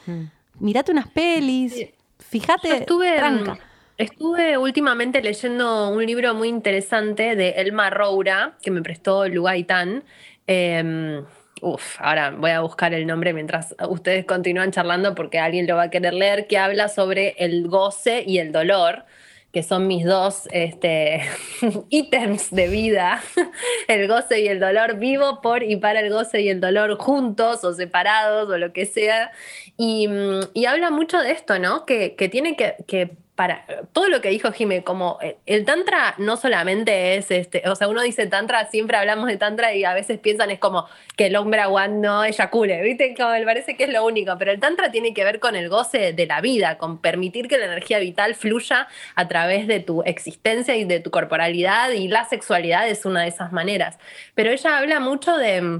mirate 0.57 0.93
unas 0.93 1.09
pelis, 1.09 1.87
fíjate, 2.17 2.69
Yo 2.69 2.75
estuve, 2.75 3.17
tranca. 3.17 3.59
estuve 3.97 4.57
últimamente 4.57 5.21
leyendo 5.21 5.89
un 5.89 6.05
libro 6.05 6.33
muy 6.33 6.47
interesante 6.47 7.35
de 7.35 7.49
Elma 7.57 7.89
Roura, 7.89 8.57
que 8.61 8.71
me 8.71 8.81
prestó 8.81 9.27
Lugaitán. 9.27 10.05
Eh, 10.47 11.25
uf, 11.61 11.97
ahora 11.99 12.31
voy 12.31 12.51
a 12.51 12.61
buscar 12.61 12.93
el 12.93 13.05
nombre 13.07 13.33
mientras 13.33 13.75
ustedes 13.87 14.25
continúan 14.25 14.71
charlando 14.71 15.15
porque 15.15 15.39
alguien 15.39 15.67
lo 15.67 15.75
va 15.75 15.83
a 15.83 15.89
querer 15.89 16.13
leer, 16.13 16.47
que 16.47 16.57
habla 16.57 16.87
sobre 16.87 17.35
el 17.37 17.67
goce 17.67 18.23
y 18.25 18.39
el 18.39 18.51
dolor 18.51 19.05
que 19.51 19.63
son 19.63 19.87
mis 19.87 20.05
dos 20.05 20.47
este, 20.51 21.21
ítems 21.89 22.51
de 22.51 22.67
vida, 22.67 23.21
el 23.87 24.07
goce 24.07 24.41
y 24.41 24.47
el 24.47 24.59
dolor, 24.59 24.99
vivo 24.99 25.41
por 25.41 25.63
y 25.63 25.75
para 25.77 26.01
el 26.01 26.11
goce 26.11 26.41
y 26.41 26.49
el 26.49 26.61
dolor 26.61 26.97
juntos 26.97 27.63
o 27.63 27.73
separados 27.73 28.49
o 28.49 28.57
lo 28.57 28.73
que 28.73 28.85
sea. 28.85 29.31
Y, 29.75 30.07
mm, 30.07 30.65
habla 30.67 30.91
mucho 30.91 31.19
de 31.19 31.31
esto, 31.31 31.57
¿no? 31.57 31.85
Que, 31.85 32.15
que 32.15 32.29
tiene 32.29 32.55
que 32.55 33.17
para 33.39 33.63
todo 33.93 34.09
lo 34.09 34.19
que 34.19 34.27
dijo 34.27 34.51
Jime, 34.51 34.83
como 34.83 35.17
el, 35.21 35.37
el 35.45 35.63
tantra 35.63 36.13
no 36.17 36.35
solamente 36.35 37.15
es 37.15 37.31
este, 37.31 37.63
o 37.69 37.75
sea, 37.75 37.87
uno 37.87 38.01
dice 38.01 38.27
tantra, 38.27 38.69
siempre 38.69 38.97
hablamos 38.97 39.27
de 39.27 39.37
tantra 39.37 39.73
y 39.73 39.85
a 39.85 39.93
veces 39.93 40.19
piensan 40.19 40.51
es 40.51 40.59
como 40.59 40.87
que 41.15 41.27
el 41.27 41.37
hombre 41.37 41.61
aguante 41.61 42.05
no 42.05 42.25
eyacule, 42.25 42.81
¿viste? 42.81 43.15
Como 43.15 43.29
me 43.29 43.45
parece 43.45 43.77
que 43.77 43.85
es 43.85 43.93
lo 43.93 44.05
único, 44.05 44.37
pero 44.37 44.51
el 44.51 44.59
tantra 44.59 44.91
tiene 44.91 45.13
que 45.13 45.23
ver 45.23 45.39
con 45.39 45.55
el 45.55 45.69
goce 45.69 46.11
de 46.11 46.25
la 46.25 46.41
vida, 46.41 46.77
con 46.77 46.99
permitir 46.99 47.47
que 47.47 47.57
la 47.57 47.67
energía 47.67 47.99
vital 47.99 48.35
fluya 48.35 48.89
a 49.15 49.27
través 49.29 49.67
de 49.67 49.79
tu 49.79 50.03
existencia 50.03 50.75
y 50.75 50.83
de 50.83 50.99
tu 50.99 51.09
corporalidad 51.09 51.91
y 51.91 52.09
la 52.09 52.25
sexualidad 52.25 52.89
es 52.89 53.05
una 53.05 53.21
de 53.21 53.29
esas 53.29 53.53
maneras. 53.53 53.99
Pero 54.35 54.51
ella 54.51 54.77
habla 54.77 54.99
mucho 54.99 55.37
de 55.37 55.79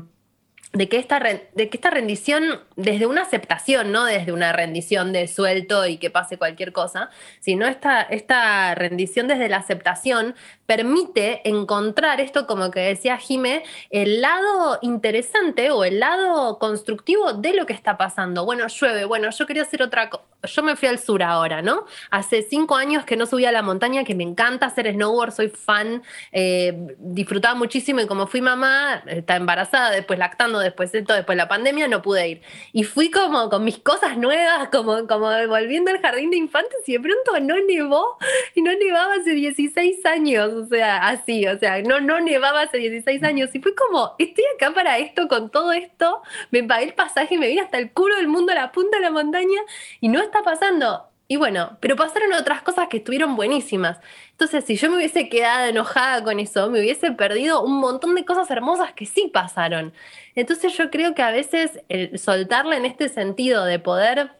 de 0.71 0.87
que, 0.87 0.97
esta, 0.97 1.19
de 1.19 1.69
que 1.69 1.77
esta 1.77 1.89
rendición, 1.89 2.59
desde 2.75 3.07
una 3.07 3.23
aceptación, 3.23 3.91
no 3.91 4.05
desde 4.05 4.31
una 4.31 4.53
rendición 4.53 5.11
de 5.11 5.27
suelto 5.27 5.87
y 5.87 5.97
que 5.97 6.11
pase 6.11 6.37
cualquier 6.37 6.73
cosa, 6.73 7.09
sino 7.39 7.65
esta, 7.65 8.03
esta 8.03 8.75
rendición 8.75 9.27
desde 9.27 9.49
la 9.49 9.57
aceptación 9.57 10.35
permite 10.67 11.41
encontrar 11.49 12.21
esto, 12.21 12.45
como 12.45 12.69
que 12.69 12.81
decía 12.81 13.17
Jime, 13.17 13.63
el 13.89 14.21
lado 14.21 14.77
interesante 14.83 15.71
o 15.71 15.83
el 15.83 15.99
lado 15.99 16.59
constructivo 16.59 17.33
de 17.33 17.55
lo 17.55 17.65
que 17.65 17.73
está 17.73 17.97
pasando. 17.97 18.45
Bueno, 18.45 18.67
llueve, 18.67 19.05
bueno, 19.05 19.31
yo 19.31 19.47
quería 19.47 19.63
hacer 19.63 19.81
otra 19.81 20.11
cosa. 20.11 20.23
Yo 20.43 20.63
me 20.63 20.77
fui 20.77 20.87
al 20.87 20.99
sur 20.99 21.21
ahora, 21.21 21.61
¿no? 21.61 21.85
Hace 22.11 22.43
cinco 22.43 22.75
años 22.77 23.03
que 23.03 23.17
no 23.17 23.25
subía 23.25 23.49
a 23.49 23.51
la 23.51 23.61
montaña, 23.61 24.05
que 24.05 24.15
me 24.15 24.23
encanta 24.23 24.67
hacer 24.67 24.93
snowboard, 24.93 25.33
soy 25.33 25.49
fan, 25.49 26.01
eh, 26.31 26.95
disfrutaba 26.99 27.55
muchísimo 27.55 27.99
y 27.99 28.07
como 28.07 28.25
fui 28.25 28.39
mamá, 28.39 29.03
está 29.07 29.35
embarazada, 29.35 29.89
después 29.91 30.17
lactando, 30.17 30.58
después 30.59 30.93
esto, 30.93 31.13
después 31.13 31.37
la 31.37 31.47
pandemia, 31.47 31.87
no 31.87 32.01
pude 32.01 32.27
ir. 32.27 32.41
Y 32.73 32.83
fui 32.83 33.11
como 33.11 33.49
con 33.49 33.63
mis 33.63 33.77
cosas 33.77 34.17
nuevas, 34.17 34.69
como, 34.69 35.07
como 35.07 35.29
volviendo 35.47 35.91
al 35.91 35.99
jardín 36.01 36.31
de 36.31 36.37
infantes 36.37 36.79
y 36.87 36.93
de 36.93 36.99
pronto 36.99 37.39
no 37.41 37.55
nevó 37.65 38.17
y 38.55 38.61
no 38.61 38.71
nevaba 38.71 39.15
hace 39.15 39.31
16 39.31 40.05
años, 40.05 40.53
o 40.53 40.65
sea, 40.65 41.07
así, 41.07 41.47
o 41.47 41.57
sea, 41.57 41.81
no, 41.81 41.99
no 41.99 42.19
nevaba 42.19 42.61
hace 42.61 42.77
16 42.77 43.23
años 43.23 43.49
y 43.53 43.59
fue 43.59 43.75
como, 43.75 44.15
estoy 44.19 44.43
acá 44.55 44.73
para 44.73 44.97
esto, 44.97 45.27
con 45.27 45.49
todo 45.49 45.71
esto, 45.71 46.21
me 46.51 46.63
pagué 46.63 46.85
el 46.85 46.93
pasaje, 46.93 47.37
me 47.37 47.47
vine 47.47 47.61
hasta 47.61 47.77
el 47.77 47.91
culo 47.91 48.15
del 48.15 48.27
mundo 48.27 48.51
a 48.51 48.55
la 48.55 48.71
punta 48.71 48.97
de 48.97 49.03
la 49.03 49.11
montaña 49.11 49.61
y 49.99 50.09
no 50.09 50.21
está 50.21 50.43
pasando. 50.43 51.08
Y 51.31 51.37
bueno, 51.37 51.77
pero 51.79 51.95
pasaron 51.95 52.33
otras 52.33 52.63
cosas 52.63 52.87
que 52.87 52.97
estuvieron 52.97 53.35
buenísimas. 53.35 53.99
Entonces, 54.31 54.65
si 54.65 54.75
yo 54.77 54.89
me 54.89 54.97
hubiese 54.97 55.29
quedado 55.29 55.67
enojada 55.67 56.23
con 56.23 56.39
eso, 56.39 56.71
me 56.71 56.79
hubiese 56.79 57.11
perdido 57.11 57.61
un 57.61 57.79
montón 57.79 58.15
de 58.15 58.25
cosas 58.25 58.49
hermosas 58.49 58.93
que 58.93 59.05
sí 59.05 59.29
pasaron. 59.31 59.93
Entonces 60.33 60.75
yo 60.75 60.89
creo 60.89 61.13
que 61.13 61.21
a 61.21 61.29
veces 61.29 61.81
el 61.87 62.17
soltarla 62.17 62.77
en 62.77 62.85
este 62.85 63.09
sentido 63.09 63.63
de 63.65 63.77
poder 63.77 64.31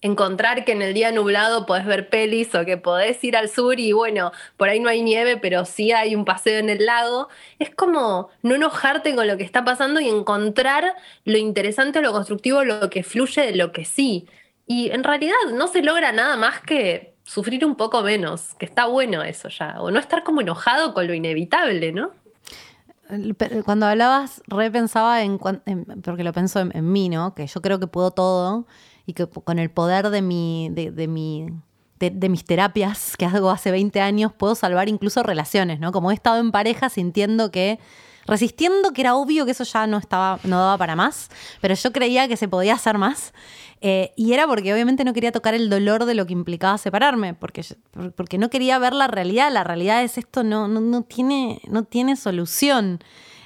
encontrar 0.00 0.64
que 0.64 0.70
en 0.72 0.82
el 0.82 0.94
día 0.94 1.10
nublado 1.10 1.66
podés 1.66 1.84
ver 1.84 2.08
pelis 2.08 2.54
o 2.54 2.64
que 2.64 2.76
podés 2.76 3.22
ir 3.24 3.36
al 3.36 3.48
sur 3.48 3.80
y 3.80 3.92
bueno, 3.92 4.30
por 4.56 4.68
ahí 4.68 4.78
no 4.78 4.88
hay 4.88 5.02
nieve, 5.02 5.36
pero 5.36 5.64
sí 5.64 5.90
hay 5.90 6.14
un 6.14 6.24
paseo 6.24 6.60
en 6.60 6.70
el 6.70 6.86
lago, 6.86 7.28
es 7.58 7.70
como 7.74 8.28
no 8.42 8.54
enojarte 8.54 9.16
con 9.16 9.26
lo 9.26 9.36
que 9.36 9.42
está 9.42 9.64
pasando 9.64 9.98
y 9.98 10.08
encontrar 10.08 10.94
lo 11.24 11.38
interesante, 11.38 12.00
lo 12.00 12.12
constructivo, 12.12 12.62
lo 12.62 12.88
que 12.90 13.02
fluye 13.02 13.42
de 13.42 13.56
lo 13.56 13.72
que 13.72 13.84
sí. 13.84 14.28
Y 14.68 14.90
en 14.90 15.02
realidad 15.02 15.34
no 15.54 15.66
se 15.66 15.82
logra 15.82 16.12
nada 16.12 16.36
más 16.36 16.60
que 16.60 17.16
sufrir 17.24 17.64
un 17.64 17.74
poco 17.74 18.02
menos, 18.02 18.54
que 18.58 18.66
está 18.66 18.86
bueno 18.86 19.22
eso 19.22 19.48
ya, 19.48 19.80
o 19.80 19.90
no 19.90 19.98
estar 19.98 20.22
como 20.22 20.40
enojado 20.42 20.94
con 20.94 21.06
lo 21.06 21.14
inevitable, 21.14 21.90
¿no? 21.92 22.10
Cuando 23.64 23.86
hablabas, 23.86 24.42
repensaba 24.46 25.22
en, 25.22 25.38
en- 25.64 25.84
porque 26.02 26.22
lo 26.24 26.32
pienso 26.34 26.60
en, 26.60 26.76
en 26.76 26.92
mí, 26.92 27.08
¿no? 27.08 27.34
Que 27.34 27.46
yo 27.46 27.62
creo 27.62 27.80
que 27.80 27.86
puedo 27.86 28.10
todo 28.10 28.66
y 29.06 29.14
que 29.14 29.26
con 29.26 29.58
el 29.58 29.70
poder 29.70 30.10
de 30.10 30.20
mi, 30.20 30.68
de, 30.72 30.90
de 30.90 31.08
mi, 31.08 31.46
de, 31.98 32.10
de 32.10 32.28
mis 32.28 32.44
terapias 32.44 33.16
que 33.16 33.24
hago 33.24 33.50
hace 33.50 33.70
20 33.70 34.02
años, 34.02 34.32
puedo 34.34 34.54
salvar 34.54 34.90
incluso 34.90 35.22
relaciones, 35.22 35.80
¿no? 35.80 35.90
Como 35.92 36.10
he 36.10 36.14
estado 36.14 36.38
en 36.38 36.52
pareja 36.52 36.90
sintiendo 36.90 37.50
que, 37.50 37.78
resistiendo 38.28 38.92
que 38.92 39.00
era 39.00 39.16
obvio 39.16 39.44
que 39.44 39.52
eso 39.52 39.64
ya 39.64 39.86
no 39.86 39.98
estaba, 39.98 40.38
no 40.44 40.58
daba 40.60 40.78
para 40.78 40.94
más, 40.94 41.30
pero 41.60 41.74
yo 41.74 41.92
creía 41.92 42.28
que 42.28 42.36
se 42.36 42.46
podía 42.46 42.74
hacer 42.74 42.98
más. 42.98 43.32
Eh, 43.80 44.12
y 44.16 44.32
era 44.32 44.46
porque 44.46 44.72
obviamente 44.72 45.04
no 45.04 45.12
quería 45.12 45.32
tocar 45.32 45.54
el 45.54 45.70
dolor 45.70 46.04
de 46.04 46.14
lo 46.14 46.26
que 46.26 46.32
implicaba 46.32 46.78
separarme, 46.78 47.34
porque, 47.34 47.64
porque 48.16 48.38
no 48.38 48.50
quería 48.50 48.78
ver 48.78 48.92
la 48.92 49.06
realidad. 49.06 49.52
La 49.52 49.64
realidad 49.64 50.02
es 50.02 50.18
esto 50.18 50.44
no, 50.44 50.68
no, 50.68 50.80
no 50.80 51.02
tiene, 51.02 51.60
no 51.68 51.84
tiene 51.84 52.16
solución. 52.16 53.00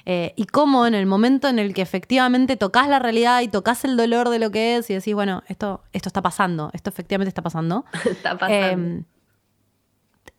Eh, 0.05 0.33
y 0.35 0.45
cómo 0.47 0.85
en 0.85 0.95
el 0.95 1.05
momento 1.05 1.47
en 1.47 1.59
el 1.59 1.73
que 1.73 1.81
efectivamente 1.81 2.57
tocas 2.57 2.89
la 2.89 2.99
realidad 2.99 3.41
y 3.41 3.47
tocas 3.47 3.85
el 3.85 3.95
dolor 3.95 4.27
de 4.29 4.39
lo 4.39 4.51
que 4.51 4.75
es 4.75 4.89
y 4.89 4.95
decís, 4.95 5.13
bueno, 5.13 5.43
esto, 5.47 5.81
esto 5.93 6.09
está 6.09 6.21
pasando, 6.21 6.71
esto 6.73 6.89
efectivamente 6.89 7.29
está 7.29 7.41
pasando. 7.41 7.85
Está 8.05 8.37
pasando. 8.37 8.99
Eh, 8.99 9.03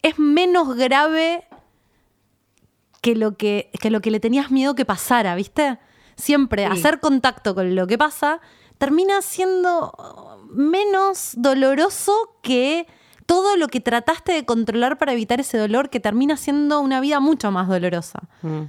es 0.03 0.19
menos 0.19 0.77
grave 0.77 1.45
que 3.05 3.15
lo 3.15 3.37
que, 3.37 3.71
que 3.83 3.91
lo 3.91 4.01
que 4.01 4.11
le 4.11 4.19
tenías 4.19 4.51
miedo 4.51 4.75
que 4.75 4.87
pasara, 4.87 5.35
¿viste? 5.35 5.77
Siempre 6.17 6.65
Sí. 6.65 6.73
hacer 6.73 7.01
contacto 7.01 7.55
con 7.55 7.75
lo 7.75 7.87
que 7.87 7.99
pasa 7.99 8.41
termina 8.79 9.21
siendo 9.21 9.93
menos 10.51 11.35
doloroso 11.37 12.13
que 12.43 12.87
todo 13.27 13.57
lo 13.59 13.69
que 13.69 13.81
trataste 13.81 14.33
de 14.33 14.45
controlar 14.47 14.97
para 14.97 15.13
evitar 15.13 15.39
ese 15.41 15.59
dolor 15.59 15.91
que 15.91 16.01
termina 16.01 16.37
siendo 16.39 16.81
una 16.81 17.01
vida 17.01 17.21
mucho 17.21 17.51
más 17.51 17.69
dolorosa. 17.69 18.21
Mm. 18.43 18.63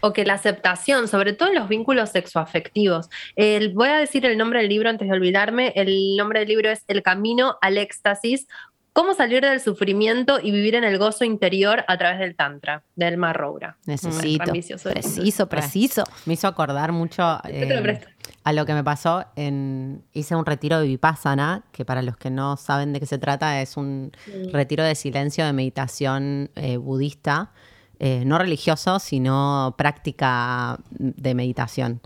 O 0.00 0.12
que 0.12 0.24
la 0.24 0.34
aceptación, 0.34 1.06
sobre 1.06 1.32
todo 1.32 1.48
en 1.50 1.54
los 1.54 1.68
vínculos 1.68 2.10
sexoafectivos. 2.10 3.08
El- 3.36 3.72
voy 3.74 3.88
a 3.88 3.98
decir 3.98 4.24
el 4.26 4.36
nombre 4.36 4.60
del 4.60 4.68
libro 4.68 4.88
antes 4.88 5.06
de 5.08 5.14
olvidarme. 5.14 5.72
El 5.76 6.16
nombre 6.16 6.40
del 6.40 6.48
libro 6.48 6.70
es 6.70 6.82
El 6.88 7.02
camino 7.02 7.56
al 7.60 7.78
éxtasis. 7.78 8.48
Cómo 8.92 9.14
salir 9.14 9.42
del 9.42 9.58
sufrimiento 9.60 10.38
y 10.42 10.50
vivir 10.50 10.74
en 10.74 10.84
el 10.84 10.98
gozo 10.98 11.24
interior 11.24 11.82
a 11.88 11.96
través 11.96 12.18
del 12.18 12.36
Tantra, 12.36 12.82
del 12.94 13.16
Mar 13.16 13.34
Roura. 13.34 13.78
Necesito. 13.86 14.44
Preciso, 14.44 15.48
preciso. 15.48 16.04
Me 16.26 16.34
hizo 16.34 16.46
acordar 16.46 16.92
mucho 16.92 17.22
Yo 17.44 17.50
te 17.50 17.66
lo 17.66 17.74
eh, 17.76 17.82
presto. 17.82 18.08
a 18.44 18.52
lo 18.52 18.66
que 18.66 18.74
me 18.74 18.84
pasó 18.84 19.24
en. 19.34 20.04
Hice 20.12 20.36
un 20.36 20.44
retiro 20.44 20.78
de 20.78 20.88
Vipassana, 20.88 21.64
que 21.72 21.86
para 21.86 22.02
los 22.02 22.18
que 22.18 22.30
no 22.30 22.58
saben 22.58 22.92
de 22.92 23.00
qué 23.00 23.06
se 23.06 23.16
trata, 23.16 23.62
es 23.62 23.78
un 23.78 24.12
retiro 24.52 24.84
de 24.84 24.94
silencio 24.94 25.46
de 25.46 25.54
meditación 25.54 26.50
eh, 26.56 26.76
budista, 26.76 27.52
eh, 27.98 28.24
no 28.26 28.36
religioso, 28.36 28.98
sino 28.98 29.74
práctica 29.78 30.78
de 30.90 31.34
meditación. 31.34 32.02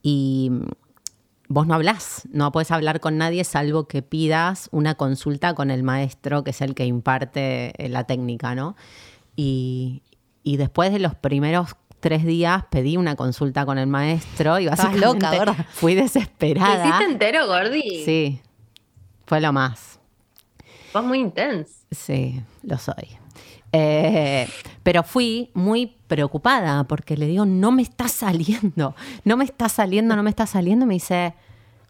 Y 0.00 0.48
mm, 0.50 0.64
vos 1.48 1.66
no 1.66 1.74
hablás, 1.74 2.22
no 2.30 2.50
puedes 2.52 2.70
hablar 2.70 3.00
con 3.00 3.18
nadie 3.18 3.44
salvo 3.44 3.86
que 3.88 4.02
pidas 4.02 4.68
una 4.72 4.94
consulta 4.94 5.54
con 5.54 5.70
el 5.70 5.82
maestro, 5.82 6.44
que 6.44 6.50
es 6.50 6.60
el 6.60 6.74
que 6.74 6.86
imparte 6.86 7.72
eh, 7.84 7.88
la 7.88 8.04
técnica, 8.04 8.54
¿no? 8.54 8.76
Y, 9.36 10.02
y 10.42 10.56
después 10.56 10.92
de 10.92 10.98
los 10.98 11.14
primeros 11.14 11.76
tres 12.00 12.24
días 12.24 12.64
pedí 12.70 12.96
una 12.96 13.16
consulta 13.16 13.66
con 13.66 13.78
el 13.78 13.86
maestro 13.86 14.58
y 14.58 14.66
básicamente 14.66 15.06
loca, 15.06 15.36
gorda. 15.36 15.66
fui 15.70 15.94
¿Lo 15.94 16.02
desesperada. 16.02 16.86
hiciste 16.86 17.04
entero, 17.04 17.46
Gordi? 17.46 18.02
Sí, 18.04 18.40
fue 19.26 19.40
lo 19.40 19.52
más. 19.52 19.98
Vos 20.92 21.04
muy 21.04 21.18
intenso. 21.18 21.72
Sí, 21.90 22.42
lo 22.62 22.78
soy. 22.78 23.18
Eh, 23.72 24.48
pero 24.82 25.02
fui 25.02 25.50
muy 25.54 25.86
preocupada 26.06 26.84
porque 26.84 27.16
le 27.16 27.26
digo, 27.26 27.44
no 27.44 27.72
me 27.72 27.82
está 27.82 28.08
saliendo, 28.08 28.94
no 29.24 29.36
me 29.36 29.44
está 29.44 29.68
saliendo, 29.68 30.16
no 30.16 30.22
me 30.22 30.30
está 30.30 30.46
saliendo. 30.46 30.86
Me 30.86 30.94
dice, 30.94 31.34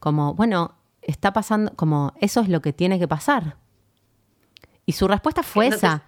como, 0.01 0.35
bueno, 0.35 0.75
está 1.03 1.33
pasando, 1.33 1.73
como, 1.77 2.13
eso 2.21 2.41
es 2.41 2.49
lo 2.49 2.61
que 2.61 2.73
tiene 2.73 2.99
que 2.99 3.09
pasar. 3.09 3.57
Y 4.85 4.93
su 4.93 5.09
respuesta 5.09 5.43
fue 5.43 5.69
esa. 5.69 6.05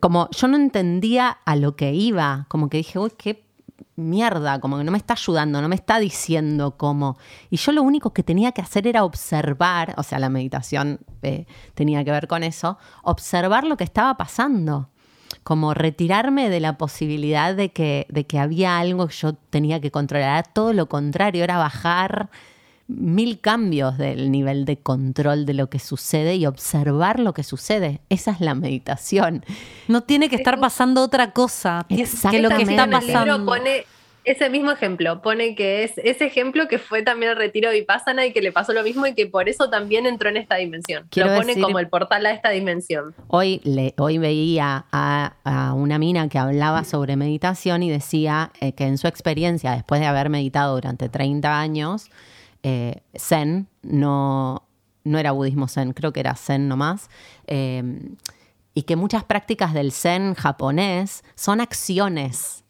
Como 0.00 0.28
yo 0.30 0.48
no 0.48 0.56
entendía 0.56 1.38
a 1.44 1.56
lo 1.56 1.76
que 1.76 1.94
iba, 1.94 2.46
como 2.48 2.68
que 2.68 2.78
dije, 2.78 2.98
uy, 2.98 3.12
qué 3.16 3.48
mierda, 3.98 4.60
como 4.60 4.78
que 4.78 4.84
no 4.84 4.92
me 4.92 4.98
está 4.98 5.14
ayudando, 5.14 5.60
no 5.60 5.68
me 5.68 5.74
está 5.74 5.98
diciendo 5.98 6.76
cómo. 6.76 7.18
Y 7.50 7.56
yo 7.56 7.72
lo 7.72 7.82
único 7.82 8.12
que 8.12 8.22
tenía 8.22 8.52
que 8.52 8.60
hacer 8.60 8.86
era 8.86 9.04
observar, 9.04 9.94
o 9.96 10.02
sea, 10.02 10.18
la 10.18 10.28
meditación 10.28 11.00
eh, 11.22 11.46
tenía 11.74 12.04
que 12.04 12.10
ver 12.10 12.28
con 12.28 12.42
eso, 12.42 12.78
observar 13.02 13.64
lo 13.64 13.76
que 13.76 13.84
estaba 13.84 14.16
pasando. 14.16 14.90
Como 15.42 15.74
retirarme 15.74 16.50
de 16.50 16.60
la 16.60 16.78
posibilidad 16.78 17.54
de 17.54 17.70
que, 17.70 18.06
de 18.08 18.24
que 18.24 18.38
había 18.38 18.78
algo 18.78 19.08
que 19.08 19.14
yo 19.14 19.34
tenía 19.34 19.80
que 19.80 19.90
controlar. 19.90 20.46
Todo 20.52 20.72
lo 20.72 20.88
contrario, 20.88 21.44
era 21.44 21.56
bajar 21.58 22.30
mil 22.88 23.38
cambios 23.40 23.98
del 23.98 24.30
nivel 24.30 24.64
de 24.64 24.78
control 24.78 25.44
de 25.44 25.52
lo 25.52 25.68
que 25.68 25.78
sucede 25.78 26.36
y 26.36 26.46
observar 26.46 27.20
lo 27.20 27.34
que 27.34 27.42
sucede. 27.42 28.00
Esa 28.08 28.30
es 28.32 28.40
la 28.40 28.54
meditación. 28.54 29.44
No 29.88 30.02
tiene 30.02 30.30
que 30.30 30.36
estar 30.36 30.58
pasando 30.58 31.02
otra 31.02 31.32
cosa 31.32 31.86
que 31.88 31.96
lo 31.96 32.48
que 32.48 32.62
está 32.62 32.84
el 32.84 32.90
libro 32.90 32.90
pasando. 32.90 33.44
pone 33.44 33.84
ese 34.30 34.50
mismo 34.50 34.70
ejemplo, 34.70 35.22
pone 35.22 35.54
que 35.54 35.82
es 35.84 35.92
ese 35.98 36.26
ejemplo 36.26 36.68
que 36.68 36.78
fue 36.78 37.02
también 37.02 37.32
el 37.32 37.36
retiro 37.36 37.70
de 37.70 37.80
Vipassana 37.80 38.26
y 38.26 38.32
que 38.32 38.40
le 38.40 38.52
pasó 38.52 38.72
lo 38.72 38.82
mismo 38.82 39.06
y 39.06 39.14
que 39.14 39.26
por 39.26 39.48
eso 39.48 39.70
también 39.70 40.06
entró 40.06 40.28
en 40.28 40.36
esta 40.36 40.56
dimensión. 40.56 41.06
Quiero 41.10 41.30
lo 41.30 41.36
pone 41.36 41.48
decir- 41.54 41.62
como 41.62 41.78
el 41.78 41.88
portal 41.88 42.26
a 42.26 42.30
esta 42.32 42.50
dimensión. 42.50 43.14
Hoy, 43.28 43.60
le, 43.64 43.94
hoy 43.98 44.18
veía 44.18 44.86
a, 44.92 45.34
a 45.44 45.74
una 45.74 45.98
mina 45.98 46.28
que 46.28 46.38
hablaba 46.38 46.84
sobre 46.84 47.16
meditación 47.16 47.82
y 47.82 47.90
decía 47.90 48.52
eh, 48.60 48.72
que 48.72 48.84
en 48.84 48.98
su 48.98 49.06
experiencia, 49.08 49.72
después 49.72 50.00
de 50.00 50.06
haber 50.06 50.28
meditado 50.30 50.74
durante 50.74 51.08
30 51.08 51.60
años, 51.60 52.10
eh, 52.62 53.02
Zen, 53.16 53.68
no, 53.82 54.62
no 55.04 55.18
era 55.18 55.32
budismo 55.32 55.68
Zen, 55.68 55.92
creo 55.92 56.12
que 56.12 56.20
era 56.20 56.34
Zen 56.34 56.68
nomás, 56.68 57.08
eh, 57.46 57.82
y 58.74 58.82
que 58.82 58.96
muchas 58.96 59.24
prácticas 59.24 59.74
del 59.74 59.92
Zen 59.92 60.34
japonés 60.34 61.24
son 61.34 61.60
acciones. 61.60 62.64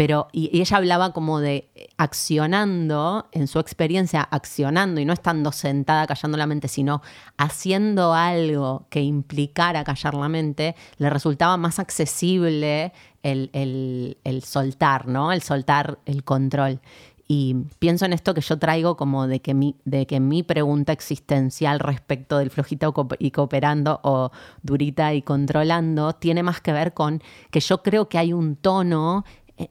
Pero, 0.00 0.28
y, 0.32 0.48
ella 0.62 0.78
hablaba 0.78 1.12
como 1.12 1.40
de 1.40 1.68
accionando, 1.98 3.28
en 3.32 3.46
su 3.46 3.58
experiencia, 3.58 4.22
accionando 4.30 4.98
y 4.98 5.04
no 5.04 5.12
estando 5.12 5.52
sentada 5.52 6.06
callando 6.06 6.38
la 6.38 6.46
mente, 6.46 6.68
sino 6.68 7.02
haciendo 7.36 8.14
algo 8.14 8.86
que 8.88 9.02
implicara 9.02 9.84
callar 9.84 10.14
la 10.14 10.30
mente, 10.30 10.74
le 10.96 11.10
resultaba 11.10 11.58
más 11.58 11.78
accesible 11.78 12.94
el, 13.22 13.50
el- 13.52 14.42
soltar, 14.42 15.06
¿no? 15.06 15.32
El 15.32 15.42
soltar 15.42 15.98
el 16.06 16.24
control. 16.24 16.80
Y 17.28 17.54
pienso 17.78 18.06
en 18.06 18.14
esto 18.14 18.32
que 18.32 18.40
yo 18.40 18.58
traigo 18.58 18.96
como 18.96 19.26
de 19.26 19.40
que 19.40 19.52
mi, 19.52 19.76
de 19.84 20.06
que 20.06 20.18
mi 20.18 20.42
pregunta 20.42 20.94
existencial 20.94 21.78
respecto 21.78 22.38
del 22.38 22.48
flojita 22.48 22.88
o 22.88 22.94
co- 22.94 23.08
y 23.18 23.32
cooperando 23.32 24.00
o 24.02 24.30
durita 24.62 25.12
y 25.12 25.20
controlando 25.20 26.14
tiene 26.14 26.42
más 26.42 26.62
que 26.62 26.72
ver 26.72 26.94
con 26.94 27.22
que 27.50 27.60
yo 27.60 27.82
creo 27.82 28.08
que 28.08 28.16
hay 28.16 28.32
un 28.32 28.56
tono 28.56 29.24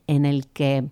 en 0.07 0.25
el 0.25 0.47
que 0.47 0.85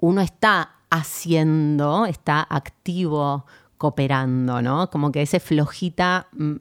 uno 0.00 0.20
está 0.20 0.70
haciendo, 0.90 2.06
está 2.06 2.46
activo 2.48 3.46
cooperando, 3.78 4.62
¿no? 4.62 4.88
Como 4.90 5.12
que 5.12 5.22
ese 5.22 5.40
flojita 5.40 6.28
mm, 6.32 6.54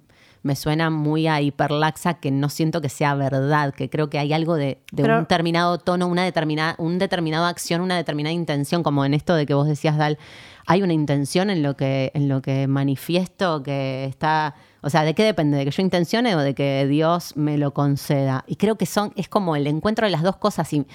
me 0.44 0.56
suena 0.56 0.90
muy 0.90 1.28
a 1.28 1.42
hiperlaxa 1.42 2.16
que 2.16 2.30
no 2.32 2.50
siento 2.50 2.82
que 2.82 2.90
sea 2.90 3.16
verdad, 3.16 3.74
que 3.74 3.90
creo 3.90 4.10
que 4.10 4.20
hay 4.20 4.32
algo 4.34 4.56
de, 4.56 4.80
de 4.92 5.02
Pero- 5.04 5.16
un 5.16 5.22
determinado 5.22 5.78
tono, 5.78 6.08
una 6.08 6.24
determinada, 6.24 6.76
un 6.78 7.00
determinada 7.00 7.50
acción, 7.50 7.82
una 7.82 7.96
determinada 7.96 8.34
intención, 8.34 8.84
como 8.84 9.06
en 9.06 9.14
esto 9.14 9.34
de 9.36 9.46
que 9.46 9.54
vos 9.54 9.68
decías, 9.68 9.98
Dal, 9.98 10.18
hay 10.66 10.82
una 10.82 10.94
intención 10.94 11.50
en 11.50 11.62
lo 11.62 11.76
que, 11.76 12.12
en 12.14 12.28
lo 12.28 12.42
que 12.42 12.68
manifiesto 12.68 13.62
que 13.64 14.06
está. 14.06 14.56
O 14.82 14.90
sea, 14.90 15.04
¿de 15.04 15.14
qué 15.14 15.24
depende? 15.24 15.58
¿De 15.58 15.66
que 15.66 15.72
yo 15.72 15.82
intencione 15.82 16.36
o 16.36 16.40
de 16.40 16.56
que 16.56 16.86
Dios 16.88 17.36
me 17.36 17.58
lo 17.58 17.74
conceda? 17.74 18.44
Y 18.48 18.56
creo 18.56 18.76
que 18.76 18.86
son, 18.86 19.14
es 19.16 19.30
como 19.30 19.56
el 19.56 19.68
encuentro 19.68 20.06
de 20.06 20.12
las 20.12 20.24
dos 20.24 20.38
cosas. 20.38 20.72
Y 20.74 20.86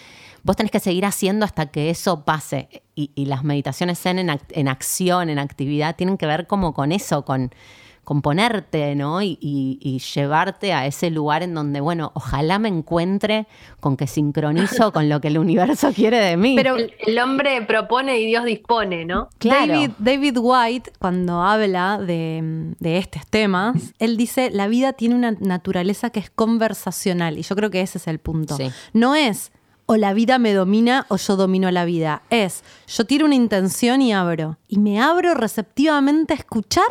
vos 0.43 0.57
tenés 0.57 0.71
que 0.71 0.81
seguir 0.81 1.05
haciendo 1.05 1.45
hasta 1.45 1.67
que 1.67 1.91
eso 1.91 2.25
pase. 2.25 2.69
Y, 2.95 3.25
las 3.25 3.45
meditaciones 3.45 4.05
en, 4.07 4.19
en 4.29 4.69
acción, 4.69 5.31
en 5.31 5.39
actividad, 5.39 5.97
tienen 5.97 6.19
que 6.19 6.27
ver 6.27 6.47
como 6.47 6.75
con 6.75 6.93
eso, 6.93 7.25
con, 7.25 7.51
con 8.11 8.23
ponerte, 8.23 8.97
¿no? 8.97 9.23
Y, 9.23 9.39
y- 9.41 9.79
y 9.81 10.01
llevarte 10.01 10.73
a 10.73 10.85
ese 10.85 11.11
lugar 11.11 11.45
en 11.45 11.55
donde, 11.55 11.81
bueno, 11.81 12.11
ojalá 12.17 12.59
me 12.59 12.69
encuentre 12.69 13.47
con 13.79 13.97
que 13.97 14.09
sincronizo 14.09 14.91
con 14.93 15.09
lo 15.09 15.21
que 15.21 15.29
el 15.29 15.39
universo 15.39 15.93
quiere 15.95 16.19
de 16.19 16.37
mí. 16.37 16.57
Pero- 16.57 16.75
El, 16.75 16.93
el 17.07 17.19
hombre 17.21 17.63
propone 17.63 18.19
y 18.19 18.27
Dios 18.27 18.45
dispone, 18.45 19.05
¿no? 19.05 19.29
Claro. 19.39 19.75
David, 19.75 19.91
David 20.01 20.39
White, 20.41 20.91
cuando 20.99 21.41
habla 21.43 21.99
de, 21.99 22.75
de 22.81 22.99
estos 22.99 23.25
temas, 23.29 23.77
él 24.01 24.17
dice, 24.17 24.51
la 24.51 24.67
vida 24.67 24.93
tiene 24.93 25.15
una 25.15 25.31
naturaleza 25.39 26.11
que 26.11 26.19
es 26.19 26.31
conversacional. 26.31 27.39
Y 27.39 27.43
yo 27.43 27.55
creo 27.55 27.71
que 27.71 27.81
ese 27.81 27.99
es 27.99 28.09
el 28.09 28.19
punto. 28.19 28.57
Sí. 28.57 28.73
No 28.93 29.15
es 29.15 29.53
o 29.87 29.97
la 29.97 30.15
vida 30.15 30.41
me 30.41 30.53
domina 30.53 31.07
o 31.11 31.17
yo 31.17 31.37
domino 31.37 31.69
a 31.69 31.73
la 31.73 31.85
vida. 31.85 32.23
Es, 32.31 32.65
yo 32.89 33.05
tiro 33.05 33.25
una 33.27 33.37
intención 33.37 34.03
y 34.03 34.13
abro. 34.13 34.59
Y 34.67 34.81
me 34.81 35.01
abro 35.01 35.35
receptivamente 35.35 36.33
a 36.35 36.37
escuchar 36.37 36.85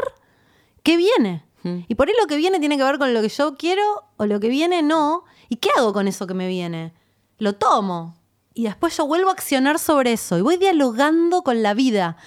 qué 0.83 0.97
viene. 0.97 1.45
Y 1.63 1.95
por 1.95 2.07
ahí 2.07 2.13
lo 2.19 2.27
que 2.27 2.37
viene 2.37 2.59
tiene 2.59 2.77
que 2.77 2.83
ver 2.83 2.97
con 2.97 3.13
lo 3.13 3.21
que 3.21 3.29
yo 3.29 3.55
quiero 3.55 3.83
o 4.17 4.25
lo 4.25 4.39
que 4.39 4.47
viene 4.47 4.81
no. 4.81 5.25
¿Y 5.49 5.57
qué 5.57 5.69
hago 5.75 5.93
con 5.93 6.07
eso 6.07 6.25
que 6.25 6.33
me 6.33 6.47
viene? 6.47 6.93
Lo 7.37 7.53
tomo. 7.53 8.15
Y 8.53 8.63
después 8.63 8.95
yo 8.95 9.05
vuelvo 9.05 9.29
a 9.29 9.33
accionar 9.33 9.77
sobre 9.77 10.13
eso. 10.13 10.37
Y 10.37 10.41
voy 10.41 10.57
dialogando 10.57 11.43
con 11.43 11.61
la 11.61 11.73
vida. 11.73 12.17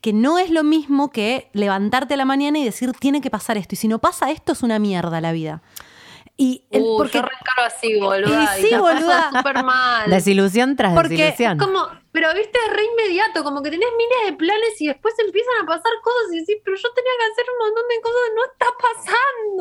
Que 0.00 0.12
no 0.12 0.38
es 0.38 0.50
lo 0.50 0.64
mismo 0.64 1.10
que 1.10 1.50
levantarte 1.52 2.14
a 2.14 2.16
la 2.16 2.24
mañana 2.24 2.58
y 2.58 2.64
decir, 2.64 2.92
tiene 2.92 3.20
que 3.20 3.30
pasar 3.30 3.58
esto. 3.58 3.74
Y 3.74 3.76
si 3.76 3.88
no 3.88 3.98
pasa 3.98 4.30
esto, 4.30 4.52
es 4.52 4.62
una 4.62 4.78
mierda 4.78 5.20
la 5.20 5.32
vida. 5.32 5.62
Y 6.36 6.64
el- 6.70 6.82
Uh, 6.82 6.96
porque 6.96 7.18
yo 7.18 7.22
reencaro 7.22 7.62
así, 7.66 8.00
boluda. 8.00 8.58
Y 8.58 8.62
sí, 8.62 8.70
la 8.70 8.80
paso 8.80 8.94
boluda. 8.94 9.30
súper 9.36 9.64
mal. 9.64 10.10
Desilusión 10.10 10.76
tras 10.76 10.94
Porque 10.94 11.10
desilusión. 11.16 11.58
Como, 11.58 11.86
pero 12.10 12.32
viste, 12.34 12.58
es 12.66 12.72
re 12.72 12.82
inmediato, 12.84 13.44
como 13.44 13.62
que 13.62 13.70
tenés 13.70 13.88
miles 13.96 14.30
de 14.30 14.36
planes 14.36 14.80
y 14.80 14.86
después 14.88 15.14
empiezan 15.24 15.54
a 15.62 15.66
pasar 15.66 15.92
cosas 16.02 16.32
y 16.32 16.40
decís, 16.40 16.56
pero 16.64 16.76
yo 16.76 16.88
tenía 16.94 17.10
que 17.18 17.32
hacer 17.32 17.44
un 17.52 17.66
montón 17.66 17.84
de 17.88 18.00
cosas, 18.00 18.20
no 18.34 18.44
está 18.52 18.66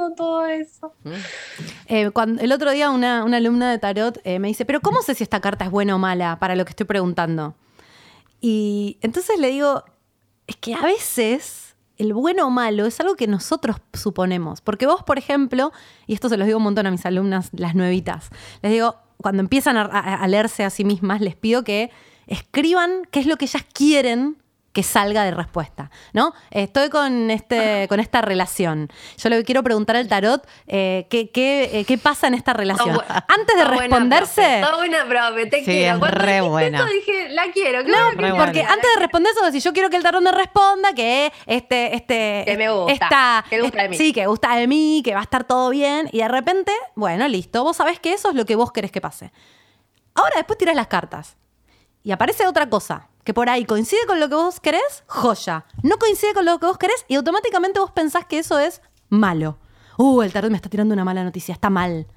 pasando 0.06 0.16
todo 0.16 0.46
eso. 0.46 0.94
Eh, 1.88 2.10
cuando, 2.12 2.42
el 2.42 2.52
otro 2.54 2.72
día 2.72 2.90
una, 2.90 3.26
una 3.26 3.38
alumna 3.38 3.70
de 3.70 3.78
tarot 3.78 4.20
eh, 4.24 4.40
me 4.40 4.48
dice, 4.48 4.66
pero 4.66 4.80
¿cómo 4.82 5.02
sé 5.02 5.14
si 5.14 5.24
esta 5.24 5.42
carta 5.42 5.66
es 5.66 5.72
buena 5.72 5.96
o 5.96 6.00
mala 6.00 6.40
para 6.40 6.56
lo 6.56 6.64
que 6.66 6.70
estoy 6.70 6.86
preguntando? 6.86 7.54
Y 8.40 8.98
entonces 9.02 9.38
le 9.40 9.50
digo, 9.50 9.84
es 10.48 10.56
que 10.56 10.74
a 10.74 10.82
veces 10.82 11.71
el 11.98 12.14
bueno 12.14 12.48
o 12.48 12.50
malo 12.50 12.86
es 12.86 13.00
algo 13.00 13.16
que 13.16 13.28
nosotros 13.28 13.78
suponemos. 13.94 14.62
Porque 14.62 14.86
vos, 14.88 15.04
por 15.04 15.18
ejemplo, 15.18 15.72
y 16.08 16.14
esto 16.14 16.30
se 16.30 16.38
los 16.38 16.46
digo 16.48 16.58
un 16.58 16.64
montón 16.64 16.88
a 16.88 16.92
mis 16.92 17.06
alumnas, 17.06 17.50
las 17.54 17.76
nuevitas, 17.76 18.30
les 18.62 18.72
digo, 18.72 18.96
cuando 19.18 19.42
empiezan 19.42 19.78
a, 19.78 19.82
a- 19.84 20.16
a 20.16 20.28
leerse 20.28 20.64
a 20.64 20.70
sí 20.72 20.84
mismas, 20.84 21.22
les 21.22 21.36
pido 21.36 21.64
que 21.64 21.92
escriban 22.28 23.04
qué 23.12 23.20
es 23.20 23.26
lo 23.28 23.38
que 23.38 23.46
ellas 23.46 23.64
quieren 23.74 24.38
que 24.74 24.84
salga 24.84 25.24
de 25.26 25.32
respuesta, 25.32 25.92
¿no? 26.14 26.34
Estoy 26.50 26.90
con, 26.90 27.30
este, 27.30 27.88
con 27.90 28.00
esta 28.00 28.22
relación. 28.22 28.88
Yo 29.18 29.28
le 29.30 29.44
quiero 29.44 29.64
preguntar 29.64 29.98
al 29.98 30.08
tarot 30.08 30.48
eh, 30.68 31.08
¿qué, 31.10 31.30
qué, 31.30 31.70
eh, 31.80 31.86
qué 31.86 31.98
pasa 31.98 32.28
en 32.28 32.36
esta 32.36 32.54
relación. 32.54 32.98
Antes 33.28 33.56
de 33.58 33.64
responderse... 33.66 34.56
Está 34.62 34.76
buena, 34.78 35.06
profe, 35.06 35.46
te 35.48 35.58
Sí, 35.60 35.66
quiero. 35.66 35.94
es 35.96 36.00
Cuando 36.00 36.18
re 36.20 36.26
dijiste 36.36 36.50
buena. 36.50 36.78
eso 36.78 36.88
dije, 36.88 37.30
la 37.30 37.52
quiero. 37.52 37.84
No, 37.84 37.98
porque 38.16 38.32
buena. 38.32 38.74
antes 38.74 38.90
de 38.96 39.00
responder 39.02 39.32
eso, 39.34 39.52
si 39.52 39.60
yo 39.60 39.74
quiero 39.74 39.90
que 39.90 39.98
el 39.98 40.04
tarot 40.04 40.22
me 40.22 40.32
responda 40.32 40.94
que 40.94 41.34
este, 41.48 41.94
este, 41.96 42.44
Que 42.46 42.56
me 42.58 42.72
gusta, 42.72 42.94
esta- 42.94 43.46
que 43.50 43.62
gusta 43.62 43.82
de 43.84 43.90
mí. 43.90 43.98
sí, 43.98 44.14
que 44.14 44.26
gusta 44.28 44.56
de 44.56 44.68
mí, 44.68 45.02
que 45.04 45.14
va 45.14 45.20
a 45.20 45.24
estar 45.24 45.44
todo 45.44 45.70
bien, 45.70 46.08
y 46.14 46.20
de 46.20 46.28
repente, 46.30 46.72
bueno, 46.96 47.28
listo, 47.28 47.64
vos 47.64 47.76
sabés 47.76 48.00
que 48.00 48.14
eso 48.14 48.30
es 48.30 48.36
lo 48.36 48.46
que 48.46 48.56
vos 48.56 48.72
querés 48.72 48.92
que 48.92 49.02
pase. 49.02 49.34
Ahora 50.16 50.36
después 50.38 50.58
tirás 50.58 50.76
las 50.76 50.88
cartas 50.88 51.36
y 52.04 52.12
aparece 52.12 52.48
otra 52.48 52.70
cosa 52.70 53.10
que 53.24 53.34
por 53.34 53.50
ahí 53.50 53.66
coincide 53.66 54.06
con 54.08 54.20
lo 54.20 54.30
que 54.30 54.36
vos 54.36 54.60
querés, 54.60 55.04
joya. 55.08 55.66
No 55.84 55.98
coincide 55.98 56.34
con 56.34 56.46
lo 56.46 56.60
que 56.60 56.66
vos 56.66 56.78
querés 56.78 57.06
y 57.08 57.16
automáticamente 57.16 57.80
vos 57.80 57.92
pensás 57.92 58.26
que 58.26 58.40
eso 58.40 58.60
es 58.60 58.82
malo. 59.10 59.58
Uh, 59.98 60.22
el 60.22 60.34
tarot 60.34 60.50
me 60.50 60.58
está 60.58 60.70
tirando 60.70 60.94
una 60.94 61.06
mala 61.06 61.24
noticia, 61.24 61.54
está 61.54 61.70
mal. 61.70 62.08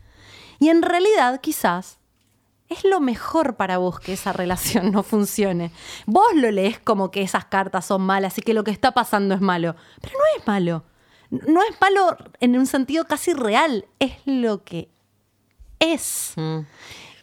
Y 0.58 0.68
en 0.68 0.82
realidad, 0.82 1.40
quizás 1.40 1.98
es 2.68 2.84
lo 2.84 3.00
mejor 3.00 3.56
para 3.56 3.78
vos 3.78 4.00
que 4.00 4.14
esa 4.14 4.32
relación 4.32 4.90
no 4.92 5.02
funcione. 5.02 5.70
Vos 6.06 6.26
lo 6.34 6.50
lees 6.50 6.78
como 6.78 7.10
que 7.10 7.22
esas 7.22 7.44
cartas 7.44 7.86
son 7.86 8.02
malas 8.02 8.38
y 8.38 8.42
que 8.42 8.54
lo 8.54 8.64
que 8.64 8.70
está 8.70 8.92
pasando 8.92 9.34
es 9.34 9.40
malo. 9.40 9.76
Pero 10.00 10.14
no 10.18 10.40
es 10.40 10.46
malo. 10.46 10.84
No 11.30 11.62
es 11.62 11.80
malo 11.80 12.16
en 12.40 12.56
un 12.56 12.66
sentido 12.66 13.04
casi 13.06 13.32
real. 13.32 13.86
Es 13.98 14.12
lo 14.24 14.64
que 14.64 14.88
es. 15.78 16.32
Mm. 16.36 16.60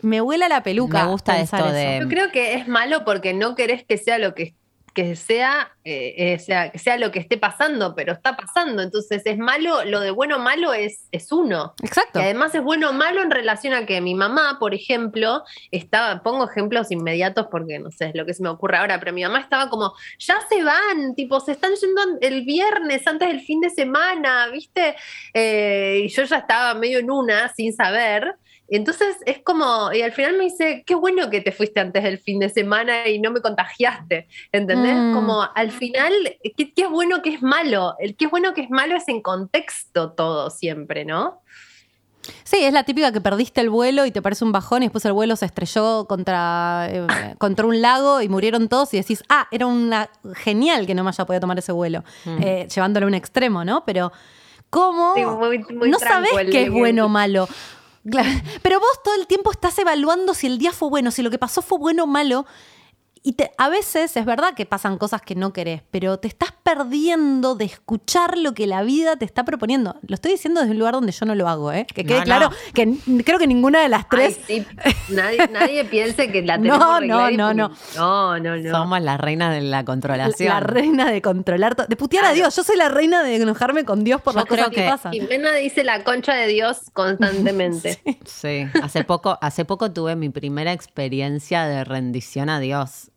Me 0.01 0.21
vuela 0.21 0.47
la 0.49 0.63
peluca. 0.63 1.03
Me 1.05 1.11
gusta 1.11 1.39
esto 1.39 1.57
eso. 1.57 1.71
de- 1.73 1.99
Yo 2.01 2.07
creo 2.09 2.31
que 2.31 2.53
es 2.55 2.67
malo 2.67 3.03
porque 3.05 3.33
no 3.33 3.55
querés 3.55 3.83
que 3.83 3.97
sea 3.97 4.17
lo 4.17 4.33
que, 4.35 4.55
que 4.93 5.15
sea, 5.15 5.71
eh, 5.85 6.15
eh, 6.17 6.39
sea, 6.39 6.69
que 6.69 6.77
sea 6.77 6.97
lo 6.97 7.11
que 7.11 7.19
esté 7.19 7.37
pasando, 7.37 7.95
pero 7.95 8.11
está 8.11 8.35
pasando. 8.35 8.81
Entonces 8.81 9.21
es 9.23 9.37
malo, 9.37 9.85
lo 9.85 10.01
de 10.01 10.11
bueno 10.11 10.35
o 10.35 10.39
malo 10.39 10.73
es, 10.73 11.07
es 11.13 11.31
uno. 11.31 11.73
Exacto. 11.81 12.19
Y 12.19 12.23
además 12.23 12.53
es 12.55 12.61
bueno 12.61 12.89
o 12.89 12.93
malo 12.93 13.21
en 13.21 13.31
relación 13.31 13.73
a 13.73 13.85
que 13.85 14.01
mi 14.01 14.15
mamá, 14.15 14.57
por 14.59 14.73
ejemplo, 14.73 15.43
estaba, 15.71 16.21
pongo 16.23 16.43
ejemplos 16.49 16.91
inmediatos 16.91 17.47
porque 17.49 17.79
no 17.79 17.89
sé, 17.89 18.07
es 18.07 18.15
lo 18.15 18.25
que 18.25 18.33
se 18.33 18.43
me 18.43 18.49
ocurre 18.49 18.79
ahora, 18.79 18.99
pero 18.99 19.13
mi 19.13 19.23
mamá 19.23 19.39
estaba 19.39 19.69
como, 19.69 19.93
ya 20.19 20.35
se 20.49 20.61
van, 20.61 21.15
tipo, 21.15 21.39
se 21.39 21.53
están 21.53 21.71
yendo 21.75 22.01
el 22.19 22.43
viernes 22.43 23.07
antes 23.07 23.29
del 23.29 23.39
fin 23.39 23.61
de 23.61 23.69
semana, 23.69 24.47
¿viste? 24.47 24.95
Eh, 25.33 26.01
y 26.03 26.09
yo 26.09 26.23
ya 26.23 26.37
estaba 26.39 26.73
medio 26.73 26.99
en 26.99 27.09
una, 27.09 27.47
sin 27.53 27.71
saber. 27.73 28.35
Entonces 28.77 29.17
es 29.25 29.39
como, 29.43 29.91
y 29.93 30.01
al 30.01 30.11
final 30.13 30.37
me 30.37 30.45
dice, 30.45 30.83
qué 30.85 30.95
bueno 30.95 31.29
que 31.29 31.41
te 31.41 31.51
fuiste 31.51 31.79
antes 31.79 32.03
del 32.03 32.19
fin 32.19 32.39
de 32.39 32.49
semana 32.49 33.07
y 33.07 33.19
no 33.19 33.31
me 33.31 33.41
contagiaste, 33.41 34.27
¿entendés? 34.51 34.95
Mm. 34.95 35.13
Como 35.13 35.45
al 35.53 35.71
final, 35.71 36.13
¿qué, 36.55 36.73
qué 36.73 36.83
es 36.83 36.89
bueno, 36.89 37.21
qué 37.21 37.33
es 37.35 37.41
malo? 37.41 37.95
El 37.99 38.15
qué 38.15 38.25
es 38.25 38.31
bueno, 38.31 38.53
qué 38.53 38.61
es 38.61 38.69
malo 38.69 38.95
es 38.95 39.07
en 39.07 39.21
contexto 39.21 40.11
todo 40.13 40.49
siempre, 40.49 41.05
¿no? 41.05 41.41
Sí, 42.43 42.57
es 42.63 42.71
la 42.71 42.83
típica 42.83 43.11
que 43.11 43.19
perdiste 43.19 43.61
el 43.61 43.69
vuelo 43.69 44.05
y 44.05 44.11
te 44.11 44.21
parece 44.21 44.45
un 44.45 44.51
bajón 44.51 44.83
y 44.83 44.85
después 44.85 45.03
el 45.05 45.13
vuelo 45.13 45.35
se 45.35 45.45
estrelló 45.45 46.05
contra, 46.07 46.87
eh, 46.89 47.07
contra 47.39 47.65
un 47.65 47.81
lago 47.81 48.21
y 48.21 48.29
murieron 48.29 48.69
todos 48.69 48.93
y 48.93 48.97
decís, 48.97 49.23
ah, 49.29 49.47
era 49.51 49.65
una 49.65 50.09
genial 50.35 50.85
que 50.85 50.93
no 50.95 51.03
me 51.03 51.09
haya 51.09 51.25
podido 51.25 51.41
tomar 51.41 51.57
ese 51.59 51.71
vuelo, 51.71 52.03
eh, 52.41 52.67
llevándolo 52.73 53.05
a 53.05 53.09
un 53.09 53.15
extremo, 53.15 53.65
¿no? 53.65 53.83
Pero, 53.85 54.11
¿cómo? 54.69 55.15
Sí, 55.15 55.25
muy- 55.25 55.59
muy 55.75 55.89
no 55.89 55.97
el 56.39 56.49
qué 56.51 56.63
es 56.63 56.71
bueno 56.71 57.05
o 57.05 57.09
malo. 57.09 57.47
Claro, 58.09 58.29
Pero 58.63 58.79
vos 58.79 59.03
todo 59.03 59.15
el 59.15 59.27
tiempo 59.27 59.51
estás 59.51 59.77
evaluando 59.79 60.33
si 60.33 60.47
el 60.47 60.57
día 60.57 60.71
fue 60.71 60.89
bueno, 60.89 61.11
si 61.11 61.21
lo 61.21 61.29
que 61.29 61.37
pasó 61.37 61.61
fue 61.61 61.77
bueno 61.77 62.03
o 62.03 62.07
malo. 62.07 62.45
Y 63.23 63.33
te- 63.33 63.51
a 63.59 63.69
veces 63.69 64.17
es 64.17 64.25
verdad 64.25 64.55
que 64.55 64.65
pasan 64.65 64.97
cosas 64.97 65.21
que 65.21 65.35
no 65.35 65.53
querés, 65.53 65.83
pero 65.91 66.17
te 66.17 66.27
estás 66.27 66.51
perdiendo 66.63 67.53
de 67.55 67.65
escuchar 67.65 68.35
lo 68.37 68.53
que 68.53 68.65
la 68.65 68.81
vida 68.81 69.15
te 69.15 69.25
está 69.25 69.43
proponiendo. 69.45 69.95
Lo 70.07 70.15
estoy 70.15 70.31
diciendo 70.31 70.59
desde 70.61 70.71
un 70.73 70.79
lugar 70.79 70.95
donde 70.95 71.11
yo 71.11 71.25
no 71.27 71.35
lo 71.35 71.47
hago, 71.47 71.71
¿eh? 71.71 71.85
Que 71.93 72.03
quede 72.03 72.13
No, 72.15 72.19
no. 72.19 72.25
claro 72.25 72.49
que 72.73 72.95
creo 73.23 73.37
que 73.37 73.45
ninguna 73.45 73.81
de 73.81 73.89
las 73.89 74.09
tres. 74.09 74.39
Ay, 74.49 74.65
sí, 74.65 75.13
nadie, 75.13 75.47
nadie 75.51 75.85
piense 75.85 76.31
que 76.31 76.41
la 76.41 76.57
No, 76.57 76.99
tenemos 76.99 77.07
no, 77.07 77.29
y 77.29 77.37
no, 77.37 77.53
no. 77.53 77.71
no, 77.95 78.39
no, 78.39 78.57
no. 78.57 78.71
Somos 78.71 79.01
las 79.01 79.19
reinas 79.19 79.53
de 79.53 79.61
la 79.61 79.77
la, 79.77 79.85
controlación. 79.85 80.49
la 80.49 80.59
reina 80.59 81.11
de 81.11 81.21
controlar 81.21 81.75
todo. 81.75 81.85
De 81.87 81.95
putear 81.95 82.25
a. 82.25 82.31
Dios. 82.33 82.55
Yo 82.55 82.63
soy 82.63 82.75
la 82.77 82.89
reina 82.89 83.21
de 83.23 83.35
enojarme 83.35 83.85
con 83.85 84.03
Dios 84.03 84.21
por 84.21 84.33
Yo 84.33 84.39
las 84.39 84.45
cosas 84.47 84.69
que, 84.69 84.75
que- 84.81 84.87
pasan. 84.89 85.11
Jimena 85.13 85.53
dice 85.53 85.83
la 85.83 86.03
concha 86.03 86.33
de 86.33 86.47
Dios 86.47 86.89
constantemente. 86.93 87.99
Sí, 88.25 88.65
hace 88.81 89.03
poco, 89.03 89.37
hace 89.41 89.65
poco 89.65 89.91
tuve 89.91 90.15
mi 90.15 90.29
primera 90.29 90.71
experiencia 90.73 91.65
de 91.65 91.83
rendición 91.83 92.49
a 92.49 92.59
Dios. 92.59 93.10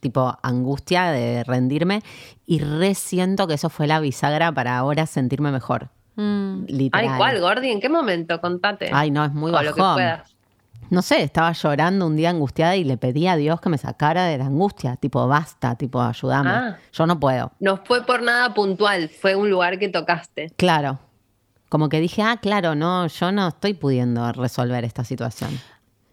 Tipo 0.00 0.36
angustia 0.42 1.10
de 1.10 1.44
rendirme 1.44 2.02
y 2.46 2.60
resiento 2.60 3.46
que 3.46 3.54
eso 3.54 3.70
fue 3.70 3.86
la 3.86 4.00
bisagra 4.00 4.52
para 4.52 4.76
ahora 4.78 5.06
sentirme 5.06 5.50
mejor. 5.52 5.88
Mm. 6.16 6.64
Literal. 6.66 7.08
Ay, 7.08 7.16
¿cuál, 7.16 7.40
Gordi? 7.40 7.70
¿En 7.70 7.80
qué 7.80 7.88
momento? 7.88 8.40
Contate. 8.40 8.90
Ay, 8.92 9.10
no, 9.10 9.24
es 9.24 9.32
muy 9.32 9.50
O 9.52 9.62
lo 9.62 9.74
que 9.74 9.80
bajón. 9.80 9.96
puedas. 9.96 10.36
No 10.90 11.02
sé, 11.02 11.22
estaba 11.22 11.52
llorando 11.52 12.04
un 12.06 12.16
día 12.16 12.30
angustiada 12.30 12.74
y 12.74 12.82
le 12.82 12.96
pedí 12.96 13.28
a 13.28 13.36
Dios 13.36 13.60
que 13.60 13.68
me 13.68 13.78
sacara 13.78 14.24
de 14.24 14.38
la 14.38 14.46
angustia. 14.46 14.96
Tipo, 14.96 15.28
basta, 15.28 15.76
tipo, 15.76 16.02
ayúdame. 16.02 16.50
Ah. 16.50 16.78
Yo 16.92 17.06
no 17.06 17.20
puedo. 17.20 17.52
No 17.60 17.76
fue 17.76 18.04
por 18.04 18.22
nada 18.22 18.52
puntual, 18.54 19.08
fue 19.08 19.36
un 19.36 19.48
lugar 19.50 19.78
que 19.78 19.88
tocaste. 19.88 20.52
Claro. 20.56 20.98
Como 21.68 21.88
que 21.88 22.00
dije, 22.00 22.22
ah, 22.22 22.38
claro, 22.42 22.74
no, 22.74 23.06
yo 23.06 23.30
no 23.30 23.46
estoy 23.46 23.74
pudiendo 23.74 24.32
resolver 24.32 24.84
esta 24.84 25.04
situación. 25.04 25.50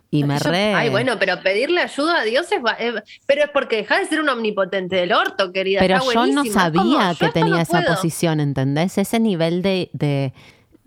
Y 0.09 0.23
me 0.23 0.39
re. 0.39 0.73
Ay, 0.73 0.89
bueno, 0.89 1.17
pero 1.19 1.41
pedirle 1.41 1.81
ayuda 1.81 2.21
a 2.21 2.23
Dios 2.23 2.49
es. 2.51 2.63
va- 2.63 2.77
eh, 2.79 2.93
pero 3.25 3.43
es 3.43 3.49
porque 3.49 3.77
deja 3.77 3.99
de 3.99 4.05
ser 4.05 4.21
un 4.21 4.29
omnipotente 4.29 4.95
del 4.95 5.11
orto, 5.11 5.51
querida. 5.51 5.79
Pero 5.81 5.95
está 5.97 6.13
yo 6.13 6.27
no 6.27 6.41
como, 6.43 6.53
sabía 6.53 7.13
que 7.19 7.29
tenía 7.29 7.55
no 7.55 7.59
esa 7.61 7.81
posición, 7.83 8.39
¿entendés? 8.39 8.97
Ese 8.97 9.19
nivel 9.19 9.61
de, 9.61 9.89
de, 9.93 10.33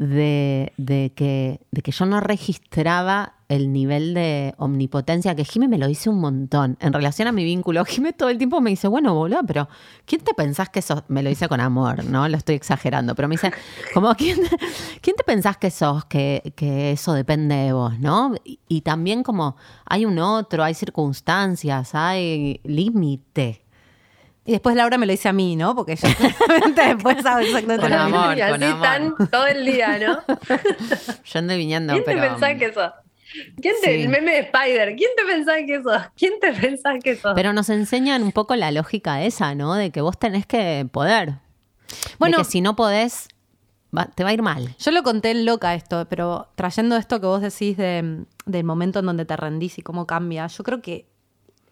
de, 0.00 1.12
que, 1.14 1.60
de 1.70 1.82
que 1.82 1.92
yo 1.92 2.06
no 2.06 2.20
registraba 2.20 3.34
el 3.48 3.70
nivel 3.70 4.14
de 4.14 4.54
omnipotencia, 4.56 5.34
que 5.34 5.44
Jime 5.44 5.68
me 5.68 5.76
lo 5.76 5.86
dice 5.86 6.08
un 6.08 6.20
montón. 6.20 6.78
En 6.80 6.94
relación 6.94 7.28
a 7.28 7.32
mi 7.32 7.44
vínculo, 7.44 7.84
Jime 7.86 8.14
todo 8.14 8.30
el 8.30 8.38
tiempo 8.38 8.62
me 8.62 8.70
dice, 8.70 8.88
bueno, 8.88 9.14
boludo, 9.14 9.40
pero 9.46 9.68
¿quién 10.06 10.22
te 10.22 10.32
pensás 10.32 10.70
que 10.70 10.80
sos? 10.80 11.02
Me 11.08 11.22
lo 11.22 11.28
dice 11.28 11.48
con 11.48 11.60
amor, 11.60 12.04
¿no? 12.04 12.26
Lo 12.28 12.38
estoy 12.38 12.54
exagerando, 12.54 13.14
pero 13.14 13.28
me 13.28 13.34
dice, 13.34 13.52
como, 13.92 14.14
¿quién, 14.16 14.38
¿quién 15.02 15.16
te 15.16 15.24
pensás 15.24 15.58
que 15.58 15.70
sos? 15.70 16.06
Que, 16.06 16.54
que 16.56 16.92
eso 16.92 17.12
depende 17.12 17.56
de 17.56 17.72
vos, 17.74 17.98
¿no? 17.98 18.34
Y, 18.42 18.58
y 18.68 18.80
también 18.80 19.22
como 19.22 19.56
hay 19.84 20.06
un 20.06 20.18
otro, 20.18 20.64
hay 20.64 20.72
circunstancias, 20.72 21.94
hay 21.94 22.60
límite. 22.64 23.66
Y 24.50 24.54
después 24.54 24.74
Laura 24.74 24.98
me 24.98 25.06
lo 25.06 25.12
dice 25.12 25.28
a 25.28 25.32
mí, 25.32 25.54
¿no? 25.54 25.76
Porque 25.76 25.94
yo 25.94 26.08
claramente 26.36 26.82
después 26.82 27.24
hago 27.24 27.38
exactamente 27.38 27.82
Con 27.88 27.90
lo 27.96 28.04
mismo. 28.04 28.18
amor, 28.20 28.36
y 28.36 28.40
así 28.40 28.50
con 28.52 28.62
amor. 28.64 28.84
están 28.84 29.30
todo 29.30 29.46
el 29.46 29.64
día, 29.64 29.98
¿no? 29.98 30.20
Yo 31.24 31.38
ando 31.38 31.56
viniendo, 31.56 31.92
¿Quién 31.92 32.04
pero... 32.04 32.20
te 32.22 32.28
pensás 32.30 32.54
que 32.58 32.72
sos? 32.72 32.90
¿Quién 33.62 33.74
te, 33.80 33.94
Sí. 33.94 34.02
El 34.02 34.08
meme 34.08 34.32
de 34.32 34.38
Spider. 34.40 34.96
¿Quién 34.96 35.10
te 35.16 35.22
pensás 35.24 35.56
que 35.64 35.80
sos? 35.84 36.02
¿Quién 36.16 36.32
te 36.40 36.52
pensás 36.52 36.96
que 37.00 37.14
sos? 37.16 37.32
Pero 37.36 37.52
nos 37.52 37.68
enseñan 37.68 38.24
un 38.24 38.32
poco 38.32 38.56
la 38.56 38.72
lógica 38.72 39.22
esa, 39.22 39.54
¿no? 39.54 39.74
De 39.76 39.90
que 39.92 40.00
vos 40.00 40.18
tenés 40.18 40.46
que 40.46 40.84
poder. 40.90 41.34
Bueno- 42.18 42.38
que 42.38 42.44
si 42.44 42.60
no 42.60 42.74
podés, 42.74 43.28
va- 43.96 44.06
te 44.06 44.24
va 44.24 44.30
a 44.30 44.32
ir 44.32 44.42
mal. 44.42 44.74
Yo 44.80 44.90
lo 44.90 45.04
conté 45.04 45.30
en 45.30 45.44
loca 45.44 45.74
esto, 45.76 46.06
pero 46.10 46.48
trayendo 46.56 46.96
esto 46.96 47.20
que 47.20 47.26
vos 47.26 47.40
decís 47.40 47.76
de- 47.76 48.24
del 48.46 48.64
momento 48.64 48.98
en 48.98 49.06
donde 49.06 49.24
te 49.24 49.36
rendís 49.36 49.78
y 49.78 49.82
cómo 49.82 50.08
cambia, 50.08 50.48
yo 50.48 50.64
creo 50.64 50.82
que 50.82 51.06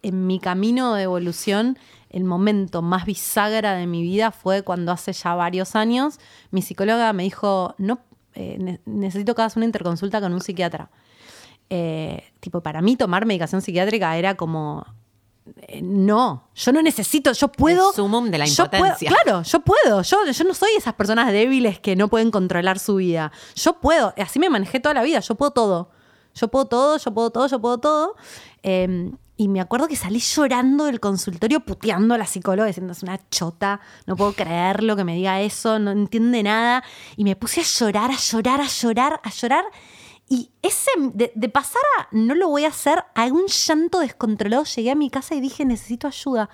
en 0.02 0.28
mi 0.28 0.38
camino 0.38 0.94
de 0.94 1.02
evolución, 1.02 1.76
el 2.10 2.24
momento 2.24 2.82
más 2.82 3.04
bisagra 3.04 3.74
de 3.74 3.86
mi 3.86 4.02
vida 4.02 4.30
fue 4.30 4.62
cuando 4.62 4.92
hace 4.92 5.12
ya 5.12 5.34
varios 5.34 5.76
años 5.76 6.18
mi 6.50 6.62
psicóloga 6.62 7.12
me 7.12 7.22
dijo, 7.24 7.74
no, 7.78 7.98
eh, 8.34 8.56
ne- 8.58 8.80
necesito 8.86 9.34
que 9.34 9.42
hagas 9.42 9.56
una 9.56 9.64
interconsulta 9.66 10.20
con 10.20 10.32
un 10.32 10.40
psiquiatra. 10.40 10.90
Eh, 11.70 12.24
tipo, 12.40 12.60
para 12.62 12.80
mí 12.80 12.96
tomar 12.96 13.26
medicación 13.26 13.60
psiquiátrica 13.60 14.16
era 14.16 14.36
como, 14.36 14.86
eh, 15.66 15.82
no, 15.82 16.48
yo 16.54 16.72
no 16.72 16.80
necesito, 16.80 17.32
yo 17.32 17.48
puedo... 17.48 17.90
El 17.90 17.96
sumum 17.96 18.30
de 18.30 18.38
la 18.38 18.46
yo 18.46 18.64
puedo- 18.70 18.84
impotencia. 18.84 19.10
claro, 19.10 19.42
yo 19.42 19.60
puedo, 19.60 20.02
yo, 20.02 20.16
yo 20.30 20.44
no 20.44 20.54
soy 20.54 20.70
esas 20.78 20.94
personas 20.94 21.30
débiles 21.30 21.78
que 21.78 21.94
no 21.96 22.08
pueden 22.08 22.30
controlar 22.30 22.78
su 22.78 22.96
vida. 22.96 23.32
Yo 23.54 23.80
puedo, 23.80 24.14
así 24.16 24.38
me 24.38 24.48
manejé 24.48 24.80
toda 24.80 24.94
la 24.94 25.02
vida, 25.02 25.20
yo 25.20 25.34
puedo 25.34 25.50
todo. 25.50 25.90
Yo 26.34 26.48
puedo 26.48 26.66
todo, 26.66 26.96
yo 26.98 27.12
puedo 27.12 27.30
todo, 27.30 27.46
yo 27.48 27.60
puedo 27.60 27.78
todo. 27.78 28.14
Eh, 28.62 29.10
Y 29.40 29.46
me 29.46 29.60
acuerdo 29.60 29.86
que 29.86 29.94
salí 29.94 30.18
llorando 30.18 30.86
del 30.86 30.98
consultorio, 30.98 31.60
puteando 31.60 32.14
a 32.14 32.18
la 32.18 32.26
psicóloga, 32.26 32.66
diciendo, 32.66 32.92
es 32.92 33.04
una 33.04 33.20
chota, 33.30 33.80
no 34.04 34.16
puedo 34.16 34.32
creerlo 34.32 34.96
que 34.96 35.04
me 35.04 35.14
diga 35.14 35.40
eso, 35.40 35.78
no 35.78 35.92
entiende 35.92 36.42
nada. 36.42 36.82
Y 37.16 37.22
me 37.22 37.36
puse 37.36 37.60
a 37.60 37.64
llorar, 37.64 38.10
a 38.10 38.16
llorar, 38.16 38.60
a 38.60 38.66
llorar, 38.66 39.20
a 39.22 39.30
llorar. 39.30 39.64
Y 40.28 40.50
ese, 40.60 40.90
de, 41.14 41.30
de 41.36 41.48
pasar 41.48 41.80
a 42.00 42.08
no 42.10 42.34
lo 42.34 42.48
voy 42.48 42.64
a 42.64 42.68
hacer, 42.68 43.04
a 43.14 43.26
un 43.26 43.46
llanto 43.46 44.00
descontrolado, 44.00 44.64
llegué 44.64 44.90
a 44.90 44.96
mi 44.96 45.08
casa 45.08 45.36
y 45.36 45.40
dije, 45.40 45.64
necesito 45.64 46.08
ayuda. 46.08 46.50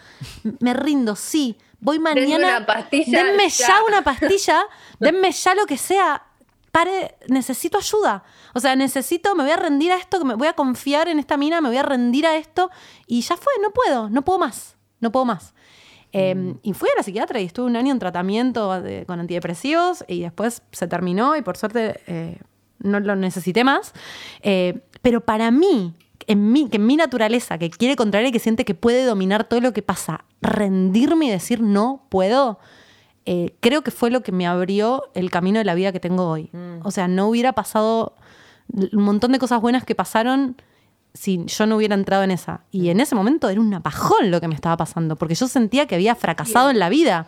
Me 0.60 0.74
rindo, 0.74 1.16
sí. 1.16 1.56
Voy 1.80 1.96
Denme 1.98 2.20
mañana. 2.20 2.48
una 2.58 2.66
pastilla 2.66 3.24
denme 3.24 3.48
ya. 3.48 3.66
ya 3.66 3.82
una 3.88 4.04
pastilla, 4.04 4.62
denme 5.00 5.32
ya 5.32 5.54
lo 5.54 5.64
que 5.64 5.78
sea. 5.78 6.22
Pare, 6.74 7.14
necesito 7.28 7.78
ayuda. 7.78 8.24
O 8.52 8.58
sea, 8.58 8.74
necesito, 8.74 9.36
me 9.36 9.44
voy 9.44 9.52
a 9.52 9.56
rendir 9.56 9.92
a 9.92 9.96
esto, 9.96 10.24
me 10.24 10.34
voy 10.34 10.48
a 10.48 10.54
confiar 10.54 11.06
en 11.06 11.20
esta 11.20 11.36
mina, 11.36 11.60
me 11.60 11.68
voy 11.68 11.78
a 11.78 11.84
rendir 11.84 12.26
a 12.26 12.34
esto. 12.34 12.68
Y 13.06 13.20
ya 13.20 13.36
fue, 13.36 13.52
no 13.62 13.70
puedo, 13.70 14.10
no 14.10 14.22
puedo 14.22 14.40
más, 14.40 14.76
no 14.98 15.12
puedo 15.12 15.24
más. 15.24 15.54
Eh, 16.12 16.56
y 16.62 16.72
fui 16.72 16.88
a 16.92 16.96
la 16.96 17.04
psiquiatra 17.04 17.40
y 17.40 17.44
estuve 17.44 17.66
un 17.66 17.76
año 17.76 17.92
en 17.92 18.00
tratamiento 18.00 18.80
de- 18.82 19.06
con 19.06 19.20
antidepresivos 19.20 20.04
y 20.08 20.22
después 20.22 20.62
se 20.72 20.88
terminó 20.88 21.36
y 21.36 21.42
por 21.42 21.56
suerte 21.56 22.00
eh, 22.08 22.40
no 22.80 22.98
lo 22.98 23.14
necesité 23.14 23.62
más. 23.62 23.92
Eh, 24.42 24.80
pero 25.00 25.20
para 25.20 25.52
mí, 25.52 25.94
en 26.26 26.50
mí, 26.50 26.68
que 26.70 26.78
en 26.78 26.86
mi 26.86 26.96
naturaleza, 26.96 27.56
que 27.56 27.70
quiere 27.70 27.94
controlar 27.94 28.26
y 28.28 28.32
que 28.32 28.40
siente 28.40 28.64
que 28.64 28.74
puede 28.74 29.04
dominar 29.04 29.44
todo 29.44 29.60
lo 29.60 29.72
que 29.72 29.82
pasa, 29.82 30.24
rendirme 30.42 31.26
y 31.26 31.30
decir 31.30 31.60
no 31.60 32.06
puedo, 32.08 32.58
eh, 33.26 33.54
creo 33.60 33.82
que 33.82 33.90
fue 33.90 34.10
lo 34.10 34.22
que 34.22 34.32
me 34.32 34.46
abrió 34.46 35.04
el 35.14 35.30
camino 35.30 35.58
de 35.58 35.64
la 35.64 35.74
vida 35.74 35.92
que 35.92 36.00
tengo 36.00 36.28
hoy. 36.28 36.50
O 36.82 36.90
sea, 36.90 37.08
no 37.08 37.28
hubiera 37.28 37.52
pasado 37.52 38.14
un 38.72 39.02
montón 39.02 39.32
de 39.32 39.38
cosas 39.38 39.60
buenas 39.60 39.84
que 39.84 39.94
pasaron 39.94 40.56
si 41.14 41.44
yo 41.46 41.66
no 41.66 41.76
hubiera 41.76 41.94
entrado 41.94 42.22
en 42.24 42.30
esa. 42.30 42.62
Y 42.70 42.90
en 42.90 43.00
ese 43.00 43.14
momento 43.14 43.48
era 43.48 43.60
un 43.60 43.72
apajón 43.72 44.30
lo 44.30 44.40
que 44.40 44.48
me 44.48 44.54
estaba 44.54 44.76
pasando, 44.76 45.16
porque 45.16 45.34
yo 45.34 45.46
sentía 45.46 45.86
que 45.86 45.94
había 45.94 46.14
fracasado 46.14 46.70
en 46.70 46.78
la 46.78 46.88
vida. 46.88 47.26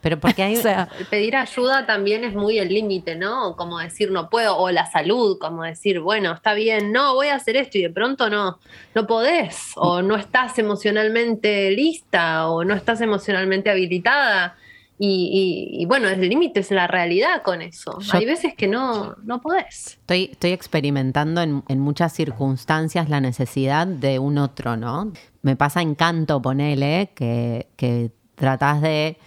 Pero 0.00 0.20
porque 0.20 0.42
hay, 0.42 0.56
O 0.58 0.60
sea, 0.60 0.88
pedir 1.10 1.36
ayuda 1.36 1.86
también 1.86 2.24
es 2.24 2.34
muy 2.34 2.58
el 2.58 2.68
límite, 2.68 3.16
¿no? 3.16 3.56
Como 3.56 3.78
decir 3.78 4.10
no 4.10 4.28
puedo, 4.28 4.56
o 4.56 4.70
la 4.70 4.86
salud, 4.86 5.38
como 5.38 5.62
decir, 5.62 6.00
bueno, 6.00 6.32
está 6.32 6.54
bien, 6.54 6.92
no, 6.92 7.14
voy 7.14 7.28
a 7.28 7.36
hacer 7.36 7.56
esto 7.56 7.78
y 7.78 7.82
de 7.82 7.90
pronto 7.90 8.28
no, 8.28 8.58
no 8.94 9.06
podés, 9.06 9.72
o 9.76 10.02
no 10.02 10.16
estás 10.16 10.58
emocionalmente 10.58 11.70
lista, 11.70 12.48
o 12.48 12.64
no 12.64 12.74
estás 12.74 13.00
emocionalmente 13.00 13.70
habilitada. 13.70 14.56
Y, 15.00 15.70
y- 15.78 15.82
y 15.82 15.86
bueno, 15.86 16.08
el 16.08 16.20
límite 16.28 16.60
es 16.60 16.70
la 16.72 16.86
realidad 16.88 17.42
con 17.44 17.62
eso. 17.62 17.98
Yo- 18.00 18.18
Hay 18.18 18.26
veces 18.26 18.54
que 18.56 18.66
no, 18.66 19.14
no 19.22 19.40
podés. 19.40 19.98
Estoy, 20.00 20.30
estoy 20.32 20.50
experimentando 20.50 21.40
en, 21.40 21.62
en 21.68 21.78
muchas 21.78 22.12
circunstancias 22.12 23.08
la 23.08 23.20
necesidad 23.20 23.86
de 23.86 24.18
un 24.18 24.38
otro, 24.38 24.76
¿no? 24.76 25.12
Me 25.42 25.54
pasa 25.54 25.82
en 25.82 25.94
canto, 25.94 26.42
ponele, 26.42 27.10
que, 27.14 27.68
que 27.76 28.10
tratás 28.34 28.82
de 28.82 29.18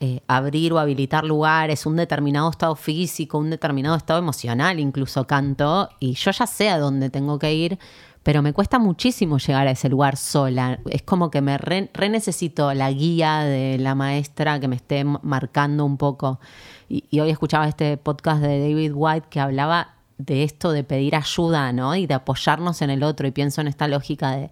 eh, 0.00 0.20
abrir 0.28 0.72
o 0.72 0.78
habilitar 0.78 1.24
lugares, 1.24 1.84
un 1.84 1.96
determinado 1.96 2.48
estado 2.50 2.76
físico, 2.76 3.38
un 3.38 3.50
determinado 3.50 3.96
estado 3.96 4.20
emocional, 4.20 4.78
incluso 4.78 5.26
canto, 5.26 5.88
y 5.98 6.12
yo 6.14 6.30
ya 6.30 6.46
sé 6.46 6.68
a 6.68 6.78
dónde 6.78 7.10
tengo 7.10 7.40
que 7.40 7.52
ir, 7.52 7.78
pero 8.22 8.42
me 8.42 8.52
cuesta 8.52 8.78
muchísimo 8.78 9.38
llegar 9.38 9.66
a 9.66 9.70
ese 9.70 9.88
lugar 9.88 10.16
sola. 10.16 10.78
Es 10.90 11.02
como 11.02 11.30
que 11.30 11.40
me 11.40 11.58
re, 11.58 11.90
necesito 12.08 12.72
la 12.74 12.90
guía 12.90 13.40
de 13.40 13.78
la 13.78 13.94
maestra 13.94 14.60
que 14.60 14.68
me 14.68 14.76
esté 14.76 15.04
marcando 15.04 15.84
un 15.84 15.96
poco. 15.96 16.40
Y, 16.88 17.04
y 17.10 17.20
hoy 17.20 17.30
escuchaba 17.30 17.68
este 17.68 17.96
podcast 17.96 18.42
de 18.42 18.60
David 18.60 18.92
White 18.94 19.28
que 19.30 19.40
hablaba 19.40 19.94
de 20.18 20.42
esto 20.42 20.72
de 20.72 20.84
pedir 20.84 21.14
ayuda, 21.14 21.72
¿no? 21.72 21.94
Y 21.94 22.06
de 22.06 22.14
apoyarnos 22.14 22.82
en 22.82 22.90
el 22.90 23.02
otro. 23.02 23.26
Y 23.26 23.30
pienso 23.30 23.60
en 23.60 23.68
esta 23.68 23.88
lógica 23.88 24.32
de, 24.32 24.50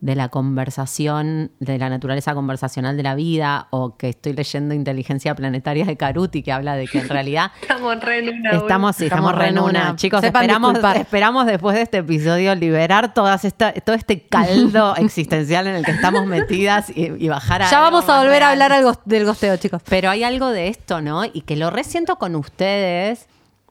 de 0.00 0.14
la 0.14 0.28
conversación, 0.28 1.52
de 1.58 1.78
la 1.78 1.88
naturaleza 1.88 2.34
conversacional 2.34 2.98
de 2.98 3.02
la 3.02 3.14
vida, 3.14 3.68
o 3.70 3.96
que 3.96 4.10
estoy 4.10 4.34
leyendo 4.34 4.74
Inteligencia 4.74 5.34
Planetaria 5.34 5.86
de 5.86 5.96
Caruti, 5.96 6.42
que 6.42 6.52
habla 6.52 6.76
de 6.76 6.86
que 6.86 6.98
en 6.98 7.08
realidad 7.08 7.50
Estamos 7.62 8.00
re 8.02 8.18
en 8.18 8.38
una. 8.40 8.50
Estamos, 8.50 8.96
sí, 8.96 9.04
estamos, 9.04 9.34
re 9.34 9.48
en 9.48 9.58
una. 9.58 9.96
Chicos, 9.96 10.20
Sepan 10.20 10.42
esperamos, 10.44 10.72
disculpar. 10.74 10.96
esperamos 10.98 11.46
después 11.46 11.76
de 11.76 11.82
este 11.82 11.98
episodio 11.98 12.54
liberar 12.54 13.14
todas 13.14 13.44
esta, 13.46 13.72
todo 13.72 13.96
este 13.96 14.20
caldo 14.20 14.94
existencial 14.98 15.66
en 15.66 15.76
el 15.76 15.84
que 15.84 15.92
estamos 15.92 16.26
metidas 16.26 16.90
y, 16.90 17.12
y 17.18 17.28
bajar 17.28 17.62
a. 17.62 17.70
ya 17.70 17.80
vamos 17.80 18.06
a 18.10 18.18
volver 18.22 18.42
a 18.42 18.50
hablar 18.50 18.72
algo 18.72 18.92
del 19.06 19.24
gosteo, 19.24 19.56
chicos. 19.56 19.80
Pero 19.88 20.10
hay 20.10 20.24
algo 20.24 20.50
de 20.50 20.68
esto, 20.68 21.00
¿no? 21.00 21.24
Y 21.24 21.40
que 21.40 21.56
lo 21.56 21.70
resiento 21.70 22.16
con 22.16 22.36
ustedes, 22.36 23.28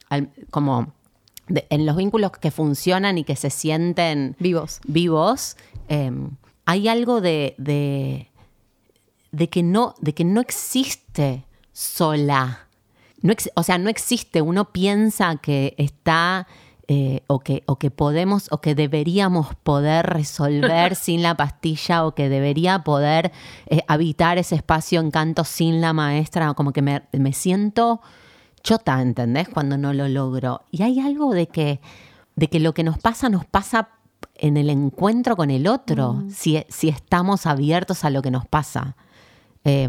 al- 0.09 0.29
como 0.49 0.94
de- 1.47 1.65
en 1.69 1.85
los 1.85 1.95
vínculos 1.95 2.31
que 2.31 2.51
funcionan 2.51 3.17
y 3.17 3.23
que 3.23 3.35
se 3.35 3.49
sienten 3.49 4.35
Vivos. 4.39 4.79
vivos, 4.87 5.57
eh, 5.89 6.11
hay 6.65 6.87
algo 6.87 7.21
de, 7.21 7.55
de, 7.57 8.29
de 9.31 9.49
que 9.49 9.63
no, 9.63 9.95
de 10.01 10.13
que 10.13 10.23
no 10.25 10.41
existe 10.41 11.43
sola. 11.71 12.67
No 13.21 13.31
ex- 13.31 13.51
o 13.55 13.63
sea, 13.63 13.77
no 13.77 13.89
existe. 13.89 14.41
Uno 14.41 14.71
piensa 14.71 15.35
que 15.37 15.73
está 15.77 16.47
eh, 16.87 17.21
o, 17.27 17.39
que, 17.39 17.63
o 17.65 17.77
que 17.77 17.89
podemos 17.89 18.47
o 18.51 18.61
que 18.61 18.75
deberíamos 18.75 19.55
poder 19.55 20.05
resolver 20.05 20.95
sin 20.95 21.23
la 21.23 21.35
pastilla 21.35 22.05
o 22.05 22.13
que 22.13 22.29
debería 22.29 22.83
poder 22.83 23.31
eh, 23.67 23.81
habitar 23.87 24.37
ese 24.37 24.55
espacio 24.55 24.99
en 24.99 25.09
canto 25.11 25.43
sin 25.43 25.81
la 25.81 25.93
maestra. 25.93 26.53
Como 26.53 26.71
que 26.73 26.81
me, 26.83 27.01
me 27.11 27.33
siento 27.33 28.01
chota, 28.65 28.99
¿entendés? 29.01 29.47
Cuando 29.47 29.77
no 29.77 29.93
lo 29.93 30.09
logro. 30.09 30.63
Y 30.71 30.81
hay 30.81 30.99
algo 30.99 31.33
de 31.33 31.47
que, 31.47 31.79
de 32.35 32.47
que 32.49 32.59
lo 32.59 32.73
que 32.73 32.83
nos 32.83 32.97
pasa 32.97 33.29
nos 33.29 33.45
pasa 33.45 33.89
en 34.33 34.57
el 34.57 34.69
encuentro 34.69 35.37
con 35.37 35.51
el 35.51 35.67
otro, 35.67 36.23
si, 36.29 36.65
si 36.67 36.89
estamos 36.89 37.45
abiertos 37.45 38.03
a 38.03 38.09
lo 38.09 38.21
que 38.21 38.31
nos 38.31 38.45
pasa. 38.47 38.95
Eh, 39.63 39.87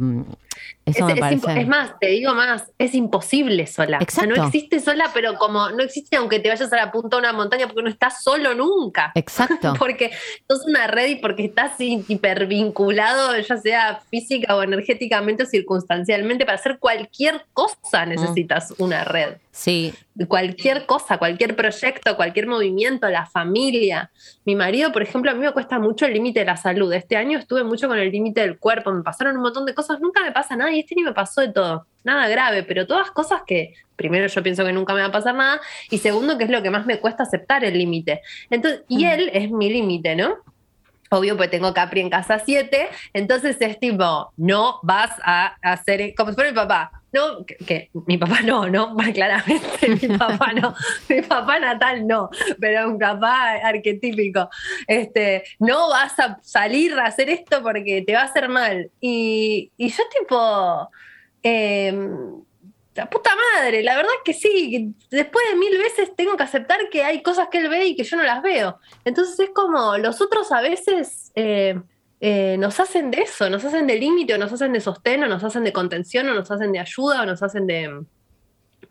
eso 0.85 1.09
Es, 1.09 1.21
me 1.21 1.35
es 1.35 1.43
es 1.45 1.67
más, 1.69 1.99
te 1.99 2.07
digo 2.09 2.35
más, 2.35 2.65
es 2.79 2.95
imposible 2.95 3.67
sola. 3.67 3.97
O 3.97 4.01
sea, 4.01 4.25
Exacto. 4.25 4.37
no 4.37 4.47
existe 4.47 4.81
sola, 4.81 5.11
pero 5.13 5.35
como 5.35 5.71
no 5.71 5.83
existe 5.83 6.17
aunque 6.17 6.39
te 6.39 6.49
vayas 6.49 6.73
a 6.73 6.77
la 6.77 6.93
punta 6.93 7.17
de 7.17 7.21
una 7.23 7.33
montaña, 7.33 7.67
porque 7.67 7.83
no 7.83 7.89
estás 7.89 8.23
solo 8.23 8.55
nunca. 8.55 9.13
Exacto. 9.15 9.75
Porque 9.79 10.11
sos 10.49 10.65
una 10.67 10.87
red 10.87 11.09
y 11.09 11.17
porque 11.17 11.45
estás 11.47 11.81
hi- 11.81 12.05
hipervinculado, 12.09 13.37
ya 13.39 13.57
sea 13.57 14.01
física 14.11 14.55
o 14.57 14.63
energéticamente 14.63 15.43
o 15.43 15.47
circunstancialmente, 15.47 16.45
para 16.45 16.57
hacer 16.59 16.79
cualquier 16.79 17.45
cosa 17.53 18.07
necesitas 18.07 18.73
una 18.79 19.05
red. 19.05 19.37
Sí, 19.53 19.95
Cualquier 20.29 20.87
cosa, 20.87 21.19
cualquier 21.19 21.55
proyecto, 21.57 22.17
cualquier 22.17 22.47
movimiento, 22.47 23.07
la 23.11 23.27
familia. 23.27 24.11
Mi 24.47 24.55
marido, 24.55 24.91
por 24.91 25.03
ejemplo, 25.03 25.31
a 25.31 25.35
mí 25.35 25.41
me 25.41 25.53
cuesta 25.53 25.79
mucho 25.79 26.07
el 26.07 26.15
límite 26.15 26.41
de 26.41 26.47
la 26.47 26.57
salud. 26.57 26.91
Este 26.95 27.17
año 27.19 27.39
estuve 27.39 27.65
mucho 27.65 27.87
con 27.87 27.99
el 27.99 28.11
límite 28.11 28.41
del 28.41 28.59
cuerpo, 28.59 28.91
me 28.93 29.03
pasaron 29.03 29.37
un 29.37 29.43
montón 29.43 29.67
de 29.67 29.75
cosas, 29.75 30.01
nunca 30.01 30.23
me 30.23 30.33
pasa 30.47 30.57
nada 30.57 30.71
y 30.71 30.81
este 30.81 30.95
año 30.97 31.07
me 31.07 31.13
pasó 31.13 31.41
de 31.41 31.49
todo. 31.53 31.87
Nada 32.05 32.29
grave, 32.29 32.63
pero 32.63 32.87
todas 32.87 33.11
cosas 33.11 33.43
que 33.45 33.75
primero 33.97 34.29
yo 34.29 34.43
pienso 34.43 34.65
que 34.65 34.73
nunca 34.73 34.95
me 34.95 35.01
va 35.01 35.07
a 35.07 35.13
pasar 35.13 35.35
nada 35.35 35.61
y 35.91 35.99
segundo 35.99 36.39
que 36.39 36.45
es 36.45 36.51
lo 36.51 36.63
que 36.63 36.71
más 36.71 36.87
me 36.87 37.01
cuesta 37.01 37.25
aceptar 37.25 37.65
el 37.65 37.77
límite. 37.77 38.23
Entonces, 38.49 38.85
y 38.89 39.07
él 39.07 39.29
es 39.33 39.51
mi 39.51 39.69
límite, 39.71 40.15
¿no? 40.15 40.37
Obvio, 41.11 41.37
pues 41.37 41.51
tengo 41.51 41.75
Capri 41.75 42.01
en 42.01 42.11
casa 42.11 42.41
7, 42.45 42.89
entonces 43.13 43.57
es 43.61 43.79
tipo, 43.79 44.33
no 44.37 44.79
vas 44.83 45.11
a 45.25 45.57
hacer, 45.63 46.15
como 46.17 46.31
si 46.31 46.35
fuera 46.35 46.51
mi 46.51 46.57
papá, 46.57 47.03
no, 47.17 47.45
que, 47.47 47.57
que 47.57 47.91
mi 48.07 48.19
papá 48.19 48.41
no, 48.43 48.69
¿no? 48.69 48.95
Claramente 49.15 49.89
mi 49.89 50.17
papá 50.19 50.53
no, 50.53 50.75
mi 51.09 51.23
papá 51.23 51.59
natal 51.59 52.07
no, 52.07 52.31
pero 52.61 52.89
un 52.89 52.99
papá 52.99 53.53
arquetípico, 53.65 54.49
este, 54.87 55.45
no 55.59 55.89
vas 55.89 56.19
a 56.19 56.39
salir 56.43 56.95
a 56.95 57.07
hacer 57.07 57.31
esto 57.31 57.63
porque 57.63 58.03
te 58.07 58.15
va 58.15 58.21
a 58.21 58.25
hacer 58.25 58.49
mal. 58.49 58.91
Y, 59.01 59.73
y 59.77 59.89
yo 59.89 60.03
tipo, 60.19 60.91
em, 61.43 62.45
la 62.95 63.11
puta 63.11 63.31
madre, 63.55 63.83
la 63.83 63.97
verdad 63.97 64.13
es 64.17 64.23
que 64.25 64.33
sí, 64.33 64.71
que 65.11 65.17
después 65.17 65.45
de 65.51 65.57
mil 65.57 65.77
veces 65.79 66.15
tengo 66.17 66.37
que 66.37 66.45
aceptar 66.45 66.89
que 66.91 67.05
hay 67.05 67.23
cosas 67.23 67.49
que 67.51 67.59
él 67.59 67.69
ve 67.69 67.87
y 67.87 67.97
que 67.97 68.05
yo 68.05 68.17
no 68.17 68.23
las 68.23 68.43
veo. 68.43 68.79
Entonces 69.05 69.39
es 69.41 69.51
como 69.51 69.97
los 69.99 70.21
otros 70.21 70.51
a 70.53 70.61
veces 70.61 71.33
eh, 71.35 71.79
eh, 72.21 72.57
nos 72.59 72.81
hacen 72.81 73.11
de 73.11 73.23
eso, 73.23 73.51
nos 73.51 73.65
hacen 73.65 73.87
de 73.87 73.99
límite, 73.99 74.35
o 74.35 74.39
nos 74.39 74.53
hacen 74.53 74.73
de 74.73 74.81
sostén, 74.81 75.23
o 75.25 75.29
nos 75.29 75.45
hacen 75.45 75.65
de 75.65 75.73
contención, 75.73 76.29
o 76.29 76.35
nos 76.35 76.51
hacen 76.51 76.73
de 76.73 76.79
ayuda, 76.79 77.23
o 77.23 77.27
nos 77.27 77.43
hacen 77.43 77.67
de, 77.67 77.89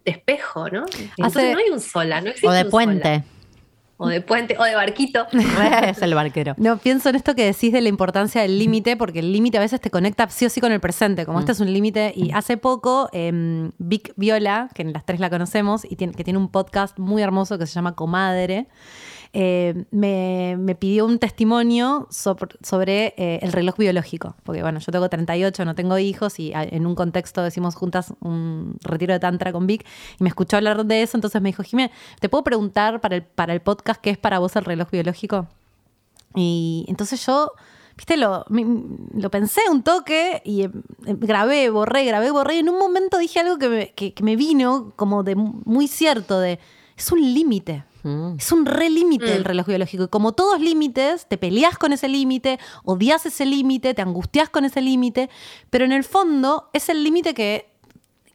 de 0.06 0.12
espejo, 0.12 0.70
¿no? 0.70 0.86
Entonces 0.86 1.16
Hace- 1.38 1.54
no 1.54 1.60
hay 1.60 1.70
un 1.72 1.80
sola, 1.80 2.22
no 2.22 2.30
existe 2.30 2.48
o 2.48 2.52
de 2.52 2.64
un 2.64 2.70
puente. 2.70 3.04
sola. 3.04 3.24
O 3.98 4.10
de 4.10 4.20
puente, 4.20 4.58
o 4.60 4.64
de 4.66 4.76
barquito. 4.76 5.26
es 5.88 6.02
el 6.02 6.14
barquero. 6.16 6.54
No, 6.58 6.78
pienso 6.78 7.08
en 7.08 7.16
esto 7.16 7.34
que 7.34 7.46
decís 7.46 7.72
de 7.72 7.80
la 7.80 7.88
importancia 7.88 8.42
del 8.42 8.60
límite, 8.60 8.98
porque 8.98 9.20
el 9.20 9.32
límite 9.32 9.58
a 9.58 9.62
veces 9.62 9.80
te 9.80 9.90
conecta 9.90 10.28
sí 10.28 10.46
o 10.46 10.50
sí 10.50 10.60
con 10.60 10.74
el 10.74 10.82
presente, 10.82 11.26
como 11.26 11.40
este 11.40 11.54
es 11.54 11.62
un 11.62 11.72
límite. 11.72 12.12
Y 12.14 12.32
hace 12.34 12.58
poco, 12.58 13.08
em, 13.14 13.72
Vic 13.78 14.12
Viola, 14.18 14.68
que 14.76 14.82
en 14.82 14.92
las 14.92 15.06
tres 15.06 15.22
la 15.22 15.30
conocemos, 15.30 15.86
y 15.90 15.96
tiene, 15.96 16.14
que 16.14 16.26
tiene 16.26 16.38
un 16.40 16.50
podcast 16.52 17.00
muy 17.00 17.22
hermoso 17.24 17.58
que 17.58 17.68
se 17.68 17.74
llama 17.74 17.96
Comadre, 17.96 18.68
eh, 19.38 19.84
me, 19.92 20.56
me 20.58 20.76
pidió 20.76 21.06
un 21.06 21.20
testimonio 21.20 22.08
sobre, 22.10 23.14
eh, 23.18 23.40
el 23.42 23.52
reloj 23.52 23.76
biológico. 23.76 24.34
Porque 24.44 24.62
bueno, 24.62 24.80
yo 24.80 24.94
tengo 24.94 25.10
38, 25.10 25.66
no 25.66 25.76
tengo 25.76 25.98
hijos, 25.98 26.40
y 26.40 26.54
en 26.56 26.88
un 26.88 26.96
contexto 26.96 27.44
decimos 27.44 27.76
juntas 27.76 28.14
un 28.22 28.78
retiro 28.82 29.12
de 29.14 29.20
tantra 29.20 29.52
con 29.52 29.68
Vic, 29.68 29.86
y 30.18 30.24
me 30.24 30.30
escuchó 30.30 30.56
hablar 30.56 30.86
de 30.86 31.02
eso, 31.02 31.18
entonces 31.18 31.42
me 31.42 31.50
dijo, 31.50 31.64
Jimé, 31.64 31.92
¿te 32.22 32.30
puedo 32.30 32.46
preguntar 32.46 33.02
para 33.02 33.18
el, 33.18 33.24
para 33.24 33.52
el 33.52 33.60
podcast 33.60 34.00
qué 34.00 34.12
es 34.12 34.18
para 34.18 34.40
vos 34.40 34.56
el 34.56 34.64
reloj 34.64 34.90
biológico? 34.90 35.50
Y 36.34 36.86
entonces 36.88 37.26
yo, 37.26 37.52
viste, 37.98 38.16
lo, 38.16 38.46
lo 38.48 39.32
pensé 39.32 39.64
un 39.70 39.84
toque 39.84 40.44
y 40.46 40.64
eh, 40.64 40.72
grabé, 41.08 41.70
borré, 41.70 42.06
grabé, 42.06 42.32
borré. 42.32 42.56
Y 42.56 42.60
en 42.60 42.70
un 42.70 42.80
momento 42.80 43.18
dije 43.18 43.42
algo 43.42 43.58
que 43.58 43.68
me, 43.68 43.92
que, 43.92 44.14
que 44.14 44.24
me 44.24 44.38
vino 44.38 44.94
como 44.96 45.24
de 45.24 45.36
muy 45.36 45.90
cierto, 45.90 46.40
de, 46.40 46.58
es 46.96 47.12
un 47.12 47.20
límite. 47.22 47.84
Mm. 48.06 48.36
Es 48.38 48.52
un 48.52 48.68
re 48.68 48.90
límite 48.90 49.34
el 49.36 49.42
Mm. 49.42 49.46
reloj 49.46 49.66
biológico. 49.66 50.04
Y 50.04 50.08
como 50.10 50.34
todos 50.34 50.62
límites, 50.62 51.26
te 51.28 51.38
peleas 51.38 51.78
con 51.80 51.92
ese 51.92 52.08
límite, 52.08 52.60
odias 52.84 53.26
ese 53.26 53.46
límite, 53.48 53.96
te 53.96 54.02
angustias 54.04 54.48
con 54.50 54.64
ese 54.64 54.80
límite, 54.80 55.30
pero 55.72 55.86
en 55.86 55.92
el 55.92 56.04
fondo 56.04 56.70
es 56.72 56.88
el 56.90 57.04
límite 57.04 57.34
que, 57.34 57.68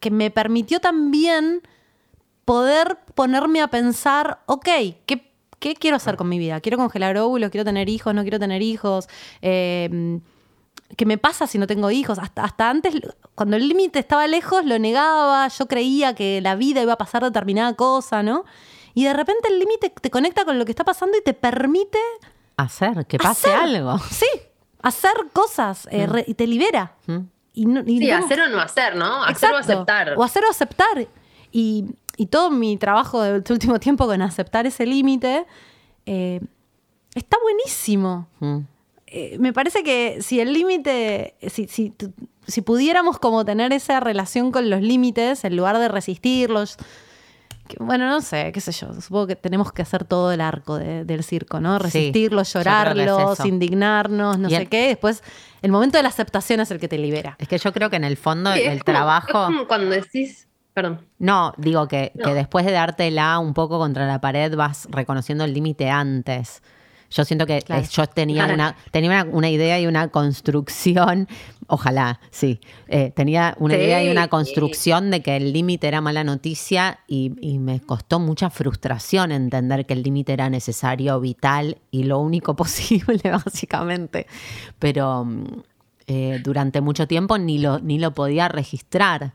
que 0.01 0.11
me 0.11 0.31
permitió 0.33 0.81
también 0.81 1.63
poder 2.45 2.99
ponerme 3.15 3.61
a 3.63 3.69
pensar, 3.69 4.41
ok, 4.47 4.69
¿qué, 5.07 5.33
qué 5.61 5.75
quiero 5.77 5.97
hacer 5.99 6.17
con 6.17 6.29
mi 6.29 6.39
vida? 6.41 6.61
¿Quiero 6.61 6.77
congelar 6.79 7.17
óvulos? 7.19 7.51
¿Quiero 7.51 7.65
tener 7.65 7.89
hijos? 7.89 8.13
¿No 8.13 8.23
quiero 8.23 8.41
tener 8.41 8.63
hijos? 8.63 9.07
Eh, 9.41 10.19
¿Qué 10.97 11.07
me 11.07 11.17
pasa 11.19 11.47
si 11.47 11.59
no 11.59 11.69
tengo 11.69 11.93
hijos? 11.93 12.19
Hasta, 12.19 12.43
hasta 12.43 12.69
antes, 12.69 12.93
cuando 13.37 13.57
el 13.57 13.69
límite 13.69 14.01
estaba 14.01 14.27
lejos, 14.27 14.65
lo 14.65 14.77
negaba, 14.81 15.47
yo 15.47 15.67
creía 15.67 16.17
que 16.17 16.41
la 16.41 16.57
vida 16.57 16.83
iba 16.83 16.95
a 16.95 16.99
pasar 16.99 17.23
determinada 17.23 17.75
cosa, 17.75 18.25
¿no? 18.25 18.45
Y 19.01 19.05
de 19.05 19.15
repente 19.15 19.49
el 19.49 19.59
límite 19.59 19.89
te 20.01 20.11
conecta 20.11 20.45
con 20.45 20.59
lo 20.59 20.65
que 20.67 20.73
está 20.73 20.85
pasando 20.85 21.17
y 21.17 21.23
te 21.23 21.33
permite, 21.33 21.99
Hacer, 22.59 23.07
que 23.07 23.17
pase 23.19 23.49
Hacer. 23.53 23.77
algo. 23.77 23.99
sí, 24.11 24.27
hacer 24.83 25.13
cosas 25.33 25.89
eh, 25.91 26.07
re- 26.07 26.25
y 26.27 26.35
te 26.35 26.47
libera. 26.47 26.97
Mm. 27.07 27.19
Y 27.55 27.65
no- 27.67 27.81
y 27.87 27.99
Sí, 27.99 28.07
no- 28.09 28.17
hacer 28.17 28.41
o 28.43 28.49
no 28.49 28.61
hacer, 28.61 28.97
¿no? 28.97 29.25
Hacer 29.25 29.53
o 29.53 29.57
aceptar. 29.57 30.15
O 30.19 30.23
hacer 30.23 30.45
o 30.45 30.51
aceptar. 30.51 31.09
Y, 31.51 31.87
y 32.19 32.27
todo 32.27 32.51
mi 32.51 32.77
trabajo 32.77 33.23
de 33.23 33.39
este 33.39 33.53
último 33.55 33.81
tiempo 33.81 34.07
con 34.07 34.21
aceptar 34.21 34.67
ese 34.67 34.85
límite 34.85 35.47
eh, 36.05 36.41
está 37.15 37.39
buenísimo. 37.43 38.29
Mm. 38.41 38.59
Eh, 39.07 39.37
me 39.41 39.53
parece 39.55 39.83
que 39.83 40.19
si 40.21 40.41
el 40.41 40.53
límite, 40.53 41.35
si, 41.49 41.67
si, 41.69 41.95
si 42.47 42.61
pudiéramos 42.61 43.19
como 43.19 43.45
tener 43.47 43.73
esa 43.73 43.99
relación 44.01 44.53
con 44.53 44.69
los 44.71 44.83
límites, 44.83 45.43
en 45.45 45.57
lugar 45.57 45.79
de 45.79 45.89
resistirlos, 45.89 46.77
bueno, 47.79 48.09
no 48.09 48.21
sé, 48.21 48.51
qué 48.53 48.61
sé 48.61 48.73
yo, 48.73 48.93
supongo 49.01 49.27
que 49.29 49.37
tenemos 49.37 49.73
que 49.73 49.83
hacer 49.83 50.05
todo 50.05 50.33
el 50.33 50.41
arco 50.41 50.79
de- 50.79 51.05
del 51.05 51.23
circo, 51.23 51.61
¿no? 51.61 51.79
Sí, 51.81 52.13
es 52.15 52.53
llorarlos, 52.53 53.45
indignarnos, 53.45 54.39
no 54.39 54.49
Y 54.49 54.53
sé 54.53 54.57
el- 54.63 54.69
qué, 54.69 54.89
después 54.89 55.23
el 55.63 55.71
momento 55.71 55.97
de 55.99 56.03
la 56.03 56.09
aceptación 56.09 56.61
es 56.61 56.71
el 56.71 56.81
que 56.81 56.89
te 56.89 56.99
libera. 56.99 57.37
Es 57.39 57.49
que 57.49 57.59
yo 57.59 57.73
creo 57.73 57.91
que 57.91 57.97
en 57.97 58.05
el 58.05 58.17
fondo 58.17 58.53
Sí, 58.55 58.61
es 58.61 58.73
el 58.73 58.85
como- 58.85 58.97
trabajo... 58.97 59.29
es 59.43 59.47
como 59.47 59.67
cuando 59.67 59.91
decís, 59.91 60.49
perdón. 60.75 61.01
No, 61.19 61.53
digo 61.57 61.87
que, 61.89 62.13
No. 62.15 62.25
que 62.27 62.35
después 62.35 62.65
de 62.67 62.73
dártela 62.73 63.39
un 63.39 63.55
poco 63.55 63.79
contra 63.79 64.07
la 64.07 64.21
pared 64.21 64.55
vas 64.57 64.89
reconociendo 64.91 65.45
el 65.45 65.53
límite 65.53 65.91
antes. 65.91 66.63
Yo 67.11 67.25
siento 67.25 67.45
que 67.47 67.61
Claro. 67.63 67.83
eh, 67.83 67.89
yo 67.91 68.07
tenía 68.07 68.47
una, 68.47 68.77
tenía 68.93 69.11
una, 69.11 69.25
una 69.25 69.51
idea 69.51 69.81
y 69.81 69.87
una 69.87 70.09
construcción, 70.09 71.29
ojalá, 71.67 72.21
sí, 72.31 72.61
eh, 72.89 73.13
tenía 73.15 73.55
una 73.59 73.75
Sí. 73.75 73.81
idea 73.81 74.05
y 74.05 74.09
una 74.09 74.29
construcción 74.29 75.11
de 75.11 75.21
que 75.21 75.37
el 75.37 75.53
límite 75.53 75.89
era 75.89 76.01
mala 76.01 76.23
noticia 76.25 77.01
y, 77.09 77.33
y 77.41 77.59
me 77.59 77.81
costó 77.81 78.21
mucha 78.21 78.49
frustración 78.51 79.33
entender 79.33 79.87
que 79.87 79.95
el 79.95 80.03
límite 80.03 80.33
era 80.33 80.49
necesario, 80.51 81.19
vital 81.21 81.79
y 81.91 82.05
lo 82.05 82.19
único 82.21 82.55
posible, 82.57 83.21
básicamente. 83.25 84.27
Pero 84.79 85.25
mm, 85.25 85.45
eh, 86.07 86.41
durante 86.43 86.81
mucho 86.81 87.07
tiempo 87.07 87.39
ni 87.39 87.59
lo, 87.59 87.79
ni 87.81 87.99
lo 87.99 88.13
podía 88.15 88.49
registrar. 88.49 89.33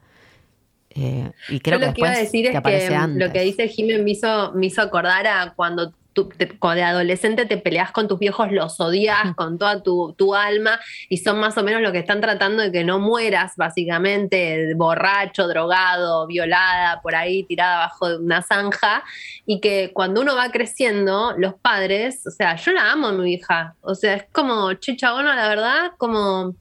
Eh, 0.97 1.29
y 1.49 1.59
creo 1.59 1.77
Yo 1.77 1.81
que 1.81 1.87
lo 1.87 1.93
que 1.93 2.01
iba 2.01 2.09
a 2.11 2.17
decir 2.17 2.45
es 2.45 2.51
que 2.51 2.57
aparece 2.57 2.95
antes. 2.95 3.27
lo 3.27 3.33
que 3.33 3.41
dice 3.41 3.67
Jiménez 3.67 4.01
me 4.03 4.11
hizo, 4.11 4.53
me 4.53 4.67
hizo 4.67 4.81
acordar 4.81 5.27
a 5.27 5.53
cuando 5.53 5.93
tú 6.15 6.29
te- 6.29 6.57
cuando 6.57 6.77
de 6.77 6.83
adolescente 6.83 7.45
te 7.45 7.57
peleas 7.57 7.91
con 7.91 8.07
tus 8.07 8.17
viejos, 8.17 8.51
los 8.51 8.79
odias 8.79 9.35
con 9.35 9.59
toda 9.59 9.83
tu, 9.83 10.13
tu 10.17 10.33
alma 10.33 10.79
y 11.09 11.17
son 11.17 11.39
más 11.39 11.57
o 11.57 11.63
menos 11.63 11.81
lo 11.81 11.91
que 11.91 11.99
están 11.99 12.21
tratando 12.21 12.63
de 12.63 12.71
que 12.71 12.83
no 12.83 12.97
mueras, 12.99 13.53
básicamente, 13.57 14.73
borracho, 14.75 15.47
drogado, 15.47 16.25
violada, 16.25 17.01
por 17.01 17.15
ahí 17.15 17.43
tirada 17.43 17.83
abajo 17.83 18.09
de 18.09 18.17
una 18.17 18.41
zanja. 18.41 19.03
Y 19.45 19.59
que 19.59 19.91
cuando 19.93 20.21
uno 20.21 20.35
va 20.35 20.49
creciendo, 20.49 21.35
los 21.37 21.53
padres, 21.55 22.25
o 22.25 22.31
sea, 22.31 22.55
yo 22.55 22.71
la 22.71 22.91
amo 22.91 23.07
a 23.07 23.11
mi 23.11 23.33
hija, 23.33 23.75
o 23.81 23.93
sea, 23.93 24.15
es 24.15 24.25
como, 24.31 24.73
che, 24.73 24.95
chabona, 24.95 25.35
la 25.35 25.49
verdad, 25.49 25.91
como 25.97 26.55